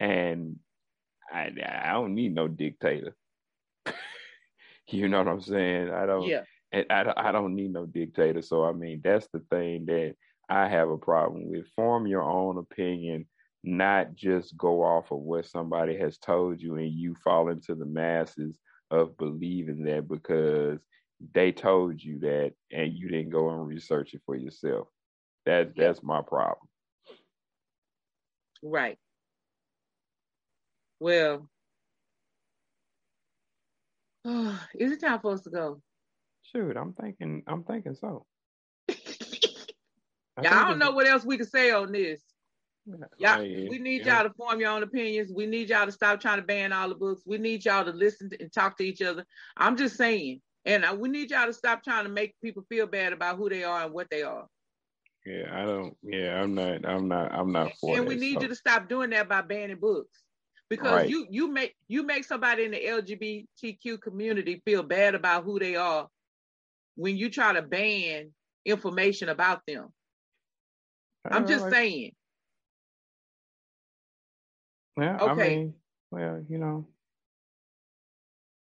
And 0.00 0.56
I, 1.32 1.50
I 1.66 1.92
don't 1.92 2.14
need 2.14 2.34
no 2.34 2.46
dictator. 2.46 3.16
you 4.88 5.08
know 5.08 5.18
what 5.18 5.28
I'm 5.28 5.40
saying? 5.40 5.90
I 5.90 6.06
don't. 6.06 6.28
Yeah. 6.28 6.42
And 6.70 6.84
I, 6.90 7.02
don't- 7.04 7.18
I 7.18 7.32
don't 7.32 7.54
need 7.54 7.72
no 7.72 7.86
dictator. 7.86 8.42
So 8.42 8.64
I 8.64 8.72
mean, 8.72 9.00
that's 9.02 9.26
the 9.32 9.40
thing 9.50 9.86
that 9.86 10.14
I 10.50 10.68
have 10.68 10.90
a 10.90 10.98
problem 10.98 11.50
with. 11.50 11.66
Form 11.74 12.06
your 12.06 12.22
own 12.22 12.58
opinion, 12.58 13.26
not 13.64 14.14
just 14.14 14.56
go 14.56 14.82
off 14.82 15.10
of 15.10 15.18
what 15.18 15.46
somebody 15.46 15.96
has 15.98 16.18
told 16.18 16.60
you, 16.60 16.76
and 16.76 16.92
you 16.92 17.14
fall 17.14 17.48
into 17.48 17.74
the 17.74 17.86
masses 17.86 18.58
of 18.90 19.16
believing 19.18 19.84
that 19.84 20.08
because 20.08 20.78
they 21.34 21.52
told 21.52 22.02
you 22.02 22.20
that, 22.20 22.52
and 22.72 22.92
you 22.92 23.08
didn't 23.08 23.30
go 23.30 23.50
and 23.50 23.66
research 23.66 24.14
it 24.14 24.22
for 24.24 24.36
yourself. 24.36 24.88
That 25.46 25.72
Yeah. 25.74 25.88
that's 25.88 26.02
my 26.02 26.22
problem. 26.22 26.68
Right. 28.62 28.98
Well, 31.00 31.48
is 34.24 34.92
it 34.92 35.00
time 35.00 35.20
for 35.20 35.32
us 35.32 35.42
to 35.42 35.50
go? 35.50 35.80
Shoot, 36.42 36.76
I'm 36.76 36.92
thinking. 36.94 37.42
I'm 37.46 37.64
thinking 37.64 37.94
so. 37.94 38.26
I 38.88 40.42
Y'all 40.42 40.68
don't 40.68 40.78
know 40.78 40.92
what 40.92 41.06
else 41.06 41.24
we 41.24 41.36
can 41.36 41.46
say 41.46 41.72
on 41.72 41.92
this. 41.92 42.22
Y'all, 43.18 43.42
Yeah, 43.42 43.68
we 43.68 43.78
need 43.78 44.06
y'all 44.06 44.24
to 44.24 44.32
form 44.34 44.60
your 44.60 44.70
own 44.70 44.82
opinions. 44.82 45.32
We 45.34 45.46
need 45.46 45.68
y'all 45.68 45.86
to 45.86 45.92
stop 45.92 46.20
trying 46.20 46.38
to 46.40 46.46
ban 46.46 46.72
all 46.72 46.88
the 46.88 46.94
books. 46.94 47.22
We 47.26 47.38
need 47.38 47.64
y'all 47.64 47.84
to 47.84 47.92
listen 47.92 48.30
to, 48.30 48.40
and 48.40 48.52
talk 48.52 48.76
to 48.78 48.84
each 48.84 49.02
other. 49.02 49.24
I'm 49.56 49.76
just 49.76 49.96
saying, 49.96 50.40
and 50.64 50.84
uh, 50.84 50.96
we 50.98 51.08
need 51.08 51.30
y'all 51.30 51.46
to 51.46 51.52
stop 51.52 51.82
trying 51.82 52.04
to 52.04 52.10
make 52.10 52.34
people 52.42 52.64
feel 52.68 52.86
bad 52.86 53.12
about 53.12 53.36
who 53.36 53.48
they 53.48 53.64
are 53.64 53.84
and 53.84 53.92
what 53.92 54.08
they 54.10 54.22
are. 54.22 54.46
Yeah, 55.26 55.50
I 55.52 55.66
don't. 55.66 55.96
Yeah, 56.02 56.40
I'm 56.42 56.54
not. 56.54 56.86
I'm 56.86 57.08
not. 57.08 57.32
I'm 57.32 57.52
not 57.52 57.72
for 57.80 57.96
and 57.96 58.04
that. 58.04 58.08
we 58.08 58.16
need 58.16 58.34
so. 58.34 58.42
you 58.42 58.48
to 58.48 58.54
stop 58.54 58.88
doing 58.88 59.10
that 59.10 59.28
by 59.28 59.42
banning 59.42 59.78
books 59.78 60.22
because 60.70 60.92
Right. 60.92 61.08
you 61.08 61.26
you 61.30 61.50
make 61.50 61.74
you 61.88 62.02
make 62.02 62.24
somebody 62.24 62.64
in 62.64 62.70
the 62.70 62.82
LGBTQ 62.82 64.00
community 64.00 64.62
feel 64.64 64.82
bad 64.82 65.14
about 65.14 65.44
who 65.44 65.58
they 65.58 65.76
are 65.76 66.08
when 66.96 67.16
you 67.16 67.30
try 67.30 67.52
to 67.52 67.62
ban 67.62 68.30
information 68.64 69.28
about 69.28 69.60
them. 69.66 69.88
I'm 71.30 71.46
just 71.46 71.64
Alright. 71.64 71.74
saying. 71.74 72.12
Yeah, 74.98 75.16
I 75.20 75.34
mean, 75.34 75.74
well, 76.10 76.44
you 76.48 76.58
know, 76.58 76.86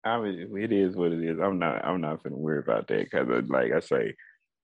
I 0.04 0.20
mean, 0.20 0.56
it 0.56 0.72
is 0.72 0.96
what 0.96 1.12
it 1.12 1.22
is. 1.22 1.38
I'm 1.38 1.58
not, 1.58 1.84
I'm 1.84 2.00
not 2.00 2.22
finna 2.22 2.32
worry 2.36 2.58
about 2.58 2.88
that 2.88 3.04
because, 3.10 3.26
like 3.48 3.72
I 3.72 3.80
say, 3.80 4.14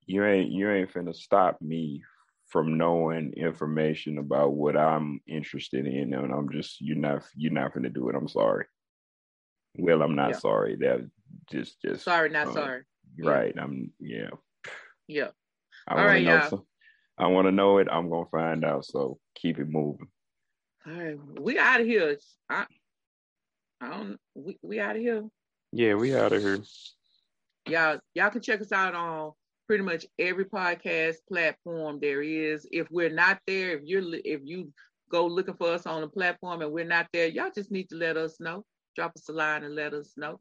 you 0.05 0.23
ain't, 0.25 0.51
you 0.51 0.69
ain't 0.69 0.91
finna 0.91 1.15
stop 1.15 1.61
me 1.61 2.03
from 2.47 2.77
knowing 2.77 3.33
information 3.33 4.17
about 4.17 4.53
what 4.53 4.77
I'm 4.77 5.19
interested 5.27 5.85
in, 5.85 6.13
and 6.13 6.33
I'm 6.33 6.49
just, 6.51 6.79
you're 6.79 6.97
not, 6.97 7.23
you're 7.35 7.51
not 7.51 7.73
finna 7.73 7.93
do 7.93 8.09
it. 8.09 8.15
I'm 8.15 8.27
sorry. 8.27 8.65
Well, 9.77 10.01
I'm 10.01 10.15
not 10.15 10.31
Yeah. 10.31 10.39
sorry. 10.39 10.75
That 10.77 11.09
just, 11.51 11.81
just 11.81 12.03
Sorry, 12.03 12.29
not 12.29 12.47
uh, 12.47 12.53
sorry. 12.53 12.83
Yeah. 13.17 13.29
Right. 13.29 13.55
I'm, 13.59 13.91
yeah. 13.99 14.29
Yeah. 15.07 15.29
I 15.87 15.93
All 15.93 15.97
want 15.99 16.09
right, 16.09 16.19
to 16.19 16.25
know. 16.25 16.39
y'all. 16.39 16.49
Some, 16.49 16.65
I 17.17 17.27
want 17.27 17.47
to 17.47 17.51
know 17.51 17.77
it. 17.79 17.87
I'm 17.91 18.09
gonna 18.09 18.25
find 18.31 18.63
out. 18.65 18.85
So 18.85 19.19
keep 19.35 19.59
it 19.59 19.69
moving. 19.69 20.07
All 20.87 20.93
right, 20.93 21.17
we 21.39 21.59
out 21.59 21.81
of 21.81 21.87
here. 21.87 22.17
I, 22.49 22.65
I 23.81 23.89
don't. 23.89 24.17
We 24.35 24.57
we 24.61 24.79
out 24.79 24.95
of 24.95 25.01
here. 25.01 25.25
Yeah, 25.73 25.95
we 25.95 26.15
out 26.15 26.31
of 26.31 26.41
here. 26.41 26.59
Y'all 27.67 27.99
y'all 28.13 28.29
can 28.29 28.41
check 28.41 28.61
us 28.61 28.71
out 28.71 28.95
on 28.95 29.33
pretty 29.67 29.83
much 29.83 30.05
every 30.17 30.45
podcast 30.45 31.15
platform 31.27 31.99
there 32.01 32.21
is. 32.21 32.65
If 32.71 32.87
we're 32.89 33.09
not 33.09 33.39
there, 33.45 33.77
if 33.77 33.81
you're 33.83 34.03
if 34.23 34.41
you 34.45 34.71
go 35.11 35.25
looking 35.25 35.55
for 35.55 35.73
us 35.73 35.85
on 35.85 36.03
a 36.03 36.07
platform 36.07 36.61
and 36.61 36.71
we're 36.71 36.85
not 36.85 37.07
there, 37.11 37.27
y'all 37.27 37.51
just 37.53 37.71
need 37.71 37.89
to 37.89 37.95
let 37.95 38.15
us 38.15 38.39
know. 38.39 38.63
Drop 38.95 39.11
us 39.15 39.27
a 39.27 39.33
line 39.33 39.65
and 39.65 39.75
let 39.75 39.93
us 39.93 40.13
know. 40.15 40.39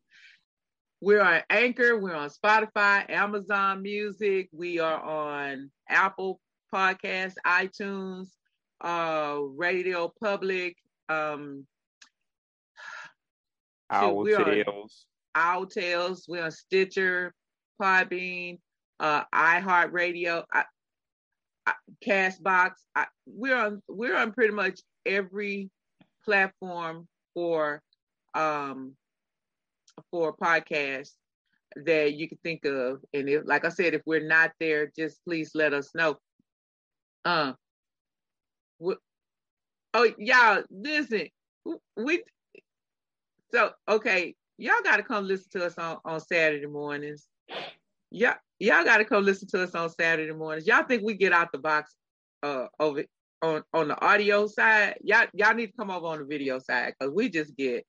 We're 1.00 1.22
on 1.22 1.42
Anchor, 1.50 1.98
we're 1.98 2.14
on 2.14 2.30
Spotify, 2.30 3.10
Amazon 3.10 3.82
Music, 3.82 4.48
we 4.52 4.78
are 4.78 5.00
on 5.00 5.70
Apple 5.88 6.40
Podcasts, 6.72 7.34
iTunes, 7.44 8.28
uh, 8.80 9.38
Radio 9.56 10.12
Public, 10.22 10.76
um, 11.08 11.66
Our 13.90 14.12
we're 14.12 14.44
tales. 14.44 15.06
Owl 15.34 15.66
Tales. 15.66 16.24
We're 16.28 16.44
on 16.44 16.50
Stitcher, 16.50 17.34
Podbean, 17.80 18.58
uh, 19.00 19.24
iHeartRadio, 19.34 20.44
I, 20.52 20.64
I, 21.66 21.72
Castbox. 22.06 22.72
I, 22.94 23.06
we're 23.26 23.56
on 23.56 23.82
we're 23.88 24.16
on 24.16 24.32
pretty 24.32 24.54
much 24.54 24.80
every 25.04 25.70
platform 26.24 27.06
for 27.34 27.80
um 28.34 28.94
for 30.10 30.34
podcasts 30.36 31.12
that 31.84 32.14
you 32.14 32.28
can 32.28 32.38
think 32.42 32.64
of. 32.64 33.00
And 33.12 33.28
if, 33.28 33.42
like 33.44 33.64
I 33.64 33.68
said, 33.68 33.94
if 33.94 34.02
we're 34.06 34.26
not 34.26 34.52
there, 34.58 34.90
just 34.96 35.22
please 35.24 35.50
let 35.54 35.74
us 35.74 35.90
know. 35.94 36.16
Uh, 37.24 37.52
oh 38.80 40.08
y'all, 40.18 40.62
listen, 40.70 41.28
we 41.96 42.22
so 43.52 43.70
okay, 43.88 44.34
y'all 44.58 44.82
got 44.82 44.96
to 44.96 45.02
come 45.02 45.26
listen 45.26 45.48
to 45.52 45.66
us 45.66 45.78
on 45.78 45.98
on 46.04 46.20
Saturday 46.20 46.66
mornings. 46.66 47.26
Yeah, 48.10 48.34
y'all 48.58 48.84
got 48.84 48.98
to 48.98 49.04
come 49.04 49.24
listen 49.24 49.48
to 49.48 49.62
us 49.62 49.74
on 49.74 49.90
Saturday 49.90 50.32
mornings. 50.32 50.66
Y'all 50.66 50.84
think 50.84 51.02
we 51.02 51.14
get 51.14 51.32
out 51.32 51.52
the 51.52 51.58
box 51.58 51.94
uh 52.42 52.66
over 52.78 53.04
on 53.42 53.62
on 53.72 53.88
the 53.88 54.04
audio 54.04 54.46
side? 54.46 54.98
Y'all 55.02 55.26
y'all 55.32 55.54
need 55.54 55.68
to 55.68 55.76
come 55.78 55.90
over 55.90 56.06
on 56.06 56.18
the 56.18 56.24
video 56.24 56.58
side 56.58 56.94
because 56.98 57.12
we 57.14 57.28
just 57.28 57.56
get. 57.56 57.84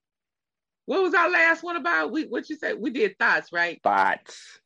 What 0.85 1.03
was 1.03 1.13
our 1.13 1.29
last 1.29 1.63
one 1.63 1.75
about? 1.75 2.13
We 2.13 2.23
what 2.23 2.49
you 2.49 2.55
say? 2.55 2.73
We 2.73 2.91
did 2.91 3.19
thoughts, 3.19 3.51
right? 3.51 3.79
Thoughts. 3.83 4.61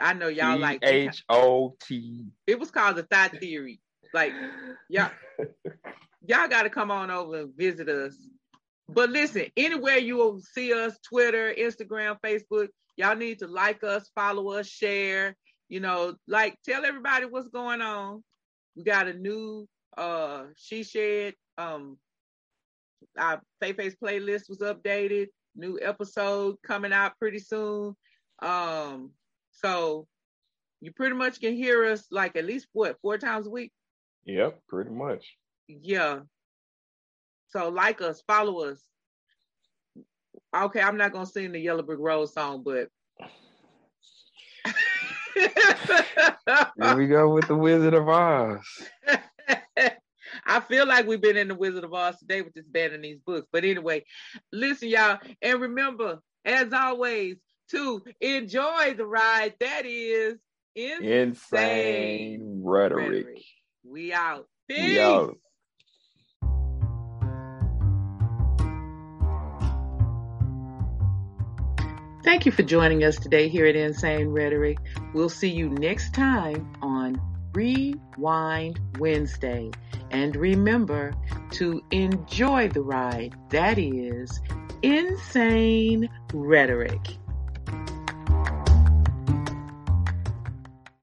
I 0.00 0.14
know 0.14 0.28
y'all 0.28 0.58
like 0.58 0.80
h-o-t 0.82 2.24
it 2.46 2.58
was 2.58 2.70
called 2.70 2.96
the 2.96 3.02
thought 3.02 3.38
theory. 3.38 3.78
Like 4.12 4.32
y'all 4.88 5.10
y'all 6.26 6.48
got 6.48 6.62
to 6.62 6.70
come 6.70 6.90
on 6.90 7.10
over 7.10 7.40
and 7.40 7.56
visit 7.56 7.88
us. 7.88 8.16
But 8.88 9.10
listen, 9.10 9.46
anywhere 9.56 9.98
you 9.98 10.16
will 10.16 10.40
see 10.40 10.72
us, 10.72 10.98
Twitter, 11.08 11.54
Instagram, 11.56 12.18
Facebook, 12.24 12.68
y'all 12.96 13.14
need 13.14 13.38
to 13.38 13.46
like 13.46 13.84
us, 13.84 14.10
follow 14.14 14.50
us, 14.50 14.66
share. 14.66 15.36
You 15.68 15.80
know, 15.80 16.16
like 16.26 16.56
tell 16.68 16.84
everybody 16.84 17.26
what's 17.26 17.48
going 17.48 17.80
on. 17.80 18.24
We 18.76 18.82
got 18.82 19.06
a 19.06 19.14
new 19.14 19.68
uh 19.96 20.44
She 20.56 20.82
Shed. 20.82 21.34
Um 21.58 21.98
our 23.18 23.40
Face 23.60 23.96
playlist 24.02 24.48
was 24.48 24.58
updated. 24.58 25.28
New 25.54 25.78
episode 25.80 26.56
coming 26.66 26.92
out 26.92 27.18
pretty 27.18 27.38
soon. 27.38 27.96
Um, 28.40 29.10
so 29.52 30.06
you 30.80 30.92
pretty 30.92 31.14
much 31.14 31.40
can 31.40 31.54
hear 31.54 31.84
us 31.84 32.06
like 32.10 32.36
at 32.36 32.44
least 32.44 32.68
what 32.72 32.96
four 33.02 33.18
times 33.18 33.46
a 33.46 33.50
week. 33.50 33.72
Yep, 34.24 34.60
pretty 34.68 34.90
much. 34.90 35.36
Yeah. 35.66 36.20
So 37.48 37.68
like 37.68 38.00
us, 38.00 38.22
follow 38.26 38.64
us. 38.64 38.80
Okay, 40.54 40.80
I'm 40.80 40.96
not 40.96 41.12
gonna 41.12 41.26
sing 41.26 41.52
the 41.52 41.58
Yellow 41.58 41.82
Brick 41.82 41.98
Road 42.00 42.26
song, 42.26 42.62
but 42.64 42.88
Here 45.34 46.96
we 46.96 47.06
go 47.06 47.32
with 47.32 47.46
the 47.46 47.56
Wizard 47.56 47.94
of 47.94 48.08
Oz. 48.08 48.60
I 50.46 50.60
feel 50.60 50.86
like 50.86 51.06
we've 51.06 51.20
been 51.20 51.36
in 51.36 51.48
the 51.48 51.54
Wizard 51.54 51.84
of 51.84 51.94
Oz 51.94 52.18
today 52.18 52.42
with 52.42 52.54
this 52.54 52.66
band 52.66 52.92
and 52.92 53.04
these 53.04 53.18
books. 53.24 53.46
But 53.52 53.64
anyway, 53.64 54.04
listen, 54.52 54.88
y'all, 54.88 55.18
and 55.42 55.60
remember, 55.60 56.20
as 56.44 56.72
always, 56.72 57.36
to 57.70 58.02
enjoy 58.20 58.94
the 58.96 59.06
ride 59.06 59.54
that 59.60 59.86
is 59.86 60.38
insane, 60.74 61.04
Insane 61.04 62.62
rhetoric. 62.64 63.26
rhetoric. 63.26 63.44
We 63.84 64.12
out. 64.12 64.46
Peace. 64.68 64.78
We 64.78 65.00
out. 65.00 65.36
Thank 72.22 72.44
you 72.44 72.52
for 72.52 72.62
joining 72.62 73.02
us 73.04 73.16
today 73.16 73.48
here 73.48 73.66
at 73.66 73.74
Insane 73.74 74.28
Rhetoric. 74.28 74.78
We'll 75.14 75.30
see 75.30 75.48
you 75.48 75.70
next 75.70 76.12
time 76.12 76.70
on 76.82 77.20
Rewind 77.54 78.78
Wednesday. 78.98 79.70
And 80.10 80.36
remember 80.36 81.14
to 81.52 81.82
enjoy 81.90 82.68
the 82.68 82.82
ride 82.82 83.34
that 83.48 83.78
is 83.78 84.40
Insane 84.82 86.10
Rhetoric. 86.34 87.00